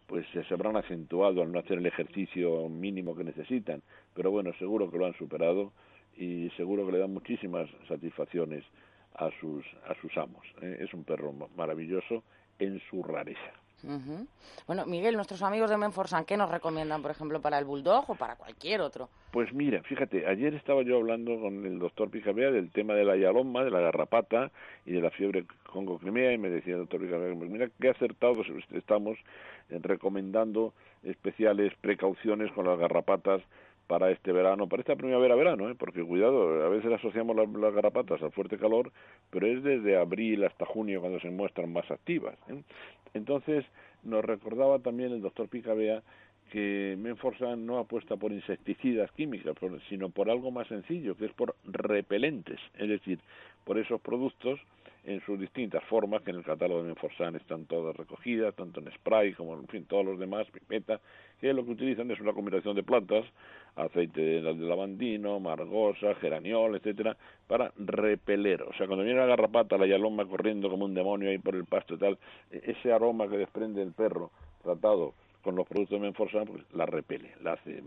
pues 0.08 0.26
se 0.32 0.54
habrán 0.54 0.78
acentuado 0.78 1.42
al 1.42 1.52
no 1.52 1.60
hacer 1.60 1.80
el 1.80 1.86
ejercicio 1.86 2.70
mínimo 2.70 3.16
que 3.16 3.24
necesitan, 3.24 3.82
pero 4.14 4.32
bueno, 4.32 4.54
seguro 4.60 4.92
que 4.92 4.98
lo 4.98 5.08
han 5.08 5.18
superado 5.18 5.72
y 6.16 6.50
seguro 6.52 6.86
que 6.86 6.92
le 6.92 7.00
dan 7.00 7.14
muchísimas 7.14 7.68
satisfacciones 7.88 8.64
a 9.16 9.30
sus 9.40 9.66
a 9.88 9.96
sus 10.02 10.16
amos. 10.18 10.46
¿eh? 10.62 10.78
Es 10.82 10.94
un 10.94 11.04
perro 11.04 11.34
maravilloso 11.56 12.24
en 12.60 12.80
su 12.90 13.04
rareza. 13.04 13.63
Bueno, 14.66 14.86
Miguel, 14.86 15.16
nuestros 15.16 15.42
amigos 15.44 15.70
de 15.70 15.78
Menforsan, 15.78 16.24
¿qué 16.26 16.38
nos 16.38 16.50
recomiendan, 16.50 17.02
por 17.02 17.12
ejemplo, 17.12 17.42
para 17.42 17.60
el 17.60 17.66
bulldog 17.66 18.10
o 18.10 18.16
para 18.16 18.36
cualquier 18.36 18.82
otro? 18.82 19.10
Pues 19.32 19.54
mira, 19.54 19.82
fíjate, 19.84 20.26
ayer 20.26 20.54
estaba 20.54 20.84
yo 20.84 20.98
hablando 20.98 21.38
con 21.40 21.66
el 21.66 21.80
doctor 21.80 22.10
Picabea 22.10 22.52
del 22.52 22.72
tema 22.72 22.94
de 22.94 23.04
la 23.04 23.18
yaloma, 23.18 23.64
de 23.64 23.72
la 23.72 23.82
garrapata 23.82 24.52
y 24.86 24.94
de 24.94 25.02
la 25.02 25.10
fiebre 25.10 25.46
congo-crimea 25.72 26.34
y 26.34 26.38
me 26.38 26.50
decía 26.50 26.74
el 26.74 26.82
doctor 26.82 27.02
Picabea, 27.02 27.36
pues 27.36 27.50
mira 27.50 27.68
qué 27.82 27.90
acertados 27.90 28.48
estamos 28.72 29.18
recomendando 29.70 30.74
especiales 31.04 31.74
precauciones 31.82 32.52
con 32.54 32.66
las 32.66 32.80
garrapatas 32.80 33.42
para 33.88 34.12
este 34.12 34.32
verano, 34.32 34.68
para 34.68 34.82
esta 34.82 34.96
primavera-verano, 34.96 35.70
¿eh? 35.70 35.76
porque 35.78 36.04
cuidado, 36.04 36.64
a 36.66 36.70
veces 36.70 36.92
asociamos 36.92 37.36
las, 37.36 37.74
garrapatas 37.74 38.22
al 38.22 38.32
fuerte 38.32 38.58
calor, 38.58 38.92
pero 39.30 39.48
es 39.48 39.64
desde 39.64 39.98
abril 39.98 40.44
hasta 40.44 40.66
junio 40.66 41.02
cuando 41.02 41.20
se 41.20 41.30
muestran 41.30 41.72
más 41.72 41.90
activas. 41.92 42.36
¿eh? 42.50 42.62
Entonces, 43.14 43.66
nos 44.04 44.24
recordaba 44.24 44.80
también 44.80 45.12
el 45.12 45.22
doctor 45.22 45.48
Picabea 45.50 46.02
que 46.52 46.96
Menforsan 47.00 47.66
no 47.66 47.80
apuesta 47.80 48.16
por 48.16 48.32
insecticidas 48.32 49.12
químicas, 49.14 49.56
sino 49.90 50.10
por 50.10 50.30
algo 50.30 50.52
más 50.52 50.68
sencillo, 50.68 51.16
que 51.16 51.26
es 51.26 51.34
por 51.34 51.56
repelentes, 51.64 52.60
es 52.78 52.90
decir, 52.90 53.20
por 53.64 53.80
esos 53.80 54.00
productos 54.02 54.60
en 55.06 55.22
sus 55.26 55.40
distintas 55.40 55.84
formas, 55.86 56.22
que 56.22 56.32
en 56.32 56.38
el 56.38 56.44
catálogo 56.44 56.82
de 56.82 56.88
Menforsan 56.88 57.36
están 57.36 57.66
todas 57.66 57.96
recogidas, 57.96 58.56
tanto 58.56 58.80
en 58.80 58.92
spray 58.94 59.34
como 59.34 59.54
en 59.56 59.68
fin, 59.68 59.86
todos 59.86 60.06
los 60.06 60.20
demás, 60.20 60.48
pipeta, 60.52 61.02
que 61.40 61.54
lo 61.54 61.66
que 61.66 61.72
utilizan 61.72 62.10
es 62.12 62.20
una 62.20 62.34
combinación 62.34 62.76
de 62.76 62.84
plantas, 62.84 63.26
aceite 63.76 64.22
de, 64.22 64.54
lavandino, 64.54 65.40
margosa, 65.40 66.16
geraniol, 66.16 66.76
etcétera, 66.76 67.18
para 67.48 67.74
repeler. 67.78 68.64
O 68.64 68.74
sea, 68.74 68.88
cuando 68.88 69.04
viene 69.04 69.20
la 69.20 69.26
garrapata, 69.26 69.78
la 69.78 69.88
yaloma 69.88 70.26
corriendo 70.26 70.70
como 70.70 70.86
un 70.86 70.94
demonio 70.94 71.30
ahí 71.30 71.38
por 71.38 71.56
el 71.56 71.66
pasto 71.66 71.96
y 71.96 71.98
tal, 71.98 72.18
e, 72.52 72.62
ese 72.72 72.94
aroma 72.94 73.28
que 73.28 73.38
desprende 73.38 73.82
el 73.82 73.92
perro 73.92 74.32
tratado 74.64 75.14
con 75.44 75.56
los 75.56 75.68
productos 75.68 76.00
de 76.00 76.06
Menforsan, 76.06 76.46
pues 76.46 76.64
la 76.74 76.86
repele, 76.86 77.32
la 77.44 77.54
hace 77.54 77.84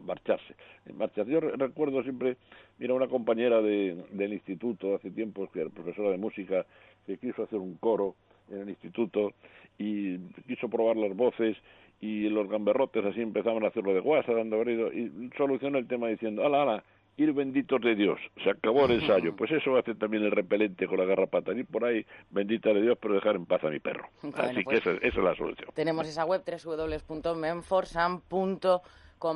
marcharse. 0.00 0.54
marcharse. 0.94 1.30
Yo 1.30 1.40
recuerdo 1.40 2.02
siempre, 2.02 2.36
mira, 2.78 2.94
una 2.94 3.06
compañera 3.06 3.60
de, 3.60 4.04
del 4.10 4.32
instituto 4.32 4.96
hace 4.96 5.10
tiempo, 5.10 5.48
que 5.52 5.60
era 5.60 5.70
profesora 5.70 6.10
de 6.10 6.16
música, 6.16 6.64
que 7.06 7.18
quiso 7.18 7.42
hacer 7.42 7.58
un 7.58 7.74
coro 7.76 8.16
en 8.50 8.62
el 8.62 8.70
instituto 8.70 9.32
y 9.78 10.18
quiso 10.46 10.68
probar 10.68 10.96
las 10.96 11.14
voces 11.14 11.56
y 12.00 12.28
los 12.28 12.48
gamberrotes 12.48 13.04
así 13.04 13.20
empezaban 13.20 13.64
a 13.64 13.68
hacerlo 13.68 13.94
de 13.94 14.00
guasa, 14.00 14.32
dando 14.32 14.58
brido, 14.60 14.92
y 14.92 15.30
solucionó 15.36 15.78
el 15.78 15.86
tema 15.86 16.08
diciendo, 16.08 16.44
ala, 16.44 16.62
ala, 16.62 16.84
ir 17.16 17.32
benditos 17.32 17.80
de 17.80 17.94
Dios, 17.94 18.18
se 18.42 18.50
acabó 18.50 18.86
el 18.86 19.02
ensayo. 19.02 19.36
Pues 19.36 19.50
eso 19.50 19.76
hace 19.76 19.94
también 19.94 20.24
el 20.24 20.30
repelente 20.30 20.86
con 20.86 20.98
la 20.98 21.04
garrapata, 21.04 21.52
ir 21.52 21.66
por 21.66 21.84
ahí, 21.84 22.06
bendita 22.30 22.72
de 22.72 22.82
Dios, 22.82 22.98
pero 23.00 23.14
dejar 23.14 23.36
en 23.36 23.46
paz 23.46 23.64
a 23.64 23.68
mi 23.68 23.80
perro. 23.80 24.08
así 24.34 24.56
que 24.56 24.64
pues 24.64 24.80
esa, 24.80 24.92
esa, 24.92 25.06
es 25.06 25.16
la 25.16 25.34
solución. 25.34 25.68
Tenemos 25.74 26.06
esa 26.06 26.24
web 26.24 26.42
www.menforsan.com 26.44 28.80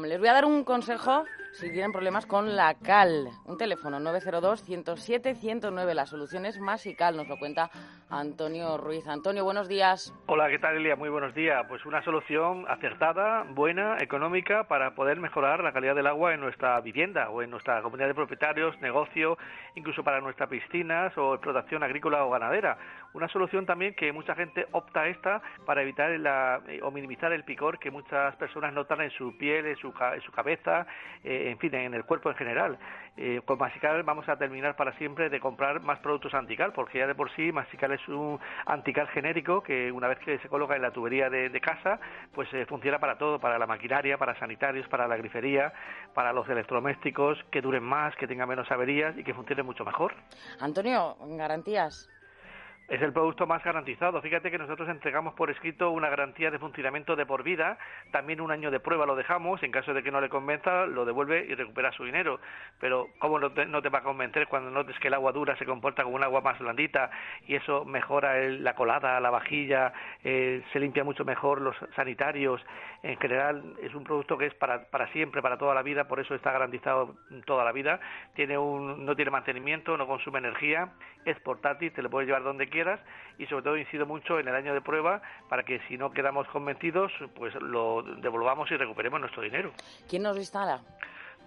les 0.06 0.18
voy 0.18 0.28
a 0.28 0.34
dar 0.34 0.44
un 0.44 0.62
consejo 0.62 1.24
si 1.52 1.70
tienen 1.70 1.92
problemas 1.92 2.26
con 2.26 2.56
la 2.56 2.74
cal. 2.74 3.28
Un 3.44 3.56
teléfono 3.56 3.98
902-107-109. 4.00 5.94
La 5.94 6.06
solución 6.06 6.46
es 6.46 6.58
Masical, 6.60 7.16
nos 7.16 7.28
lo 7.28 7.38
cuenta 7.38 7.70
Antonio 8.08 8.76
Ruiz. 8.76 9.06
Antonio, 9.06 9.44
buenos 9.44 9.68
días. 9.68 10.12
Hola, 10.26 10.48
¿qué 10.48 10.58
tal, 10.58 10.76
Elia? 10.76 10.96
Muy 10.96 11.08
buenos 11.08 11.34
días. 11.34 11.64
Pues 11.68 11.84
una 11.86 12.02
solución 12.02 12.64
acertada, 12.68 13.44
buena, 13.50 13.96
económica 14.00 14.64
para 14.64 14.94
poder 14.94 15.20
mejorar 15.20 15.62
la 15.62 15.72
calidad 15.72 15.94
del 15.94 16.06
agua 16.06 16.34
en 16.34 16.40
nuestra 16.40 16.80
vivienda 16.80 17.30
o 17.30 17.42
en 17.42 17.50
nuestra 17.50 17.82
comunidad 17.82 18.08
de 18.08 18.14
propietarios, 18.14 18.78
negocio, 18.80 19.38
incluso 19.74 20.02
para 20.02 20.20
nuestras 20.20 20.48
piscinas 20.48 21.16
o 21.16 21.34
explotación 21.34 21.82
agrícola 21.82 22.24
o 22.24 22.30
ganadera. 22.30 22.78
Una 23.12 23.28
solución 23.28 23.66
también 23.66 23.94
que 23.94 24.12
mucha 24.12 24.34
gente 24.34 24.66
opta 24.72 25.08
esta 25.08 25.42
para 25.66 25.82
evitar 25.82 26.10
la, 26.18 26.60
eh, 26.68 26.80
o 26.82 26.90
minimizar 26.90 27.32
el 27.32 27.44
picor 27.44 27.78
que 27.78 27.90
muchas 27.90 28.36
personas 28.36 28.72
notan 28.72 29.00
en 29.00 29.10
su 29.10 29.36
piel, 29.36 29.66
en 29.66 29.76
su, 29.76 29.92
su 30.24 30.32
cabeza, 30.32 30.86
eh, 31.24 31.39
en 31.48 31.58
fin, 31.58 31.74
en 31.74 31.94
el 31.94 32.04
cuerpo 32.04 32.30
en 32.30 32.36
general. 32.36 32.78
Eh, 33.16 33.40
con 33.44 33.58
Masical 33.58 34.02
vamos 34.02 34.28
a 34.28 34.36
terminar 34.36 34.76
para 34.76 34.96
siempre 34.98 35.28
de 35.28 35.40
comprar 35.40 35.80
más 35.80 35.98
productos 36.00 36.34
antical, 36.34 36.72
porque 36.72 36.98
ya 36.98 37.06
de 37.06 37.14
por 37.14 37.30
sí 37.32 37.52
Masical 37.52 37.92
es 37.92 38.08
un 38.08 38.38
antical 38.66 39.08
genérico 39.08 39.62
que 39.62 39.90
una 39.92 40.08
vez 40.08 40.18
que 40.20 40.38
se 40.38 40.48
coloca 40.48 40.76
en 40.76 40.82
la 40.82 40.90
tubería 40.90 41.28
de, 41.28 41.60
casa, 41.60 42.00
pues 42.32 42.48
funciona 42.68 42.98
para 42.98 43.18
todo, 43.18 43.38
para 43.38 43.58
la 43.58 43.66
maquinaria, 43.66 44.16
para 44.16 44.38
sanitarios, 44.38 44.88
para 44.88 45.06
la 45.06 45.16
grifería, 45.16 45.72
para 46.14 46.32
los 46.32 46.48
electrodomésticos, 46.48 47.38
que 47.50 47.60
duren 47.60 47.82
más, 47.82 48.16
que 48.16 48.26
tengan 48.26 48.48
menos 48.48 48.70
averías 48.70 49.16
y 49.18 49.24
que 49.24 49.34
funcionen 49.34 49.66
mucho 49.66 49.84
mejor. 49.84 50.14
Antonio, 50.60 51.16
garantías 51.36 52.08
es 52.90 53.00
el 53.00 53.12
producto 53.12 53.46
más 53.46 53.62
garantizado. 53.62 54.20
Fíjate 54.20 54.50
que 54.50 54.58
nosotros 54.58 54.88
entregamos 54.88 55.34
por 55.34 55.48
escrito 55.48 55.92
una 55.92 56.10
garantía 56.10 56.50
de 56.50 56.58
funcionamiento 56.58 57.14
de 57.14 57.24
por 57.24 57.44
vida, 57.44 57.78
también 58.10 58.40
un 58.40 58.50
año 58.50 58.72
de 58.72 58.80
prueba 58.80 59.06
lo 59.06 59.14
dejamos, 59.14 59.62
en 59.62 59.70
caso 59.70 59.94
de 59.94 60.02
que 60.02 60.10
no 60.10 60.20
le 60.20 60.28
convenza, 60.28 60.86
lo 60.86 61.04
devuelve 61.04 61.46
y 61.48 61.54
recupera 61.54 61.92
su 61.92 62.04
dinero. 62.04 62.40
Pero 62.80 63.06
¿cómo 63.20 63.38
no 63.38 63.52
te, 63.52 63.88
va 63.88 64.00
a 64.00 64.02
convencer 64.02 64.48
cuando 64.48 64.70
notes 64.70 64.98
que 64.98 65.06
el 65.06 65.14
agua 65.14 65.30
dura 65.30 65.56
se 65.56 65.66
comporta 65.66 66.02
como 66.02 66.16
un 66.16 66.24
agua 66.24 66.40
más 66.40 66.58
blandita 66.58 67.12
y 67.46 67.54
eso 67.54 67.84
mejora 67.84 68.36
la 68.48 68.74
colada, 68.74 69.20
la 69.20 69.30
vajilla, 69.30 69.92
eh, 70.24 70.60
se 70.72 70.80
limpia 70.80 71.04
mucho 71.04 71.24
mejor 71.24 71.60
los 71.60 71.76
sanitarios? 71.94 72.60
En 73.04 73.16
general 73.18 73.76
es 73.80 73.94
un 73.94 74.02
producto 74.02 74.36
que 74.36 74.46
es 74.46 74.54
para, 74.54 74.90
para 74.90 75.06
siempre, 75.12 75.40
para 75.40 75.58
toda 75.58 75.76
la 75.76 75.82
vida, 75.82 76.08
por 76.08 76.18
eso 76.18 76.34
está 76.34 76.50
garantizado 76.50 77.14
toda 77.46 77.64
la 77.64 77.70
vida. 77.70 78.00
Tiene 78.34 78.58
un, 78.58 79.06
no 79.06 79.14
tiene 79.14 79.30
mantenimiento, 79.30 79.96
no 79.96 80.08
consume 80.08 80.40
energía, 80.40 80.88
es 81.24 81.38
portátil, 81.40 81.92
te 81.92 82.02
lo 82.02 82.10
puedes 82.10 82.26
llevar 82.26 82.42
donde 82.42 82.68
quieras 82.68 82.79
y 83.38 83.46
sobre 83.46 83.62
todo 83.62 83.76
incido 83.76 84.06
mucho 84.06 84.38
en 84.38 84.48
el 84.48 84.54
año 84.54 84.74
de 84.74 84.80
prueba 84.80 85.22
para 85.48 85.62
que 85.62 85.80
si 85.88 85.96
no 85.96 86.10
quedamos 86.10 86.46
convencidos 86.48 87.12
pues 87.36 87.54
lo 87.54 88.02
devolvamos 88.02 88.70
y 88.70 88.76
recuperemos 88.76 89.20
nuestro 89.20 89.42
dinero. 89.42 89.72
¿Quién 90.08 90.22
nos 90.22 90.36
instala? 90.36 90.80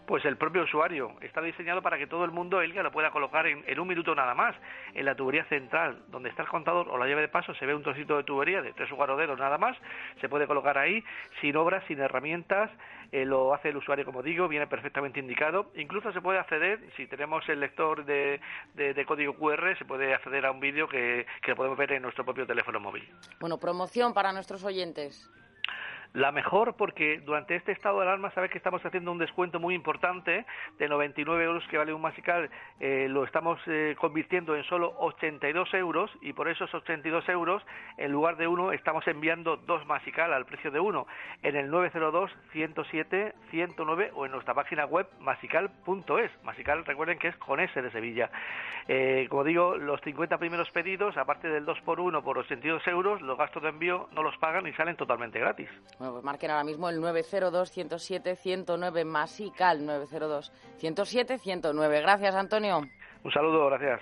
Pues 0.06 0.26
el 0.26 0.38
propio 0.38 0.64
usuario. 0.64 1.14
Está 1.22 1.41
diseñado 1.41 1.82
para 1.82 1.97
que 1.97 2.08
todo 2.08 2.26
el 2.26 2.32
mundo, 2.32 2.62
Elga, 2.62 2.84
lo 2.84 2.91
pueda 2.91 3.12
colocar 3.12 3.47
en, 3.47 3.80
un 3.80 3.88
minuto 3.88 4.14
nada 4.14 4.34
más. 4.34 4.56
En 4.93 5.06
la 5.06 5.16
tubería 5.16 5.45
central, 5.45 6.04
donde 6.10 6.30
está 6.30 6.43
el 6.43 6.49
contador 6.49 6.89
o 6.89 6.97
la 6.97 7.08
llave 7.08 7.22
de 7.22 7.28
paso, 7.30 7.54
se 7.56 7.66
ve 7.66 7.74
un 7.74 7.84
trocito 7.84 8.18
de 8.18 8.24
tubería 8.24 8.62
de 8.62 8.74
tres 8.74 8.91
o 8.91 9.36
nada 9.36 9.58
más. 9.58 9.78
Se 10.20 10.28
puede 10.28 10.45
colocar 10.45 10.78
ahí, 10.78 11.04
sin 11.39 11.56
obras, 11.56 11.84
sin 11.88 11.99
herramientas. 11.99 12.70
Eh, 13.12 13.26
lo 13.26 13.54
hace 13.54 13.70
el 13.70 13.78
usuario, 13.78 14.06
como 14.06 14.24
digo, 14.24 14.47
viene 14.47 14.68
perfectamente 14.68 15.20
indicado. 15.20 15.72
Incluso 15.76 16.12
se 16.12 16.22
puede 16.22 16.39
acceder, 16.39 16.80
si 16.97 17.08
tenemos 17.08 17.47
el 17.47 17.60
lector 17.60 18.04
de, 18.06 18.41
código 19.06 19.36
QR, 19.36 19.78
se 19.78 19.86
puede 19.86 20.14
acceder 20.14 20.45
a 20.45 20.51
un 20.51 20.60
vídeo 20.60 20.88
que, 20.88 21.26
que 21.41 21.56
podemos 21.56 21.78
ver 21.78 21.93
en 21.93 22.01
nuestro 22.01 22.26
propio 22.26 22.45
teléfono 22.45 22.80
móvil. 22.80 23.08
Bueno, 23.39 23.60
promoción 23.60 24.14
para 24.14 24.34
nuestros 24.34 24.64
oyentes. 24.64 25.30
La 26.14 26.32
mejor 26.32 26.76
porque 26.76 27.20
durante 27.26 27.55
este 27.55 27.72
estado 27.72 27.97
de 27.97 28.03
alarma 28.03 28.30
sabes 28.36 28.51
que 28.51 28.59
estamos 28.59 28.86
haciendo 28.86 29.11
un 29.11 29.18
descuento 29.18 29.59
muy 29.59 29.74
importante 29.74 30.45
de 30.78 30.88
99 30.88 31.43
euros 31.43 31.64
que 31.70 31.78
vale 31.80 31.91
un 31.91 32.01
masical, 32.01 32.51
eh, 32.80 33.07
lo 33.09 33.24
estamos 33.24 33.59
eh, 33.66 33.95
convirtiendo 33.99 34.55
en 34.55 34.64
solo 34.66 34.93
82 34.99 35.74
euros 35.74 36.11
y 36.22 36.34
por 36.34 36.49
esos 36.49 36.72
82 36.72 37.28
euros 37.30 37.66
en 37.97 38.11
lugar 38.11 38.38
de 38.38 38.45
uno 38.45 38.72
estamos 38.72 39.07
enviando 39.07 39.57
dos 39.57 39.88
masical 39.88 40.34
al 40.34 40.45
precio 40.45 40.70
de 40.70 40.80
uno 40.80 41.07
en 41.41 41.55
el 41.55 41.72
902 41.72 42.30
107 42.51 43.34
109 43.49 44.11
o 44.14 44.28
en 44.28 44.34
nuestra 44.34 44.53
página 44.53 44.86
web 44.86 45.07
masical.es. 45.20 46.32
Masical 46.43 46.86
recuerden 46.86 47.18
que 47.18 47.30
es 47.30 47.38
con 47.38 47.59
S 47.59 47.82
de 47.82 47.89
Sevilla. 47.89 48.30
Eh, 48.88 49.26
como 49.30 49.43
digo, 49.43 49.78
los 49.78 49.99
50 50.01 50.38
primeros 50.38 50.70
pedidos, 50.72 51.18
aparte 51.18 51.47
del 51.47 51.66
2 51.66 51.82
por 51.82 51.99
1 51.99 52.24
por 52.24 52.38
82 52.38 52.86
euros, 52.88 53.22
los 53.24 53.36
gastos 53.36 53.64
de 53.64 53.70
envío 53.70 54.09
no 54.14 54.22
los 54.22 54.38
pagan 54.38 54.68
y 54.68 54.74
salen 54.74 54.95
totalmente 54.95 55.39
gratis. 55.39 55.70
Bueno, 56.04 56.16
pues 56.16 56.26
marquen 56.26 56.51
ahora 56.51 56.66
mismo 56.66 56.89
el 56.89 57.01
902-107-109 57.01 59.06
Masical 59.06 59.88
902-107-109. 59.88 62.01
Gracias, 62.01 62.36
Antonio. 62.36 62.82
Un 63.24 63.32
saludo, 63.32 63.68
gracias. 63.68 64.01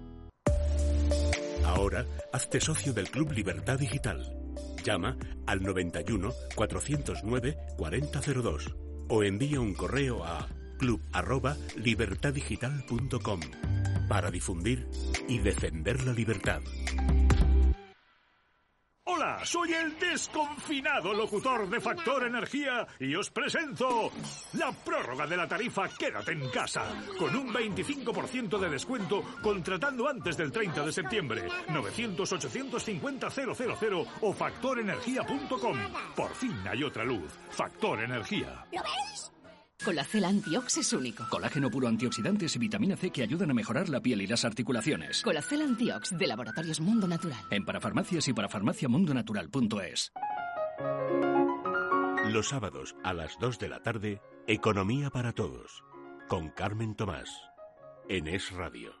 Ahora, 1.71 2.05
hazte 2.33 2.59
socio 2.59 2.91
del 2.91 3.09
Club 3.09 3.31
Libertad 3.31 3.79
Digital. 3.79 4.35
Llama 4.83 5.15
al 5.47 5.63
91 5.63 6.33
409 6.53 7.57
4002 7.77 8.75
o 9.07 9.23
envía 9.23 9.61
un 9.61 9.73
correo 9.73 10.25
a 10.25 10.49
club@libertaddigital.com 10.77 13.39
para 14.09 14.29
difundir 14.29 14.85
y 15.29 15.39
defender 15.39 16.03
la 16.03 16.11
libertad. 16.11 16.59
Hola, 19.13 19.41
soy 19.43 19.73
el 19.73 19.99
desconfinado 19.99 21.13
locutor 21.13 21.69
de 21.69 21.81
Factor 21.81 22.23
Energía 22.23 22.87
y 22.97 23.13
os 23.13 23.29
presento 23.29 24.09
la 24.53 24.71
prórroga 24.71 25.27
de 25.27 25.35
la 25.35 25.49
tarifa 25.49 25.89
Quédate 25.89 26.31
en 26.31 26.49
casa, 26.49 26.85
con 27.19 27.35
un 27.35 27.53
25% 27.53 28.57
de 28.57 28.69
descuento 28.69 29.21
contratando 29.43 30.07
antes 30.07 30.37
del 30.37 30.49
30 30.51 30.85
de 30.85 30.93
septiembre. 30.93 31.49
900-850-000 31.67 34.07
o 34.21 34.33
factorenergía.com. 34.33 35.77
Por 36.15 36.33
fin 36.33 36.55
hay 36.69 36.83
otra 36.83 37.03
luz. 37.03 37.33
Factor 37.49 38.03
Energía. 38.03 38.65
¿Lo 38.71 38.81
veis? 38.81 39.30
Colacel 39.83 40.25
Antiox 40.25 40.77
es 40.77 40.93
único. 40.93 41.27
Colágeno 41.29 41.69
puro 41.71 41.87
antioxidantes 41.87 42.55
y 42.55 42.59
vitamina 42.59 42.95
C 42.95 43.09
que 43.09 43.23
ayudan 43.23 43.49
a 43.49 43.53
mejorar 43.53 43.89
la 43.89 43.99
piel 43.99 44.21
y 44.21 44.27
las 44.27 44.45
articulaciones. 44.45 45.23
Colacel 45.23 45.61
Antiox 45.61 46.15
de 46.15 46.27
Laboratorios 46.27 46.79
Mundo 46.79 47.07
Natural. 47.07 47.39
En 47.49 47.65
parafarmacias 47.65 48.27
y 48.27 48.33
parafarmaciamundonatural.es. 48.33 50.11
Los 52.25 52.49
sábados 52.49 52.95
a 53.03 53.13
las 53.13 53.37
2 53.39 53.57
de 53.57 53.69
la 53.69 53.81
tarde, 53.81 54.21
Economía 54.47 55.09
para 55.09 55.33
Todos, 55.33 55.83
con 56.27 56.49
Carmen 56.49 56.95
Tomás, 56.95 57.29
en 58.07 58.27
Es 58.27 58.51
Radio. 58.51 59.00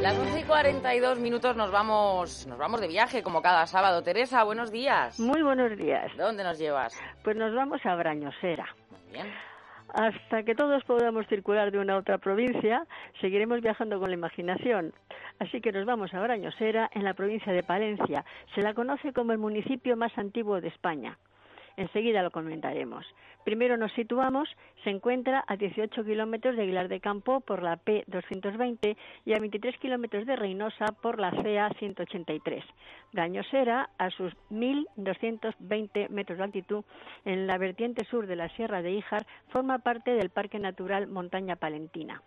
Las 0.00 0.18
11 0.18 0.40
y 0.40 0.42
42 0.42 1.18
minutos 1.20 1.56
nos 1.56 1.70
vamos, 1.70 2.46
nos 2.48 2.58
vamos 2.58 2.80
de 2.80 2.88
viaje 2.88 3.22
como 3.22 3.40
cada 3.40 3.66
sábado. 3.66 4.02
Teresa, 4.02 4.42
buenos 4.44 4.72
días. 4.72 5.20
Muy 5.20 5.42
buenos 5.42 5.78
días. 5.78 6.10
¿Dónde 6.16 6.42
nos 6.42 6.58
llevas? 6.58 7.00
Pues 7.22 7.36
nos 7.36 7.54
vamos 7.54 7.80
a 7.86 7.94
Brañosera. 7.94 8.66
Muy 8.90 9.12
bien. 9.12 9.32
Hasta 9.94 10.42
que 10.42 10.54
todos 10.54 10.82
podamos 10.84 11.26
circular 11.28 11.70
de 11.70 11.78
una 11.78 11.94
a 11.94 11.98
otra 11.98 12.18
provincia, 12.18 12.86
seguiremos 13.20 13.60
viajando 13.60 14.00
con 14.00 14.08
la 14.08 14.16
imaginación. 14.16 14.92
Así 15.38 15.60
que 15.60 15.70
nos 15.70 15.84
vamos 15.86 16.12
a 16.14 16.20
Brañosera, 16.20 16.90
en 16.92 17.04
la 17.04 17.14
provincia 17.14 17.52
de 17.52 17.62
Palencia. 17.62 18.24
Se 18.54 18.62
la 18.62 18.74
conoce 18.74 19.12
como 19.12 19.32
el 19.32 19.38
municipio 19.38 19.96
más 19.96 20.16
antiguo 20.16 20.60
de 20.60 20.68
España. 20.68 21.18
Enseguida 21.76 22.22
lo 22.22 22.30
comentaremos. 22.30 23.06
Primero 23.44 23.76
nos 23.76 23.92
situamos, 23.92 24.48
se 24.84 24.90
encuentra 24.90 25.44
a 25.46 25.56
18 25.56 26.04
kilómetros 26.04 26.56
de 26.56 26.62
Aguilar 26.62 26.88
de 26.88 27.00
Campo 27.00 27.40
por 27.40 27.62
la 27.62 27.76
P220 27.76 28.96
y 29.24 29.34
a 29.34 29.40
23 29.40 29.76
kilómetros 29.78 30.26
de 30.26 30.36
Reynosa 30.36 30.86
por 31.02 31.18
la 31.18 31.30
CA 31.30 31.70
183. 31.78 32.64
Brañosera, 33.12 33.90
a 33.98 34.10
sus 34.10 34.32
1.220 34.50 36.08
metros 36.10 36.38
de 36.38 36.44
altitud, 36.44 36.84
en 37.24 37.46
la 37.46 37.58
vertiente 37.58 38.04
sur 38.04 38.26
de 38.26 38.36
la 38.36 38.48
Sierra 38.50 38.80
de 38.80 38.92
Híjar, 38.92 39.26
forma 39.48 39.80
parte 39.80 40.12
del 40.12 40.30
Parque 40.30 40.58
Natural 40.58 41.08
Montaña 41.08 41.56
Palentina. 41.56 42.22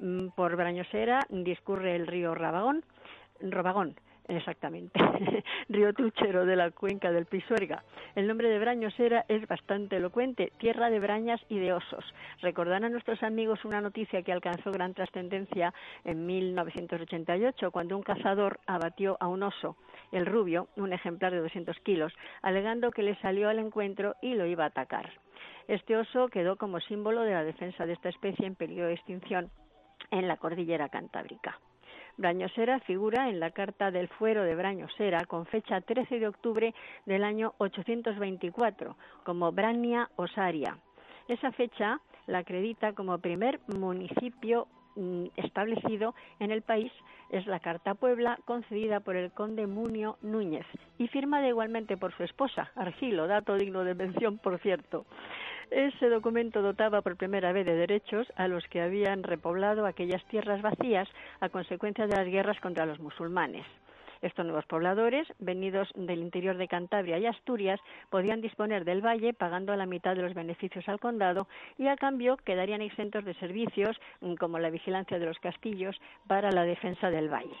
Mm, 0.00 0.28
Por 0.34 0.56
Brañosera 0.56 1.26
discurre 1.30 1.94
el 1.94 2.06
río 2.06 2.34
Rabagón, 2.34 2.84
Robagón, 3.40 3.94
Exactamente, 4.30 5.00
río 5.68 5.92
Truchero 5.92 6.46
de 6.46 6.54
la 6.54 6.70
cuenca 6.70 7.10
del 7.10 7.26
Pisuerga. 7.26 7.82
El 8.14 8.28
nombre 8.28 8.48
de 8.48 8.60
Brañosera 8.60 9.24
es 9.26 9.44
bastante 9.48 9.96
elocuente, 9.96 10.52
tierra 10.58 10.88
de 10.88 11.00
brañas 11.00 11.40
y 11.48 11.58
de 11.58 11.72
osos. 11.72 12.04
Recordarán 12.40 12.84
a 12.84 12.90
nuestros 12.90 13.24
amigos 13.24 13.64
una 13.64 13.80
noticia 13.80 14.22
que 14.22 14.32
alcanzó 14.32 14.70
gran 14.70 14.94
trascendencia 14.94 15.74
en 16.04 16.26
1988, 16.26 17.72
cuando 17.72 17.96
un 17.96 18.04
cazador 18.04 18.60
abatió 18.68 19.16
a 19.18 19.26
un 19.26 19.42
oso, 19.42 19.76
el 20.12 20.26
rubio, 20.26 20.68
un 20.76 20.92
ejemplar 20.92 21.32
de 21.32 21.40
200 21.40 21.76
kilos, 21.80 22.12
alegando 22.40 22.92
que 22.92 23.02
le 23.02 23.16
salió 23.16 23.48
al 23.48 23.58
encuentro 23.58 24.14
y 24.22 24.34
lo 24.34 24.46
iba 24.46 24.62
a 24.62 24.68
atacar. 24.68 25.10
Este 25.66 25.96
oso 25.96 26.28
quedó 26.28 26.54
como 26.54 26.78
símbolo 26.78 27.22
de 27.22 27.32
la 27.32 27.42
defensa 27.42 27.84
de 27.84 27.94
esta 27.94 28.10
especie 28.10 28.46
en 28.46 28.54
peligro 28.54 28.86
de 28.86 28.94
extinción 28.94 29.50
en 30.12 30.28
la 30.28 30.36
cordillera 30.36 30.88
cantábrica. 30.88 31.58
Brañosera 32.20 32.80
figura 32.80 33.30
en 33.30 33.40
la 33.40 33.50
Carta 33.50 33.90
del 33.90 34.06
Fuero 34.08 34.44
de 34.44 34.54
Brañosera 34.54 35.24
con 35.24 35.46
fecha 35.46 35.80
13 35.80 36.18
de 36.18 36.28
octubre 36.28 36.74
del 37.06 37.24
año 37.24 37.54
824 37.56 38.94
como 39.24 39.52
Brania 39.52 40.10
Osaria. 40.16 40.76
Esa 41.28 41.50
fecha 41.52 41.98
la 42.26 42.40
acredita 42.40 42.92
como 42.92 43.16
primer 43.20 43.58
municipio 43.68 44.66
mm, 44.96 45.28
establecido 45.36 46.14
en 46.40 46.50
el 46.50 46.60
país 46.60 46.92
es 47.30 47.46
la 47.46 47.58
Carta 47.58 47.94
Puebla 47.94 48.38
concedida 48.44 49.00
por 49.00 49.16
el 49.16 49.32
conde 49.32 49.66
Munio 49.66 50.18
Núñez 50.20 50.66
y 50.98 51.08
firmada 51.08 51.48
igualmente 51.48 51.96
por 51.96 52.14
su 52.14 52.22
esposa, 52.22 52.70
Argilo, 52.74 53.28
dato 53.28 53.54
digno 53.54 53.82
de 53.82 53.94
mención, 53.94 54.36
por 54.36 54.58
cierto. 54.58 55.06
Ese 55.70 56.08
documento 56.08 56.62
dotaba 56.62 57.00
por 57.00 57.16
primera 57.16 57.52
vez 57.52 57.64
de 57.64 57.76
derechos 57.76 58.26
a 58.34 58.48
los 58.48 58.66
que 58.66 58.80
habían 58.80 59.22
repoblado 59.22 59.86
aquellas 59.86 60.24
tierras 60.24 60.62
vacías 60.62 61.08
a 61.38 61.48
consecuencia 61.48 62.08
de 62.08 62.16
las 62.16 62.26
guerras 62.26 62.58
contra 62.60 62.86
los 62.86 62.98
musulmanes. 62.98 63.64
Estos 64.20 64.44
nuevos 64.44 64.66
pobladores, 64.66 65.26
venidos 65.38 65.88
del 65.94 66.18
interior 66.18 66.56
de 66.56 66.68
Cantabria 66.68 67.18
y 67.18 67.26
Asturias, 67.26 67.80
podían 68.10 68.40
disponer 68.40 68.84
del 68.84 69.00
valle 69.00 69.32
pagando 69.32 69.74
la 69.76 69.86
mitad 69.86 70.16
de 70.16 70.22
los 70.22 70.34
beneficios 70.34 70.88
al 70.88 71.00
condado 71.00 71.46
y 71.78 71.86
a 71.86 71.96
cambio 71.96 72.36
quedarían 72.36 72.82
exentos 72.82 73.24
de 73.24 73.34
servicios 73.34 73.96
mm, 74.20 74.34
como 74.34 74.58
la 74.58 74.70
vigilancia 74.70 75.18
de 75.18 75.26
los 75.26 75.38
castillos 75.38 75.98
para 76.26 76.50
la 76.50 76.64
defensa 76.64 77.10
del 77.10 77.32
valle. 77.32 77.56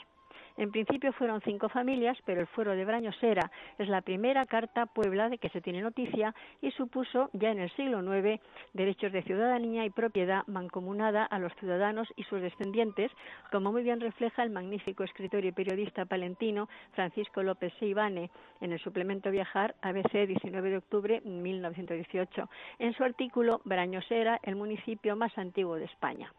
En 0.60 0.72
principio 0.72 1.14
fueron 1.14 1.40
cinco 1.40 1.70
familias, 1.70 2.18
pero 2.26 2.42
el 2.42 2.46
fuero 2.46 2.72
de 2.72 2.84
Brañosera 2.84 3.50
es 3.78 3.88
la 3.88 4.02
primera 4.02 4.44
carta 4.44 4.84
Puebla 4.84 5.30
de 5.30 5.38
que 5.38 5.48
se 5.48 5.62
tiene 5.62 5.80
noticia 5.80 6.34
y 6.60 6.70
supuso 6.72 7.30
ya 7.32 7.50
en 7.50 7.60
el 7.60 7.70
siglo 7.76 8.02
IX 8.02 8.38
derechos 8.74 9.10
de 9.10 9.22
ciudadanía 9.22 9.86
y 9.86 9.90
propiedad 9.90 10.46
mancomunada 10.48 11.24
a 11.24 11.38
los 11.38 11.54
ciudadanos 11.54 12.08
y 12.14 12.24
sus 12.24 12.42
descendientes, 12.42 13.10
como 13.50 13.72
muy 13.72 13.82
bien 13.82 14.00
refleja 14.00 14.42
el 14.42 14.50
magnífico 14.50 15.02
escritor 15.02 15.46
y 15.46 15.52
periodista 15.52 16.04
palentino 16.04 16.68
Francisco 16.92 17.42
López 17.42 17.72
Seibane 17.80 18.30
en 18.60 18.72
el 18.72 18.80
suplemento 18.80 19.30
Viajar 19.30 19.76
ABC 19.80 20.26
19 20.26 20.68
de 20.68 20.76
octubre 20.76 21.22
de 21.24 21.30
1918, 21.30 22.50
en 22.80 22.92
su 22.92 23.02
artículo 23.02 23.62
Brañosera, 23.64 24.38
el 24.42 24.56
municipio 24.56 25.16
más 25.16 25.38
antiguo 25.38 25.76
de 25.76 25.86
España. 25.86 26.30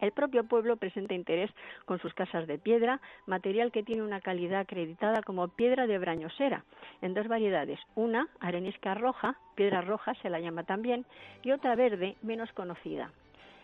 El 0.00 0.12
propio 0.12 0.44
pueblo 0.44 0.76
presenta 0.76 1.14
interés 1.14 1.50
con 1.84 1.98
sus 1.98 2.12
casas 2.14 2.46
de 2.46 2.58
piedra, 2.58 3.00
material 3.26 3.72
que 3.72 3.82
tiene 3.82 4.02
una 4.02 4.20
calidad 4.20 4.60
acreditada 4.60 5.22
como 5.22 5.48
piedra 5.48 5.86
de 5.86 5.98
brañosera, 5.98 6.64
en 7.02 7.14
dos 7.14 7.28
variedades, 7.28 7.80
una 7.94 8.28
arenisca 8.40 8.94
roja, 8.94 9.38
piedra 9.54 9.80
roja 9.80 10.14
se 10.22 10.30
la 10.30 10.40
llama 10.40 10.64
también, 10.64 11.06
y 11.42 11.52
otra 11.52 11.74
verde, 11.76 12.16
menos 12.22 12.52
conocida. 12.52 13.10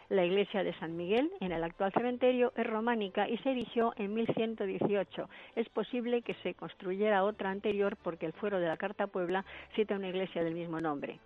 La 0.08 0.26
iglesia 0.26 0.62
de 0.62 0.74
San 0.74 0.96
Miguel, 0.96 1.30
en 1.40 1.52
el 1.52 1.64
actual 1.64 1.90
cementerio, 1.92 2.52
es 2.56 2.66
románica 2.66 3.28
y 3.28 3.38
se 3.38 3.52
erigió 3.52 3.94
en 3.96 4.12
1118. 4.12 5.28
Es 5.56 5.68
posible 5.70 6.20
que 6.20 6.34
se 6.42 6.52
construyera 6.52 7.24
otra 7.24 7.50
anterior 7.50 7.96
porque 7.96 8.26
el 8.26 8.34
fuero 8.34 8.60
de 8.60 8.68
la 8.68 8.76
Carta 8.76 9.06
Puebla 9.06 9.44
cita 9.74 9.94
una 9.94 10.08
iglesia 10.08 10.44
del 10.44 10.54
mismo 10.54 10.80
nombre. 10.80 11.18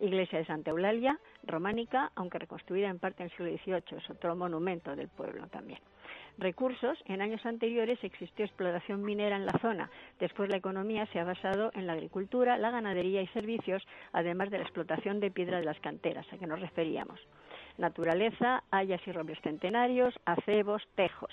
Iglesia 0.00 0.38
de 0.38 0.44
Santa 0.44 0.70
Eulalia, 0.70 1.18
románica, 1.44 2.12
aunque 2.14 2.38
reconstruida 2.38 2.88
en 2.88 2.98
parte 2.98 3.22
en 3.22 3.30
el 3.30 3.36
siglo 3.36 3.80
XVIII, 3.82 3.98
es 3.98 4.10
otro 4.10 4.34
monumento 4.36 4.94
del 4.94 5.08
pueblo 5.08 5.46
también. 5.48 5.80
Recursos. 6.38 6.96
En 7.06 7.20
años 7.20 7.44
anteriores 7.44 7.98
existió 8.02 8.44
explotación 8.44 9.02
minera 9.02 9.34
en 9.34 9.44
la 9.44 9.58
zona. 9.58 9.90
Después 10.20 10.48
la 10.48 10.56
economía 10.56 11.06
se 11.06 11.18
ha 11.18 11.24
basado 11.24 11.72
en 11.74 11.86
la 11.86 11.94
agricultura, 11.94 12.56
la 12.58 12.70
ganadería 12.70 13.20
y 13.22 13.26
servicios, 13.28 13.82
además 14.12 14.50
de 14.50 14.58
la 14.58 14.64
explotación 14.64 15.18
de 15.18 15.32
piedra 15.32 15.58
de 15.58 15.64
las 15.64 15.80
canteras, 15.80 16.26
a 16.32 16.38
que 16.38 16.46
nos 16.46 16.60
referíamos. 16.60 17.18
Naturaleza, 17.78 18.64
hayas 18.72 19.00
y 19.06 19.12
robles 19.12 19.40
centenarios, 19.42 20.12
acebos, 20.24 20.82
tejos. 20.96 21.32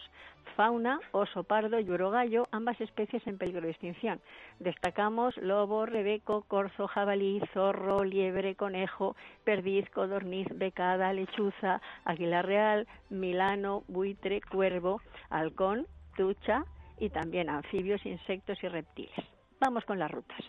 Fauna, 0.55 0.99
oso 1.11 1.43
pardo 1.43 1.79
y 1.79 1.89
urogallo, 1.89 2.47
ambas 2.51 2.79
especies 2.79 3.25
en 3.25 3.37
peligro 3.37 3.61
de 3.63 3.71
extinción. 3.71 4.21
Destacamos 4.59 5.35
lobo, 5.37 5.85
rebeco, 5.87 6.43
corzo, 6.43 6.87
jabalí, 6.87 7.41
zorro, 7.53 8.03
liebre, 8.03 8.55
conejo, 8.55 9.15
perdiz, 9.43 9.89
codorniz, 9.89 10.47
becada, 10.53 11.11
lechuza, 11.13 11.81
águila 12.05 12.43
real, 12.43 12.87
milano, 13.09 13.83
buitre, 13.87 14.39
cuervo, 14.41 15.01
halcón, 15.29 15.87
tucha 16.15 16.63
y 16.99 17.09
también 17.09 17.49
anfibios, 17.49 18.05
insectos 18.05 18.63
y 18.63 18.67
reptiles. 18.67 19.25
Vamos 19.59 19.83
con 19.83 19.97
las 19.97 20.11
rutas 20.11 20.45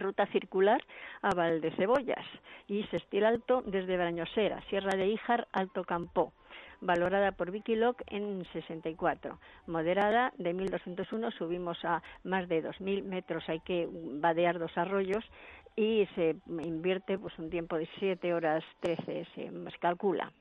ruta 0.00 0.26
circular 0.26 0.82
a 1.22 1.34
Valdecebollas 1.34 2.24
y 2.68 2.84
Sestil 2.84 3.24
Alto 3.24 3.62
desde 3.66 3.96
Brañosera, 3.96 4.60
Sierra 4.68 4.96
de 4.96 5.08
Híjar, 5.08 5.48
Alto 5.52 5.84
Campó, 5.84 6.32
valorada 6.80 7.32
por 7.32 7.50
Wikiloc 7.50 8.02
en 8.08 8.44
64. 8.52 9.38
Moderada 9.66 10.32
de 10.38 10.54
1201 10.54 11.30
subimos 11.32 11.84
a 11.84 12.02
más 12.24 12.48
de 12.48 12.62
2000 12.62 13.04
metros, 13.04 13.48
hay 13.48 13.60
que 13.60 13.88
vadear 13.90 14.58
dos 14.58 14.76
arroyos 14.76 15.24
y 15.76 16.06
se 16.14 16.36
invierte 16.48 17.18
pues 17.18 17.38
un 17.38 17.50
tiempo 17.50 17.76
de 17.76 17.88
7 17.98 18.32
horas 18.32 18.64
13 18.80 19.26
se 19.34 19.50
calcula 19.78 20.32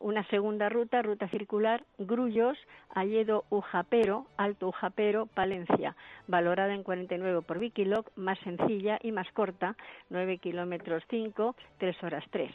una 0.00 0.24
segunda 0.28 0.68
ruta, 0.68 1.02
ruta 1.02 1.28
circular, 1.28 1.84
Grullos, 1.98 2.58
Alledo 2.94 3.44
Ujapero, 3.50 4.26
Alto 4.36 4.68
Ujapero, 4.68 5.26
Palencia, 5.26 5.94
valorada 6.26 6.74
en 6.74 6.82
49 6.82 7.42
por 7.42 7.58
Wikiloc, 7.58 8.10
más 8.16 8.38
sencilla 8.40 8.98
y 9.02 9.12
más 9.12 9.30
corta, 9.32 9.76
9 10.08 10.38
kilómetros 10.38 11.04
5, 11.10 11.54
3 11.78 12.02
horas 12.02 12.24
3. 12.30 12.50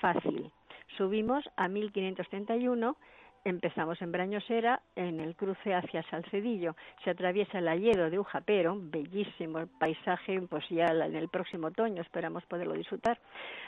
Fácil. 0.00 0.50
Subimos 0.96 1.48
a 1.56 1.68
1531 1.68 2.96
Empezamos 3.44 4.00
en 4.02 4.12
Brañosera, 4.12 4.82
en 4.96 5.20
el 5.20 5.34
cruce 5.36 5.74
hacia 5.74 6.02
Salcedillo. 6.10 6.74
Se 7.04 7.10
atraviesa 7.10 7.58
el 7.58 7.68
Alledo 7.68 8.10
de 8.10 8.18
Ujapero, 8.18 8.76
bellísimo 8.78 9.66
paisaje, 9.78 10.40
pues 10.42 10.64
ya 10.68 10.86
en 10.86 11.16
el 11.16 11.28
próximo 11.28 11.68
otoño 11.68 12.02
esperamos 12.02 12.44
poderlo 12.46 12.74
disfrutar. 12.74 13.18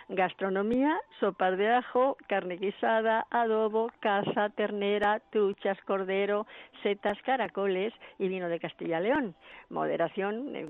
Gastronomía, 0.08 0.98
sopas 1.20 1.56
de 1.56 1.68
ajo, 1.72 2.16
carne 2.28 2.56
guisada, 2.56 3.26
adobo, 3.30 3.90
casa, 4.00 4.50
ternera, 4.50 5.20
truchas, 5.30 5.78
cordero, 5.86 6.46
setas, 6.82 7.16
caracoles 7.22 7.94
y 8.18 8.28
vino 8.28 8.48
de 8.48 8.58
Castilla-León. 8.58 9.34
Moderación 9.70 10.54
eh, 10.56 10.66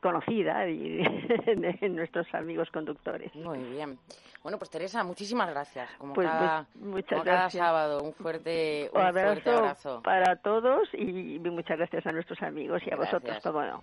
conocida 0.00 0.60
de 0.60 1.88
nuestros 1.90 2.32
amigos 2.34 2.70
conductores. 2.70 3.34
Muy 3.34 3.58
bien. 3.58 3.98
Bueno, 4.42 4.58
pues 4.58 4.70
Teresa, 4.70 5.02
muchísimas 5.02 5.48
gracias. 5.48 5.90
Como, 5.98 6.12
Pues, 6.12 6.28
cada, 6.28 6.66
muchas 6.74 7.08
como 7.08 7.24
cada 7.24 7.50
sábado, 7.50 8.02
un 8.02 8.12
fuerte, 8.12 8.43
un 8.50 9.00
Un 9.00 9.06
abrazo, 9.06 9.26
fuerte 9.32 9.50
abrazo. 9.50 10.02
para 10.02 10.36
todos 10.36 10.88
y 10.94 11.38
muchas 11.40 11.78
gracias 11.78 12.06
a 12.06 12.12
nuestros 12.12 12.40
amigos 12.42 12.82
y 12.86 12.90
a 12.92 12.96
Gracias. 12.96 13.22
vosotros, 13.22 13.42
cómo 13.42 13.62
no. 13.62 13.82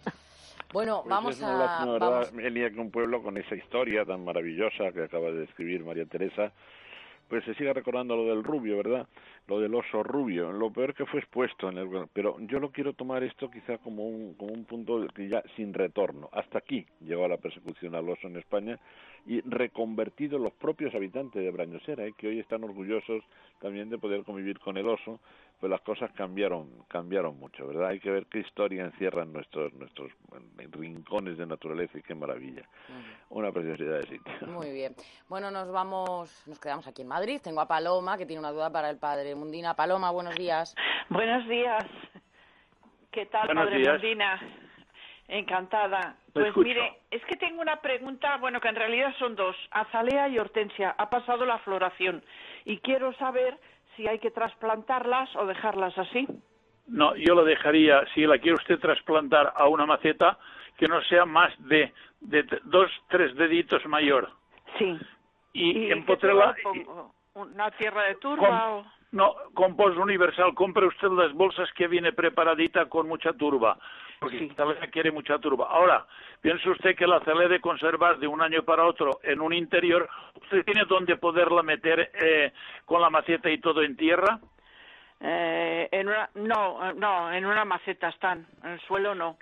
Bueno, 0.74 1.01
Pues 1.03 1.09
vamos 1.09 1.36
es 1.36 1.41
una 1.41 1.55
a... 1.55 1.66
lástima, 1.66 1.91
¿verdad, 1.93 2.09
vamos- 2.09 2.34
Elia, 2.39 2.70
que 2.70 2.80
un 2.80 2.91
pueblo 2.91 3.22
con 3.22 3.38
esa 3.38 3.55
historia 3.55 4.05
tan 4.05 4.24
maravillosa 4.24 4.91
que 4.93 5.03
acaba 5.03 5.28
de 5.28 5.39
describir 5.39 5.84
María 5.84 6.05
Teresa, 6.05 6.51
pues 7.28 7.43
se 7.45 7.53
siga 7.55 7.74
recordando 7.74 8.16
lo 8.16 8.26
del 8.26 8.43
rubio, 8.43 8.78
¿verdad? 8.78 9.07
Lo 9.48 9.60
del 9.60 9.74
oso 9.76 10.04
rubio. 10.04 10.52
Lo 10.52 10.72
peor 10.72 10.94
que 10.94 11.06
fue 11.06 11.20
expuesto 11.20 11.70
en 11.70 11.78
el... 11.78 12.08
Pero 12.14 12.38
yo 12.42 12.60
lo 12.60 12.72
quiero 12.72 12.94
tomar 12.94 13.24
esto 13.24 13.50
quizá 13.52 13.78
como 13.80 14.08
un, 14.08 14.34
como 14.36 14.54
un 14.54 14.66
punto 14.66 15.08
que 15.14 15.28
ya 15.28 15.44
sin 15.56 15.74
retorno. 15.74 16.30
Hasta 16.32 16.60
aquí 16.60 16.86
llegó 17.02 17.28
la 17.28 17.38
persecución 17.38 17.96
al 17.96 18.08
oso 18.10 18.28
en 18.28 18.38
España 18.38 18.80
y 19.26 19.42
reconvertido 19.42 20.39
los 20.39 20.54
propios 20.54 20.96
habitantes 20.96 21.44
de 21.44 21.52
Brañosera, 21.52 22.06
¿eh? 22.06 22.14
que 22.18 22.28
hoy 22.28 22.39
están 22.39 22.64
orgullosos 22.64 23.24
también 23.60 23.89
de 23.89 23.98
poder 23.98 24.24
convivir 24.24 24.60
con 24.60 24.78
el 24.78 24.88
oso, 24.88 25.20
pues 25.60 25.70
las 25.70 25.82
cosas 25.82 26.12
cambiaron 26.14 26.68
cambiaron 26.88 27.38
mucho, 27.38 27.68
¿verdad? 27.68 27.89
Hay 27.89 28.00
que 28.00 28.10
ver 28.10 28.26
qué 28.26 28.39
historia 28.39 28.84
encierran 28.84 29.32
nuestros 29.32 29.72
nuestros 29.74 30.12
rincones 30.72 31.38
de 31.38 31.46
naturaleza 31.46 32.00
y 32.00 32.02
qué 32.02 32.16
maravilla. 32.16 32.68
Una 33.30 33.52
preciosidad 33.52 34.00
de 34.00 34.08
sitio. 34.08 34.48
Muy 34.48 34.72
bien. 34.72 34.96
Bueno, 35.30 35.52
nos 35.52 35.72
vamos, 35.72 36.44
nos 36.48 36.60
quedamos 36.60 36.88
aquí 36.88 37.04
en 37.04 37.08
Madrid. 37.08 37.39
Tengo 37.44 37.62
a 37.62 37.68
Paloma, 37.68 38.18
que 38.18 38.26
tiene 38.26 38.39
una 38.39 38.52
duda 38.52 38.72
para 38.72 38.89
el 38.89 38.98
padre 38.98 39.36
Mundina. 39.42 39.74
Paloma, 39.74 40.12
buenos 40.12 40.36
días. 40.36 40.76
Buenos 41.10 41.48
días. 41.48 41.84
¿Qué 43.12 43.26
tal, 43.26 43.48
Buenos 43.48 43.66
Padre 43.66 43.80
días. 43.80 43.94
Mundina? 43.94 44.39
Encantada. 45.28 46.16
Pues 46.32 46.48
escucho. 46.48 46.68
mire, 46.68 47.00
es 47.10 47.26
que 47.26 47.38
tengo 47.38 47.60
una 47.60 47.78
pregunta, 47.78 48.38
bueno, 48.38 48.62
que 48.62 48.68
en 48.68 48.76
realidad 48.76 49.14
son 49.18 49.36
dos. 49.36 49.56
Azalea 49.72 50.30
y 50.30 50.38
Hortensia. 50.38 50.94
Ha 50.96 51.10
pasado 51.10 51.44
la 51.46 51.58
floración 51.60 52.24
y 52.66 52.78
quiero 52.78 53.14
saber 53.14 53.58
si 53.96 54.08
hay 54.08 54.20
que 54.20 54.30
trasplantarlas 54.30 55.36
o 55.36 55.48
dejarlas 55.48 55.98
así. 55.98 56.28
No, 56.88 57.16
yo 57.16 57.34
lo 57.34 57.44
dejaría, 57.44 58.06
si 58.14 58.28
la 58.28 58.38
quiere 58.38 58.56
usted 58.58 58.78
trasplantar 58.80 59.54
a 59.56 59.68
una 59.68 59.88
maceta, 59.88 60.38
que 60.78 60.88
no 60.88 61.02
sea 61.04 61.26
más 61.26 61.52
de, 61.68 61.92
dos, 62.66 62.92
tres 63.10 63.36
deditos 63.36 63.84
mayor. 63.88 64.30
Sí. 64.78 65.00
Y, 65.54 65.92
¿Y 65.92 66.02
pongo? 66.02 67.14
¿Una 67.34 67.72
tierra 67.72 68.04
de 68.04 68.16
turba 68.16 68.74
o...? 68.74 69.01
No, 69.12 69.36
compost 69.53 69.97
universal. 69.97 70.53
Compre 70.53 70.88
usted 70.88 71.09
las 71.09 71.34
bolsas 71.34 71.70
que 71.74 71.88
viene 71.88 72.14
preparadita 72.14 72.86
con 72.86 73.07
mucha 73.07 73.34
turba, 73.34 73.78
porque 74.20 74.47
la 74.47 74.53
azalea 74.53 74.89
quiere 74.89 75.12
mucha 75.12 75.38
turba. 75.38 75.68
Ahora, 75.70 76.05
piense 76.39 76.70
usted 76.70 76.95
que 76.95 77.07
la 77.07 77.18
azalea 77.18 77.49
de 77.49 77.59
conservar 77.59 78.20
de 78.20 78.28
un 78.28 78.41
año 78.41 78.64
para 78.64 78.86
otro 78.86 79.20
en 79.24 79.41
un 79.41 79.51
interior, 79.51 80.09
¿usted 80.41 80.64
tiene 80.64 80.86
donde 80.86 81.18
poderla 81.18 81.62
meter 81.62 82.12
eh, 82.14 82.53
con 82.86 83.01
la 83.01 83.09
maceta 83.09 83.49
y 83.49 83.57
todo 83.59 83.82
en 83.84 83.97
tierra? 83.97 84.39
Eh, 85.20 85.89
en 85.91 86.07
una, 86.07 86.30
no, 86.36 86.89
eh, 86.89 86.93
no, 86.95 87.32
en 87.34 87.45
una 87.45 87.66
maceta 87.66 88.09
están, 88.09 88.47
en 88.64 88.72
el 88.72 88.80
suelo 88.82 89.14
no. 89.14 89.38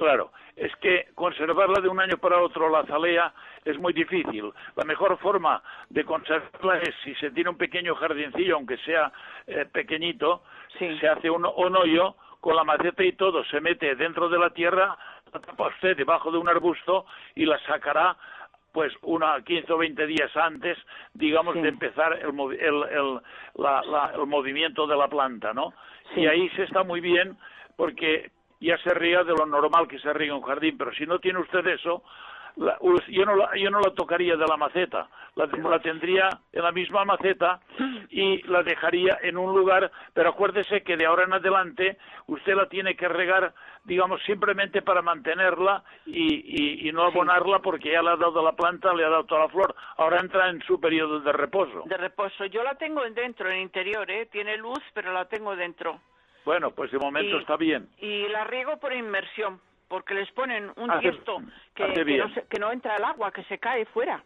Claro, 0.00 0.32
es 0.56 0.74
que 0.76 1.08
conservarla 1.14 1.78
de 1.82 1.88
un 1.90 2.00
año 2.00 2.16
para 2.16 2.40
otro, 2.40 2.70
la 2.70 2.78
azalea, 2.80 3.34
es 3.66 3.78
muy 3.78 3.92
difícil. 3.92 4.50
La 4.74 4.84
mejor 4.84 5.18
forma 5.18 5.62
de 5.90 6.04
conservarla 6.06 6.78
es, 6.78 6.94
si 7.04 7.14
se 7.16 7.30
tiene 7.32 7.50
un 7.50 7.58
pequeño 7.58 7.94
jardincillo, 7.96 8.54
aunque 8.56 8.78
sea 8.78 9.12
eh, 9.46 9.66
pequeñito, 9.70 10.42
se 10.78 11.06
hace 11.06 11.28
un, 11.28 11.44
un 11.44 11.76
hoyo 11.76 12.14
con 12.40 12.56
la 12.56 12.64
maceta 12.64 13.04
y 13.04 13.12
todo, 13.12 13.44
se 13.44 13.60
mete 13.60 13.94
dentro 13.94 14.30
de 14.30 14.38
la 14.38 14.48
tierra, 14.48 14.96
la 15.34 15.40
tapa 15.40 15.68
usted 15.68 15.94
debajo 15.98 16.32
de 16.32 16.38
un 16.38 16.48
arbusto 16.48 17.04
y 17.34 17.44
la 17.44 17.58
sacará 17.66 18.16
pues 18.72 18.90
una 19.02 19.38
15 19.44 19.70
o 19.70 19.76
20 19.76 20.06
días 20.06 20.34
antes, 20.34 20.78
digamos, 21.12 21.56
de 21.56 21.68
empezar 21.68 22.14
el, 22.14 22.30
el, 22.58 22.82
el, 22.90 23.20
la- 23.56 23.82
la- 23.82 24.12
el 24.14 24.26
movimiento 24.26 24.86
de 24.86 24.96
la 24.96 25.08
planta, 25.08 25.52
¿no? 25.52 25.74
Sí. 26.14 26.22
Y 26.22 26.26
ahí 26.26 26.48
se 26.56 26.62
está 26.62 26.84
muy 26.84 27.00
bien 27.02 27.36
porque 27.76 28.30
ya 28.60 28.76
se 28.78 28.90
riega 28.94 29.24
de 29.24 29.34
lo 29.34 29.46
normal 29.46 29.88
que 29.88 29.98
se 29.98 30.12
riega 30.12 30.34
un 30.34 30.42
jardín, 30.42 30.76
pero 30.78 30.92
si 30.92 31.06
no 31.06 31.18
tiene 31.18 31.40
usted 31.40 31.66
eso, 31.66 32.02
la- 32.56 32.78
yo, 33.08 33.24
no 33.24 33.36
la, 33.36 33.50
yo 33.56 33.70
no 33.70 33.80
la 33.80 33.92
tocaría 33.94 34.36
de 34.36 34.46
la 34.46 34.56
maceta, 34.56 35.08
la, 35.36 35.46
la 35.46 35.78
tendría 35.80 36.28
en 36.52 36.62
la 36.62 36.72
misma 36.72 37.04
maceta 37.04 37.60
y 38.10 38.42
la 38.48 38.62
dejaría 38.62 39.18
en 39.22 39.38
un 39.38 39.56
lugar, 39.56 39.90
pero 40.12 40.30
acuérdese 40.30 40.82
que 40.82 40.96
de 40.96 41.06
ahora 41.06 41.24
en 41.24 41.32
adelante 41.32 41.96
usted 42.26 42.54
la 42.54 42.68
tiene 42.68 42.96
que 42.96 43.08
regar, 43.08 43.54
digamos, 43.84 44.20
simplemente 44.24 44.82
para 44.82 45.00
mantenerla 45.00 45.82
y, 46.04 46.34
y- 46.34 46.88
y 46.88 46.92
no 46.92 47.04
abonarla 47.04 47.60
porque 47.60 47.92
ya 47.92 48.02
le 48.02 48.10
ha 48.10 48.16
dado 48.16 48.42
la 48.42 48.52
planta, 48.52 48.92
le 48.92 49.04
ha 49.04 49.08
dado 49.08 49.24
toda 49.24 49.42
la 49.42 49.48
flor, 49.48 49.74
ahora 49.96 50.18
entra 50.20 50.48
en 50.50 50.60
su 50.62 50.80
periodo 50.80 51.20
de 51.20 51.32
reposo. 51.32 51.84
De 51.86 51.96
reposo. 51.96 52.44
Yo 52.46 52.62
la 52.64 52.74
tengo 52.74 53.04
en 53.04 53.14
dentro, 53.14 53.48
en 53.48 53.60
interior, 53.60 54.10
¿eh? 54.10 54.26
Tiene 54.26 54.56
luz, 54.58 54.80
pero 54.92 55.12
la 55.12 55.26
tengo 55.26 55.54
dentro. 55.56 56.00
Bueno, 56.44 56.70
pues 56.70 56.90
de 56.90 56.98
momento 56.98 57.36
Y- 57.36 57.40
está 57.40 57.56
bien. 57.56 57.88
Y 57.98 58.28
la 58.28 58.44
riego 58.44 58.78
por 58.78 58.92
inmersión, 58.92 59.60
porque 59.88 60.14
les 60.14 60.30
ponen 60.32 60.72
un 60.76 60.90
Hace- 60.90 61.00
tiesto 61.10 61.38
que, 61.74 61.92
que 61.92 62.04
bien. 62.04 62.20
no 62.20 62.34
se- 62.34 62.46
que 62.46 62.58
no 62.58 62.72
entra 62.72 62.96
el 62.96 63.04
agua, 63.04 63.30
que 63.32 63.42
se 63.44 63.58
cae 63.58 63.84
fuera. 63.86 64.22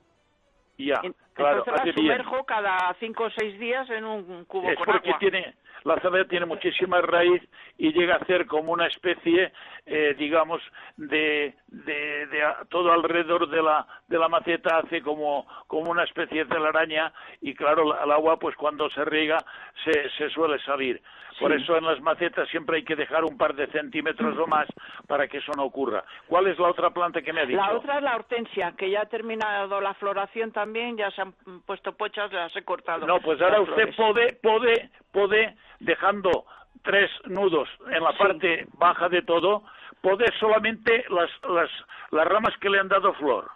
Ya, 0.76 1.00
claro, 1.34 1.58
Entonces 1.58 1.74
hace 1.74 1.86
la 1.88 1.92
bien. 1.92 1.96
sumerjo 1.96 2.44
cada 2.44 2.94
cinco 2.98 3.24
o 3.24 3.30
seis 3.30 3.58
días 3.60 3.88
en 3.90 4.04
un 4.04 4.44
cubo 4.46 4.68
es 4.70 4.76
con 4.76 4.86
porque 4.86 5.08
agua. 5.10 5.18
tiene 5.20 5.54
la 5.84 5.94
azalea 5.94 6.24
tiene 6.26 6.46
muchísima 6.46 7.00
raíz 7.00 7.42
y 7.78 7.92
llega 7.92 8.16
a 8.16 8.24
ser 8.26 8.46
como 8.46 8.72
una 8.72 8.86
especie 8.86 9.52
eh, 9.86 10.14
digamos 10.18 10.62
de, 10.96 11.54
de, 11.68 12.26
de 12.26 12.42
a- 12.42 12.64
todo 12.70 12.92
alrededor 12.92 13.48
de 13.48 13.62
la 13.62 13.86
de 14.08 14.18
la 14.18 14.28
maceta 14.28 14.78
hace 14.78 15.02
como 15.02 15.46
como 15.66 15.90
una 15.90 16.04
especie 16.04 16.44
de 16.44 16.50
telaraña 16.54 17.12
y 17.40 17.54
claro 17.54 17.84
la- 17.84 18.02
el 18.04 18.10
agua 18.12 18.38
pues 18.38 18.56
cuando 18.56 18.88
se 18.90 19.04
riega 19.04 19.38
se, 19.84 20.08
se 20.10 20.30
suele 20.30 20.58
salir 20.60 21.02
por 21.40 21.52
eso 21.52 21.76
en 21.76 21.84
las 21.84 22.00
macetas 22.00 22.48
siempre 22.48 22.76
hay 22.76 22.84
que 22.84 22.94
dejar 22.94 23.24
un 23.24 23.36
par 23.36 23.54
de 23.54 23.66
centímetros 23.66 24.38
o 24.38 24.46
más 24.46 24.68
para 25.08 25.26
que 25.26 25.38
eso 25.38 25.50
no 25.56 25.64
ocurra 25.64 26.04
¿cuál 26.28 26.46
es 26.46 26.58
la 26.60 26.68
otra 26.68 26.90
planta 26.90 27.20
que 27.22 27.32
me 27.32 27.40
ha 27.40 27.46
dicho? 27.46 27.60
La 27.60 27.72
otra 27.72 27.96
es 27.98 28.02
la 28.04 28.14
hortensia, 28.14 28.72
que 28.78 28.88
ya 28.88 29.02
ha 29.02 29.06
terminado 29.06 29.80
la 29.80 29.94
floración 29.94 30.52
también, 30.52 30.96
ya 30.96 31.10
se 31.10 31.22
han 31.22 31.32
puesto 31.66 31.92
pochas, 31.96 32.32
las 32.32 32.54
he 32.56 32.62
cortado. 32.64 33.06
No, 33.06 33.20
pues 33.20 33.40
ahora 33.42 33.60
usted 33.60 33.94
puede, 33.96 34.34
puede, 34.36 34.90
puede, 35.14 35.56
dejando 35.80 36.44
tres 36.82 37.10
nudos 37.24 37.68
en 37.90 38.02
la 38.02 38.12
parte 38.12 38.66
baja 38.74 39.08
de 39.08 39.22
todo, 39.22 39.62
puede 40.02 40.26
solamente 40.38 41.06
las, 41.08 41.30
las, 41.48 41.70
las 42.10 42.26
ramas 42.26 42.52
que 42.60 42.68
le 42.68 42.78
han 42.80 42.88
dado 42.88 43.14
flor. 43.14 43.48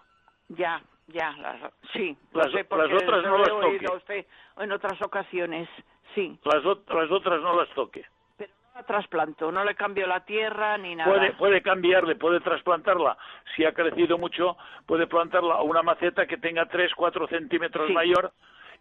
Ya, 0.48 0.80
ya, 1.08 1.32
las- 1.32 1.72
sí. 1.92 2.16
Las- 2.32 2.50
sé 2.52 2.64
las 2.70 2.92
otras 3.02 3.22
no 3.24 3.36
las 3.38 3.48
toque. 3.48 3.86
a 3.86 3.92
usted 3.92 4.26
en 4.58 4.72
otras 4.72 5.02
ocasiones, 5.02 5.68
sí. 6.14 6.38
Las, 6.44 6.64
las 6.64 7.10
otras 7.10 7.40
no 7.42 7.54
las 7.54 7.68
toque. 7.74 8.06
No 8.38 8.46
la 8.76 8.82
trasplanto, 8.84 9.50
no 9.50 9.64
le 9.64 9.74
cambio 9.74 10.06
la 10.06 10.20
tierra 10.24 10.78
ni 10.78 10.94
nada. 10.94 11.10
Puede, 11.12 11.32
puede 11.32 11.60
cambiarle, 11.62 12.14
puede 12.14 12.38
trasplantarla. 12.40 13.18
Si 13.56 13.64
ha 13.64 13.72
crecido 13.72 14.16
mucho, 14.18 14.56
puede 14.86 15.06
plantarla 15.08 15.54
a 15.54 15.62
una 15.62 15.82
maceta 15.82 16.26
que 16.26 16.36
tenga 16.38 16.64
3, 16.66 16.94
4 16.94 17.26
centímetros 17.26 17.88
Sí. 17.88 17.92
mayor 17.92 18.32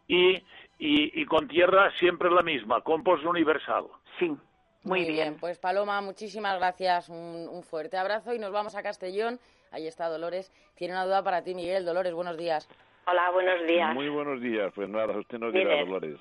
y, 0.07 0.35
y, 0.79 1.21
y 1.21 1.25
con 1.25 1.47
tierra 1.47 1.91
siempre 1.99 2.29
la 2.29 2.41
misma, 2.41 2.81
compost 2.81 3.23
universal. 3.25 3.85
Sí, 4.19 4.31
Muy 4.83 5.05
bien. 5.05 5.37
Pues 5.39 5.59
Paloma, 5.59 5.99
muchísimas 6.01 6.57
gracias. 6.59 7.09
Un, 7.09 7.47
un 7.49 7.63
fuerte 7.63 7.97
abrazo 7.97 8.33
y 8.33 8.39
nos 8.39 8.51
vamos 8.51 8.75
a 8.75 8.83
Castellón. 8.83 9.39
Ahí 9.71 9.85
está 9.87 10.07
Dolores. 10.07 10.51
Tiene 10.75 10.93
una 10.93 11.05
duda 11.05 11.23
para 11.23 11.43
ti, 11.43 11.53
Miguel. 11.53 11.83
Dolores, 11.85 12.13
buenos 12.13 12.37
días. 12.37 12.67
Hola, 13.05 13.29
buenos 13.31 13.65
días. 13.67 13.93
Muy 13.93 14.09
buenos 14.09 14.41
días. 14.41 14.71
Pues 14.73 14.87
nada, 14.89 15.17
usted 15.17 15.39
nos 15.39 15.51
dirá. 15.53 15.79
Dolores. 15.81 16.17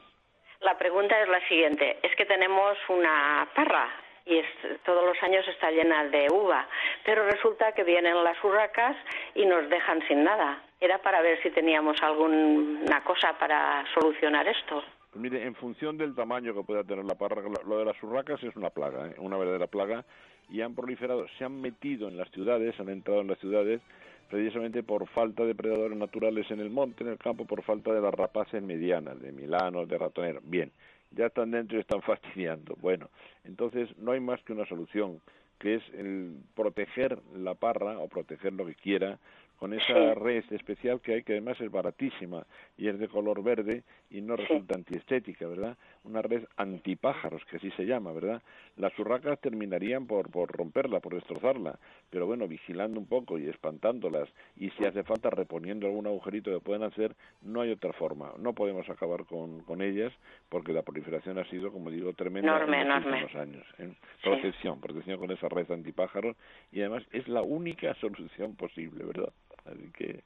La 0.61 0.77
pregunta 0.79 1.21
es 1.23 1.29
la 1.29 1.41
siguiente. 1.49 1.99
Es 2.03 2.17
que 2.17 2.25
tenemos 2.25 2.77
una 2.89 3.49
parra 3.55 3.89
y 4.25 4.39
es- 4.39 4.83
todos 4.85 5.05
los 5.05 5.23
años 5.23 5.47
está 5.49 5.71
llena 5.71 6.05
de 6.09 6.27
uva, 6.33 6.67
pero 7.05 7.25
resulta 7.25 7.73
que 7.73 7.85
vienen 7.85 8.25
las 8.25 8.43
urracas 8.43 8.97
y 9.35 9.45
nos 9.47 9.69
dejan 9.69 10.01
sin 10.09 10.25
nada. 10.25 10.63
Era 10.81 10.99
para 11.01 11.23
ver 11.23 11.43
si 11.43 11.51
teníamos 11.51 12.03
alguna 12.03 13.03
cosa 13.05 13.37
para 13.39 13.85
solucionar 13.95 14.47
esto. 14.47 14.83
Pues 15.11 15.23
mire, 15.23 15.45
en 15.45 15.55
función 15.55 15.97
del 15.97 16.15
tamaño 16.15 16.53
que 16.55 16.63
pueda 16.63 16.85
tener 16.85 17.05
la 17.05 17.15
parra, 17.15 17.41
lo- 17.43 17.63
lo 17.67 17.79
de 17.79 17.85
las 17.87 18.03
urracas 18.03 18.43
es 18.43 18.55
una 18.57 18.69
plaga, 18.71 19.09
¿eh? 19.09 19.15
una 19.19 19.39
verdadera 19.39 19.67
plaga, 19.67 20.05
y 20.51 20.61
han 20.61 20.75
proliferado, 20.75 21.27
se 21.39 21.45
han 21.45 21.61
metido 21.61 22.09
en 22.09 22.17
las 22.19 22.31
ciudades, 22.31 22.79
han 22.79 22.91
entrado 22.91 23.21
en 23.23 23.29
las 23.29 23.39
ciudades 23.39 23.81
precisamente 24.29 24.83
por 24.83 25.07
falta 25.09 25.45
de 25.45 25.55
predadores 25.55 25.97
naturales 25.97 26.51
en 26.51 26.61
el 26.61 26.69
monte, 26.69 27.05
en 27.05 27.11
el 27.11 27.19
campo, 27.19 27.47
por 27.47 27.63
falta 27.63 27.93
de 27.93 28.01
las 28.01 28.13
rapaces 28.13 28.61
medianas, 28.63 29.19
de 29.21 29.33
milanos, 29.33 29.89
de 29.89 29.97
ratoneros. 29.97 30.43
Bien, 30.45 30.71
ya 31.13 31.27
están 31.27 31.53
dentro 31.53 31.79
y 31.79 31.81
están 31.81 32.03
fastidiando. 32.03 32.77
Bueno, 32.81 33.09
entonces 33.45 33.89
no 33.99 34.13
hay 34.13 34.21
más 34.21 34.43
que 34.43 34.53
una 34.53 34.67
solución, 34.67 35.21
que 35.59 35.77
es 35.77 35.83
el 35.95 36.37
proteger 36.55 37.19
la 37.35 37.55
parra 37.55 37.99
o 37.99 38.09
proteger 38.09 38.53
lo 38.53 38.67
que 38.67 38.75
quiera 38.75 39.19
con 39.59 39.73
esa 39.73 39.87
Sí. 39.87 40.15
red 40.15 40.45
especial 40.51 41.01
que 41.01 41.15
hay, 41.15 41.23
que 41.23 41.33
además 41.33 41.61
es 41.61 41.71
baratísima 41.71 42.45
y 42.77 42.89
es 42.89 42.99
de 42.99 43.09
color 43.09 43.43
verde 43.43 43.83
y 44.11 44.21
no 44.21 44.37
resulta 44.37 44.75
antiestética, 44.75 45.47
¿verdad? 45.47 45.77
Una 46.05 46.23
red 46.23 46.45
antipájaros, 46.57 47.45
que 47.47 47.57
así 47.57 47.71
se 47.73 47.85
llama, 47.87 48.13
¿verdad? 48.13 48.43
Las 48.77 48.97
urracas 48.99 49.41
terminarían 49.41 50.07
por, 50.07 50.31
por 50.31 50.51
romperla, 50.53 51.01
por 51.01 51.15
destrozarla, 51.15 51.79
pero 52.11 52.27
bueno, 52.27 52.47
vigilando 52.47 53.01
un 53.01 53.07
poco 53.07 53.39
y 53.39 53.49
espantándolas 53.49 54.29
y 54.57 54.71
si 54.71 54.85
hace 54.85 55.03
falta 55.03 55.31
reponiendo 55.31 55.87
algún 55.87 56.07
agujerito 56.07 56.51
que 56.53 56.61
puedan 56.61 56.83
hacer, 56.83 57.15
no 57.43 57.61
hay 57.63 57.71
otra 57.73 57.93
forma. 57.95 58.33
No 58.39 58.53
podemos 58.53 58.89
acabar 58.91 59.25
con, 59.25 59.61
con 59.63 59.81
ellas 59.83 60.13
porque 60.49 60.73
la 60.73 60.83
proliferación 60.83 61.39
ha 61.39 61.45
sido, 61.47 61.73
como 61.73 61.91
digo, 61.91 62.13
tremenda 62.13 62.57
Enorme, 62.57 62.83
en 62.83 62.89
los 62.89 62.97
enorme. 62.99 63.23
últimos 63.25 63.43
años. 63.43 63.67
¿eh? 63.79 63.93
Protección, 64.23 64.81
protección 64.81 65.19
con 65.19 65.31
esa 65.31 65.49
red 65.49 65.71
antipájaros 65.71 66.37
y 66.73 66.81
además 66.81 67.05
es 67.13 67.27
la 67.29 67.43
única 67.43 67.95
solución 67.95 68.55
posible, 68.57 69.05
¿verdad? 69.05 69.33
Así 69.71 69.91
que 69.93 70.21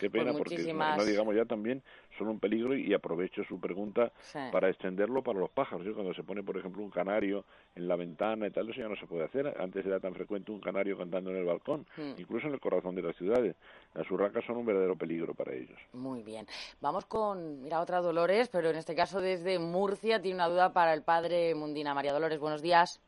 qué 0.00 0.10
pena 0.10 0.32
porque 0.32 0.56
no, 0.72 1.04
digamos 1.04 1.34
ya 1.36 1.44
también 1.44 1.80
son 2.18 2.28
un 2.28 2.38
peligro 2.40 2.74
y 2.76 2.92
aprovecho 2.94 3.42
su 3.44 3.58
pregunta 3.60 4.12
Sí. 4.20 4.38
para 4.52 4.68
extenderlo 4.68 5.22
para 5.22 5.38
los 5.40 5.50
pájaros. 5.50 5.84
Yo 5.86 5.94
cuando 5.94 6.14
se 6.14 6.22
pone, 6.22 6.42
por 6.42 6.56
ejemplo, 6.56 6.82
un 6.82 6.90
canario 6.90 7.44
en 7.74 7.88
la 7.88 7.96
ventana 7.96 8.46
y 8.46 8.50
tal, 8.50 8.68
eso 8.70 8.80
ya 8.80 8.88
no 8.88 8.96
se 8.96 9.06
puede 9.06 9.24
hacer. 9.24 9.54
Antes 9.60 9.84
era 9.86 9.98
tan 10.00 10.14
frecuente 10.14 10.52
un 10.52 10.60
canario 10.60 10.96
cantando 10.98 11.30
en 11.30 11.36
el 11.38 11.44
balcón, 11.44 11.86
Mm. 11.96 12.14
incluso 12.20 12.46
en 12.48 12.54
el 12.54 12.60
corazón 12.60 12.94
de 12.94 13.02
las 13.02 13.16
ciudades. 13.16 13.56
Las 13.94 14.08
urracas 14.10 14.44
son 14.44 14.56
un 14.58 14.66
verdadero 14.66 14.96
peligro 14.96 15.34
para 15.34 15.52
ellos. 15.52 15.78
Muy 15.92 16.22
bien. 16.22 16.46
Vamos 16.80 17.04
con, 17.06 17.62
mira, 17.62 17.80
otra 17.80 18.00
Dolores, 18.00 18.48
pero 18.48 18.70
en 18.70 18.76
este 18.76 18.94
caso 18.94 19.20
desde 19.20 19.58
Murcia 19.58 20.20
tiene 20.20 20.36
una 20.36 20.48
duda 20.48 20.72
para 20.72 20.92
el 20.94 21.02
padre 21.02 21.54
Mundina. 21.54 21.94
María 21.94 22.12
Dolores, 22.12 22.38
buenos 22.38 22.62
días. 22.62 23.00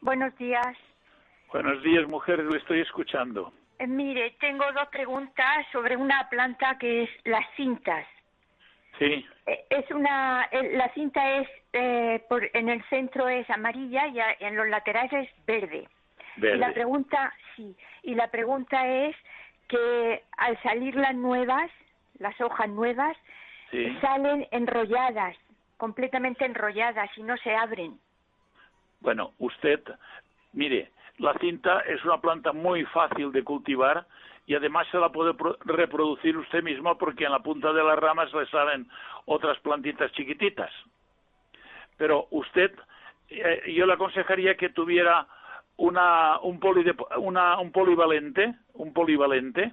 Buenos 0.00 0.36
días. 0.36 0.76
Buenos 1.52 1.82
días, 1.82 2.06
mujer, 2.08 2.40
le 2.40 2.58
estoy 2.58 2.80
escuchando. 2.80 3.52
Eh, 3.78 3.86
mire, 3.86 4.30
tengo 4.40 4.64
dos 4.72 4.88
preguntas 4.88 5.66
sobre 5.72 5.96
una 5.96 6.28
planta 6.28 6.78
que 6.78 7.04
es 7.04 7.10
las 7.24 7.44
cintas. 7.56 8.06
Sí, 8.98 9.26
Eh, 9.46 9.64
Es 9.70 9.90
una, 9.90 10.48
eh, 10.52 10.76
la 10.76 10.88
cinta 10.94 11.38
es, 11.38 11.48
eh, 11.72 12.24
por, 12.28 12.48
en 12.56 12.68
el 12.68 12.82
centro 12.84 13.28
es 13.28 13.48
amarilla 13.50 14.06
y 14.06 14.18
a- 14.20 14.36
en 14.40 14.56
los 14.56 14.68
laterales 14.68 15.12
es 15.12 15.44
verde. 15.46 15.86
Verde. 16.36 16.56
Y 16.56 16.60
la 16.60 16.72
pregunta, 16.72 17.32
sí, 17.56 17.76
y 18.04 18.14
la 18.14 18.28
pregunta 18.30 18.86
es 18.88 19.14
que 19.68 20.22
al 20.38 20.60
salir 20.62 20.94
las 20.94 21.14
nuevas, 21.14 21.70
las 22.18 22.40
hojas 22.40 22.68
nuevas, 22.68 23.16
sí. 23.70 23.98
salen 24.00 24.46
enrolladas, 24.52 25.36
completamente 25.76 26.44
enrolladas 26.44 27.10
y 27.18 27.22
no 27.22 27.36
se 27.38 27.54
abren. 27.54 27.98
Bueno, 29.00 29.32
usted, 29.38 29.80
mire, 30.52 30.90
la 31.18 31.34
cinta 31.34 31.80
es 31.80 32.04
una 32.04 32.20
planta 32.20 32.52
muy 32.52 32.84
fácil 32.86 33.32
de 33.32 33.44
cultivar 33.44 34.06
y 34.46 34.54
además 34.54 34.86
se 34.90 34.98
la 34.98 35.10
puede 35.10 35.34
pro- 35.34 35.56
reproducir 35.64 36.36
usted 36.36 36.62
misma 36.62 36.96
porque 36.98 37.24
en 37.24 37.32
la 37.32 37.38
punta 37.38 37.72
de 37.72 37.82
las 37.82 37.98
ramas 37.98 38.32
le 38.32 38.46
salen 38.46 38.88
otras 39.26 39.58
plantitas 39.60 40.12
chiquititas. 40.12 40.70
Pero 41.96 42.26
usted, 42.30 42.72
eh, 43.28 43.72
yo 43.74 43.86
le 43.86 43.94
aconsejaría 43.94 44.56
que 44.56 44.68
tuviera 44.70 45.26
una, 45.76 46.38
un, 46.40 46.60
una, 47.18 47.58
un 47.58 47.72
polivalente, 47.72 48.54
un 48.74 48.92
polivalente, 48.92 49.72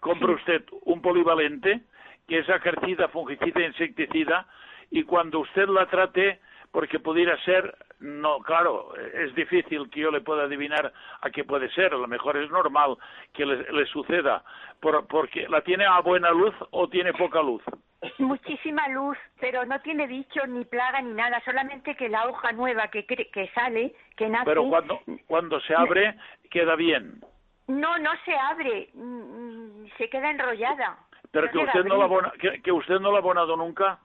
compre 0.00 0.32
usted 0.34 0.64
un 0.84 1.02
polivalente 1.02 1.82
que 2.26 2.38
es 2.38 2.48
acaricida, 2.48 3.08
fungicida, 3.08 3.60
insecticida 3.64 4.46
y 4.90 5.02
cuando 5.02 5.40
usted 5.40 5.68
la 5.68 5.86
trate, 5.86 6.40
porque 6.72 6.98
pudiera 7.00 7.36
ser, 7.44 7.74
no, 8.00 8.38
claro, 8.40 8.94
es 8.96 9.34
difícil 9.34 9.88
que 9.90 10.00
yo 10.00 10.10
le 10.10 10.20
pueda 10.20 10.44
adivinar 10.44 10.92
a 11.20 11.30
qué 11.30 11.44
puede 11.44 11.70
ser, 11.70 11.92
a 11.94 11.98
lo 11.98 12.06
mejor 12.06 12.36
es 12.36 12.50
normal 12.50 12.96
que 13.32 13.44
le, 13.46 13.70
le 13.72 13.86
suceda, 13.86 14.42
por- 14.80 15.06
porque 15.06 15.48
la 15.48 15.60
tiene 15.62 15.84
a 15.86 16.00
buena 16.00 16.30
luz 16.30 16.54
o 16.70 16.88
tiene 16.88 17.12
poca 17.12 17.42
luz. 17.42 17.62
Muchísima 18.18 18.88
luz, 18.88 19.18
pero 19.40 19.64
no 19.66 19.78
tiene 19.80 20.06
bichos 20.06 20.48
ni 20.48 20.64
plaga 20.64 21.02
ni 21.02 21.12
nada, 21.12 21.40
solamente 21.44 21.94
que 21.94 22.08
la 22.08 22.26
hoja 22.28 22.52
nueva 22.52 22.88
que, 22.88 23.06
cre- 23.06 23.30
que 23.30 23.48
sale, 23.54 23.94
que 24.16 24.28
nace, 24.28 24.46
Pero 24.46 24.64
cuando, 24.68 25.00
cuando 25.26 25.60
se 25.60 25.74
abre, 25.74 26.14
queda 26.50 26.76
bien. 26.76 27.20
no, 27.68 27.98
no 27.98 28.10
se 28.24 28.34
abre, 28.34 28.88
mm, 28.94 29.86
se 29.98 30.08
queda 30.08 30.30
enrollada. 30.30 30.96
Pero 31.32 31.46
No 31.46 31.52
que 31.52 31.58
usted 31.58 31.84
no 31.84 31.96
la 31.98 32.04
abona- 32.06 32.32
que, 32.40 32.60
que 32.62 32.72
usted 32.72 32.98
no 32.98 33.10
la 33.12 33.18
ha 33.18 33.20
abonado 33.20 33.56
nunca. 33.56 33.98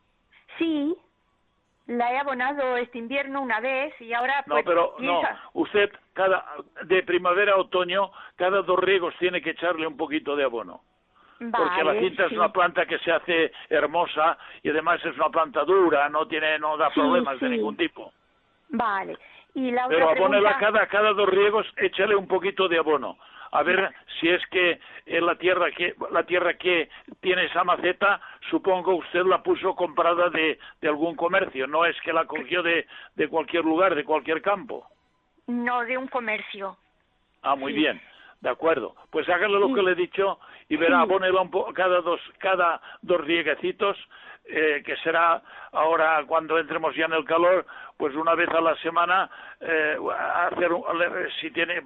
Sí, 0.60 0.96
La 1.88 2.11
he 2.11 2.17
abonado 2.17 2.77
este 2.77 2.97
invierno 2.97 3.41
una 3.41 3.59
vez 3.59 3.93
y 4.01 4.11
ahora 4.13 4.43
No, 4.47 4.55
pues 4.55 4.65
pero 4.65 4.95
no, 4.99 5.21
usted 5.53 5.91
cada 6.13 6.43
de 6.83 7.03
primavera 7.03 7.53
a 7.53 7.57
otoño, 7.57 8.11
cada 8.36 8.63
dos 8.63 8.79
riegos 8.79 9.13
tiene 9.19 9.41
que 9.41 9.51
echarle 9.51 9.86
un 9.86 9.95
poquito 9.95 10.36
de 10.36 10.45
abono. 10.45 10.81
Porque 11.38 11.83
la 11.83 11.91
Vale, 11.93 11.99
cinta 11.99 12.27
sí. 12.27 12.33
es 12.33 12.39
una 12.39 12.51
planta 12.51 12.86
que 12.86 12.97
se 12.99 13.11
hace 13.11 13.51
hermosa 13.69 14.38
y 14.63 14.69
además 14.69 15.03
es 15.05 15.15
una 15.15 15.29
planta 15.29 15.63
dura, 15.63 16.07
no 16.09 16.27
tiene 16.27 16.57
no 16.57 16.77
da 16.77 16.89
Sí, 16.89 16.99
problemas 16.99 17.39
de 17.39 17.49
ningún 17.49 17.75
tipo. 17.77 18.11
Vale. 18.69 19.17
Y 19.53 19.69
la 19.71 19.88
Pero 19.88 20.07
otra 20.09 20.17
abónela 20.17 20.57
pregunta... 20.57 20.71
cada 20.73 20.88
cada 20.88 21.13
dos 21.13 21.29
riegos, 21.29 21.67
échale 21.77 22.15
un 22.15 22.27
poquito 22.27 22.67
de 22.67 22.79
abono. 22.79 23.17
A 23.56 23.64
ver 23.64 23.89
si 24.20 24.28
es 24.28 24.45
que 24.47 24.80
en 25.06 25.26
la 25.26 25.36
tierra 25.36 25.72
que 25.72 25.95
la 26.12 26.24
tierra 26.24 26.56
que 26.56 26.89
tiene 27.22 27.45
esa 27.45 27.64
maceta, 27.64 28.20
supongo 28.49 28.95
usted 28.95 29.24
la 29.24 29.41
puso 29.41 29.74
comprada 29.76 30.30
de, 30.30 30.60
de 30.82 30.88
algún 30.89 31.16
comercio, 31.16 31.66
no 31.66 31.86
es 31.86 31.95
que 32.01 32.12
la 32.12 32.26
cogió 32.26 32.62
de, 32.62 32.86
de 33.16 33.28
cualquier 33.30 33.64
lugar, 33.64 33.95
de 33.95 34.03
cualquier 34.03 34.41
campo. 34.41 34.86
No, 35.47 35.86
de 35.86 35.97
un 35.97 36.08
comercio. 36.08 36.78
Ah, 37.43 37.56
muy 37.56 37.72
Sí. 37.72 37.80
bien, 37.80 38.01
de 38.41 38.49
acuerdo. 38.49 38.95
Pues 39.11 39.27
hágale 39.29 39.59
lo 39.59 39.73
que 39.73 39.81
le 39.81 39.91
he 39.91 39.95
dicho 39.95 40.39
y 40.69 40.77
verá, 40.77 41.01
abónela 41.01 41.41
un 41.41 41.49
po- 41.51 41.71
cada 41.73 42.01
dos 42.01 42.19
cada 42.39 42.81
dos 43.01 43.21
rieguecitos, 43.21 43.97
eh, 44.45 44.83
que 44.86 44.95
será 44.97 45.41
ahora 45.71 46.23
cuando 46.27 46.59
entremos 46.59 46.95
ya 46.95 47.05
en 47.05 47.13
el 47.13 47.25
calor, 47.25 47.65
pues 47.97 48.13
una 48.15 48.36
vez 48.36 48.49
a 48.49 48.61
la 48.61 48.75
semana, 48.77 49.29
eh, 49.59 49.97
hacer 50.51 50.71
un- 50.73 50.83
si 51.41 51.49
tiene 51.51 51.81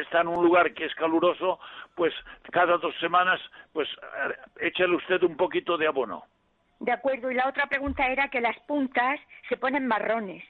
está 0.00 0.20
en 0.20 0.28
un 0.28 0.44
lugar 0.44 0.72
que 0.74 0.84
es 0.84 0.94
caluroso, 0.94 1.58
pues 1.96 2.14
cada 2.52 2.76
dos 2.78 2.94
semanas, 3.00 3.40
pues 3.72 3.88
eh, 3.88 4.36
échale 4.68 4.94
usted 4.94 5.22
un 5.24 5.36
poquito 5.36 5.76
de 5.76 5.86
abono. 5.88 6.24
De 6.80 6.92
acuerdo. 6.92 7.30
Y 7.30 7.34
la 7.34 7.48
otra 7.48 7.66
pregunta 7.66 8.06
era 8.08 8.28
que 8.28 8.40
las 8.40 8.58
puntas 8.60 9.18
se 9.48 9.56
ponen 9.56 9.86
marrones. 9.86 10.44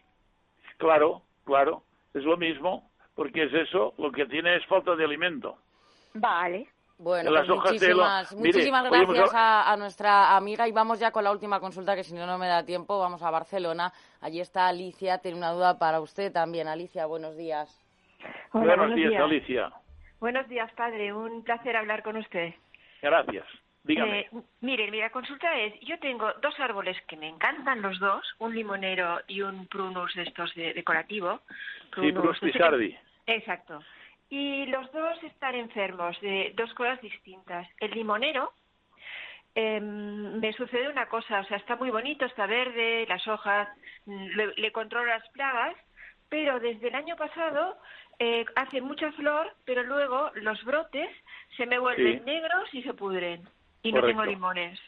Claro, 0.78 1.22
claro, 1.44 1.82
es 2.14 2.24
lo 2.24 2.36
mismo, 2.36 2.90
porque 3.14 3.44
es 3.44 3.54
eso, 3.54 3.94
lo 3.98 4.10
que 4.12 4.26
tiene 4.26 4.56
es 4.56 4.66
falta 4.66 4.94
de 4.96 5.04
alimento. 5.04 5.56
Vale. 6.14 6.68
Bueno, 6.96 7.32
Las 7.32 7.46
pues 7.46 7.58
hojas 7.58 7.80
de 7.80 7.88
la- 7.88 7.94
muchísimas, 7.94 8.32
Mire, 8.36 8.46
muchísimas 8.52 8.84
gracias 8.84 9.08
hablar- 9.34 9.36
a, 9.66 9.72
a 9.72 9.76
nuestra 9.76 10.36
amiga 10.36 10.68
y 10.68 10.72
vamos 10.72 11.00
ya 11.00 11.10
con 11.10 11.24
la 11.24 11.32
última 11.32 11.58
consulta 11.58 11.96
que 11.96 12.04
si 12.04 12.14
no 12.14 12.24
no 12.24 12.38
me 12.38 12.46
da 12.46 12.64
tiempo. 12.64 13.00
Vamos 13.00 13.20
a 13.22 13.30
Barcelona. 13.30 13.92
Allí 14.20 14.40
está 14.40 14.68
Alicia, 14.68 15.18
tiene 15.18 15.36
una 15.36 15.50
duda 15.50 15.76
para 15.78 16.00
usted 16.00 16.32
también. 16.32 16.68
Alicia, 16.68 17.06
buenos 17.06 17.36
días. 17.36 17.68
Hola, 18.52 18.64
buenos, 18.64 18.76
buenos 18.76 18.96
días, 18.96 19.10
días. 19.10 19.22
Alicia. 19.22 19.72
Buenos 20.20 20.48
días, 20.48 20.70
padre. 20.76 21.12
Un 21.12 21.42
placer 21.42 21.76
hablar 21.76 22.02
con 22.04 22.16
usted. 22.16 22.54
Gracias. 23.02 23.44
Dígame. 23.84 24.20
Eh, 24.20 24.30
mire, 24.62 24.90
mi 24.90 25.00
consulta 25.10 25.54
es, 25.60 25.78
yo 25.80 25.98
tengo 25.98 26.32
dos 26.42 26.58
árboles 26.58 26.96
que 27.06 27.16
me 27.16 27.28
encantan 27.28 27.82
los 27.82 27.98
dos, 28.00 28.24
un 28.38 28.54
limonero 28.54 29.20
y 29.28 29.42
un 29.42 29.66
prunus 29.68 30.14
de 30.14 30.22
estos 30.22 30.54
de- 30.54 30.72
decorativo. 30.74 31.40
sí, 31.94 32.10
Prunus, 32.12 32.40
qué- 32.40 32.46
Pisardi. 32.46 32.96
Exacto. 33.26 33.80
Y 34.30 34.66
los 34.66 34.90
dos 34.92 35.22
están 35.22 35.54
enfermos 35.54 36.18
de 36.22 36.52
dos 36.56 36.72
cosas 36.74 37.00
distintas. 37.02 37.68
El 37.78 37.90
limonero 37.92 38.52
em, 39.54 40.40
me 40.40 40.52
sucede 40.54 40.88
una 40.88 41.06
cosa, 41.08 41.40
o 41.40 41.44
sea, 41.44 41.58
está 41.58 41.76
muy 41.76 41.90
bonito, 41.90 42.24
está 42.24 42.46
verde, 42.46 43.06
las 43.08 43.24
hojas, 43.28 43.68
mm, 44.06 44.26
le, 44.36 44.46
le 44.56 44.72
controlo 44.72 45.06
las 45.06 45.28
plagas, 45.28 45.76
pero 46.28 46.58
desde 46.58 46.88
el 46.88 46.94
año 46.96 47.14
pasado 47.16 47.78
eh, 48.18 48.44
hace 48.56 48.80
mucha 48.80 49.12
flor, 49.12 49.54
pero 49.64 49.82
luego 49.84 50.30
los 50.34 50.62
brotes 50.64 51.08
se 51.56 51.66
me 51.66 51.78
vuelven 51.78 52.18
Sí. 52.20 52.24
negros 52.24 52.68
y 52.74 52.82
se 52.82 52.94
pudren. 52.94 53.42
Y 53.84 53.92
no 53.92 54.00
Correcto. 54.00 54.20
tengo 54.22 54.30
limones. 54.32 54.80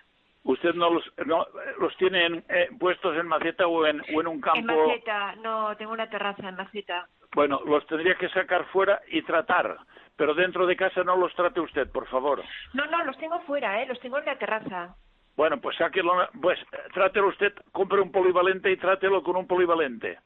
¿Usted 0.45 0.75
no 0.75 0.91
los, 0.91 1.05
no, 1.27 1.45
los 1.79 1.97
tiene 1.97 2.25
en- 2.25 2.45
eh, 2.49 2.69
puestos 2.79 3.17
en 3.17 3.27
maceta 3.29 3.67
o 3.67 3.85
en, 3.87 4.01
o 4.15 4.21
en 4.21 4.27
un 4.27 4.41
campo? 4.41 4.59
En 4.59 4.67
maceta, 4.67 5.35
no, 5.37 5.77
tengo 5.77 5.93
una 5.93 6.09
terraza 6.09 6.49
en 6.49 6.57
maceta. 6.57 7.07
Bueno, 7.35 7.61
los 7.67 7.87
tendría 7.87 8.15
que 8.15 8.29
sacar 8.31 8.65
fuera 8.67 9.01
y 9.09 9.21
tratar, 9.23 9.77
pero 10.17 10.33
dentro 10.35 10.67
de 10.67 10.77
casa 10.77 11.05
no 11.05 11.17
los 11.17 11.35
trate 11.35 11.61
usted, 11.61 11.91
por 11.91 12.07
favor. 12.09 12.43
No, 12.73 12.87
no, 12.87 13.05
los 13.05 13.19
tengo 13.19 13.39
fuera, 13.41 13.83
¿eh? 13.83 13.87
Los 13.87 14.01
tengo 14.01 14.19
en 14.19 14.25
la 14.25 14.39
terraza. 14.39 14.95
Bueno, 15.37 15.61
pues 15.61 15.77
sáquelo, 15.77 16.27
pues 16.41 16.59
eh, 16.73 16.77
trátelo 16.95 17.29
usted, 17.29 17.53
compre 17.73 18.01
un 18.01 18.11
polivalente 18.11 18.71
y 18.71 18.77
trátelo 18.79 19.23
con 19.23 19.37
un 19.37 19.47
polivalente. 19.47 20.19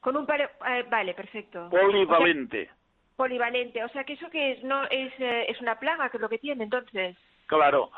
Con 0.00 0.16
un 0.16 0.26
par... 0.26 0.40
eh, 0.42 0.84
vale, 0.90 1.14
perfecto. 1.14 1.70
Polivalente, 1.70 2.62
O 2.64 2.66
sea, 2.66 2.76
polivalente, 3.16 3.84
o 3.84 3.88
sea 3.88 4.04
que 4.04 4.14
eso 4.14 4.28
que 4.30 4.52
es, 4.52 4.64
no 4.64 4.84
es, 4.84 5.12
eh, 5.20 5.46
es 5.48 5.60
una 5.62 5.78
plaga 5.78 6.10
que 6.10 6.16
es 6.16 6.20
lo 6.20 6.28
que 6.28 6.38
tiene, 6.38 6.64
entonces. 6.64 7.16
claro. 7.46 7.90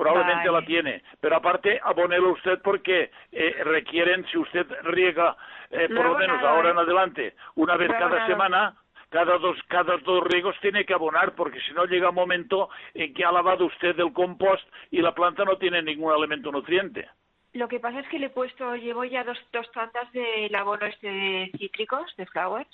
Probablemente 0.00 0.48
Vale. 0.48 0.60
la 0.62 0.66
tiene, 0.66 1.02
pero 1.20 1.36
aparte 1.36 1.78
abonelo 1.84 2.30
usted 2.30 2.58
porque 2.62 3.10
eh, 3.32 3.60
requieren, 3.64 4.24
si 4.32 4.38
usted 4.38 4.66
riega 4.84 5.36
eh, 5.68 5.90
por 5.94 6.06
lo 6.06 6.16
menos 6.16 6.42
ahora 6.42 6.70
¿eh? 6.70 6.72
en 6.72 6.78
adelante, 6.78 7.34
una 7.56 7.76
vez 7.76 7.90
cada 7.90 8.26
semana, 8.26 8.74
cada 9.10 9.36
dos, 9.36 9.58
cada 9.68 9.98
dos 9.98 10.24
riegos 10.24 10.56
tiene 10.62 10.86
que 10.86 10.94
abonar, 10.94 11.34
porque 11.34 11.60
si 11.60 11.74
no 11.74 11.84
llega 11.84 12.08
un 12.08 12.14
momento 12.14 12.70
en 12.94 13.12
que 13.12 13.26
ha 13.26 13.30
lavado 13.30 13.66
usted 13.66 14.00
el 14.00 14.14
compost 14.14 14.66
y 14.90 15.02
la 15.02 15.14
planta 15.14 15.44
no 15.44 15.58
tiene 15.58 15.82
ningún 15.82 16.14
elemento 16.14 16.50
nutriente. 16.50 17.06
Lo 17.52 17.68
que 17.68 17.78
pasa 17.78 18.00
es 18.00 18.08
que 18.08 18.18
le 18.18 18.26
he 18.26 18.30
puesto, 18.30 18.76
llevo 18.76 19.04
ya 19.04 19.22
dos, 19.22 19.38
dos 19.52 19.70
tantas 19.72 20.10
del 20.12 20.54
abono 20.54 20.86
este 20.86 21.10
de 21.10 21.52
cítricos, 21.58 22.16
de 22.16 22.24
flowers. 22.24 22.70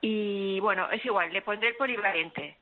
Y 0.00 0.58
bueno, 0.58 0.90
es 0.90 1.04
igual, 1.04 1.32
le 1.32 1.42
pondré 1.42 1.68
el 1.68 1.76
polivalente. 1.76 2.56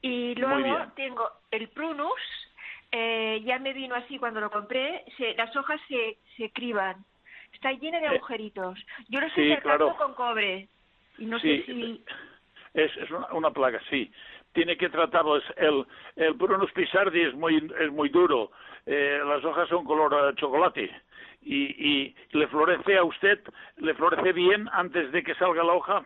Y 0.00 0.34
luego 0.36 0.78
tengo 0.94 1.28
el 1.50 1.68
prunus, 1.70 2.20
eh, 2.92 3.40
ya 3.44 3.58
me 3.58 3.72
vino 3.72 3.94
así 3.94 4.18
cuando 4.18 4.40
lo 4.40 4.50
compré, 4.50 5.04
se- 5.16 5.34
las 5.34 5.54
hojas 5.56 5.80
se, 5.88 6.18
se 6.36 6.50
criban, 6.52 7.04
está 7.52 7.72
llena 7.72 7.98
de 8.00 8.06
Eh, 8.06 8.10
agujeritos. 8.10 8.78
Yo 9.08 9.20
lo 9.20 9.26
estoy 9.26 9.44
sí, 9.44 9.50
cercando 9.54 9.86
claro. 9.86 9.96
con 9.96 10.14
cobre 10.14 10.68
y 11.18 11.26
no 11.26 11.38
Sí, 11.40 11.60
sé 11.60 11.66
si... 11.66 12.04
Es, 12.74 12.96
es 12.96 13.10
una, 13.10 13.26
una 13.32 13.50
plaga, 13.50 13.80
sí. 13.90 14.10
Tiene 14.52 14.76
que 14.76 14.88
tratarlo. 14.88 15.36
Es 15.36 15.44
el, 15.56 15.84
el 16.16 16.36
Prunus 16.36 16.70
pisardi 16.72 17.22
es 17.22 17.34
muy, 17.34 17.56
es 17.80 17.90
muy 17.90 18.08
duro. 18.08 18.50
Eh, 18.86 19.20
las 19.24 19.44
hojas 19.44 19.68
son 19.68 19.84
color 19.84 20.12
eh, 20.14 20.34
chocolate. 20.36 20.90
Y, 21.42 21.64
y 21.64 22.16
le 22.32 22.46
florece 22.48 22.96
a 22.98 23.04
usted, 23.04 23.40
le 23.78 23.94
florece 23.94 24.32
bien 24.32 24.68
antes 24.72 25.10
de 25.12 25.22
que 25.22 25.34
salga 25.36 25.64
la 25.64 25.72
hoja. 25.72 26.04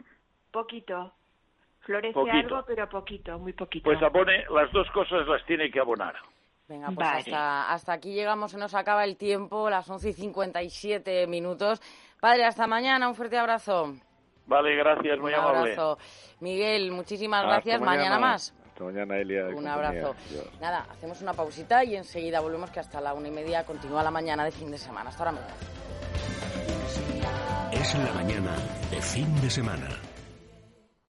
Poquito. 0.50 1.12
Florece 1.82 2.14
Poquito. 2.14 2.36
algo, 2.56 2.64
pero 2.66 2.88
poquito, 2.88 3.38
muy 3.38 3.52
poquito. 3.52 3.84
Pues 3.84 4.02
abone, 4.02 4.44
las 4.54 4.70
dos 4.72 4.88
cosas 4.92 5.26
las 5.26 5.44
tiene 5.46 5.70
que 5.70 5.80
abonar. 5.80 6.14
Venga, 6.68 6.86
pues 6.86 6.96
Vale. 6.98 7.18
hasta, 7.18 7.72
hasta 7.72 7.92
aquí 7.92 8.14
llegamos, 8.14 8.52
se 8.52 8.58
nos 8.58 8.74
acaba 8.74 9.04
el 9.04 9.16
tiempo, 9.16 9.68
las 9.68 9.90
11 9.90 10.10
y 10.10 10.12
57 10.12 11.26
minutos. 11.26 11.80
Padre, 12.20 12.44
hasta 12.44 12.66
mañana, 12.66 13.08
un 13.08 13.14
fuerte 13.14 13.36
abrazo. 13.36 13.94
Vale, 14.46 14.74
gracias, 14.76 15.18
muy 15.18 15.32
un 15.32 15.38
amable. 15.40 15.58
abrazo. 15.72 15.98
Miguel, 16.40 16.92
muchísimas 16.92 17.40
Hasta 17.42 17.52
gracias. 17.54 17.80
Mañana, 17.80 18.18
más. 18.18 18.54
Hasta 18.68 18.84
mañana, 18.84 19.16
Elia. 19.18 19.46
Un 19.48 19.54
compañía. 19.54 19.72
abrazo. 19.74 20.14
Adiós. 20.30 20.60
Nada, 20.60 20.86
hacemos 20.90 21.20
una 21.20 21.32
pausita 21.34 21.84
y 21.84 21.96
enseguida 21.96 22.40
volvemos 22.40 22.70
que 22.70 22.80
hasta 22.80 23.00
la 23.00 23.12
una 23.12 23.28
y 23.28 23.32
media 23.32 23.64
continúa 23.64 24.02
la 24.02 24.10
mañana 24.10 24.44
de 24.44 24.52
fin 24.52 24.70
de 24.70 24.78
semana. 24.78 25.10
Hasta 25.10 25.24
ahora 25.24 25.32
mismo. 25.32 25.48
Es 27.72 27.94
la 27.98 28.12
mañana 28.12 28.54
de 28.90 29.00
fin 29.02 29.40
de 29.40 29.50
semana. 29.50 29.88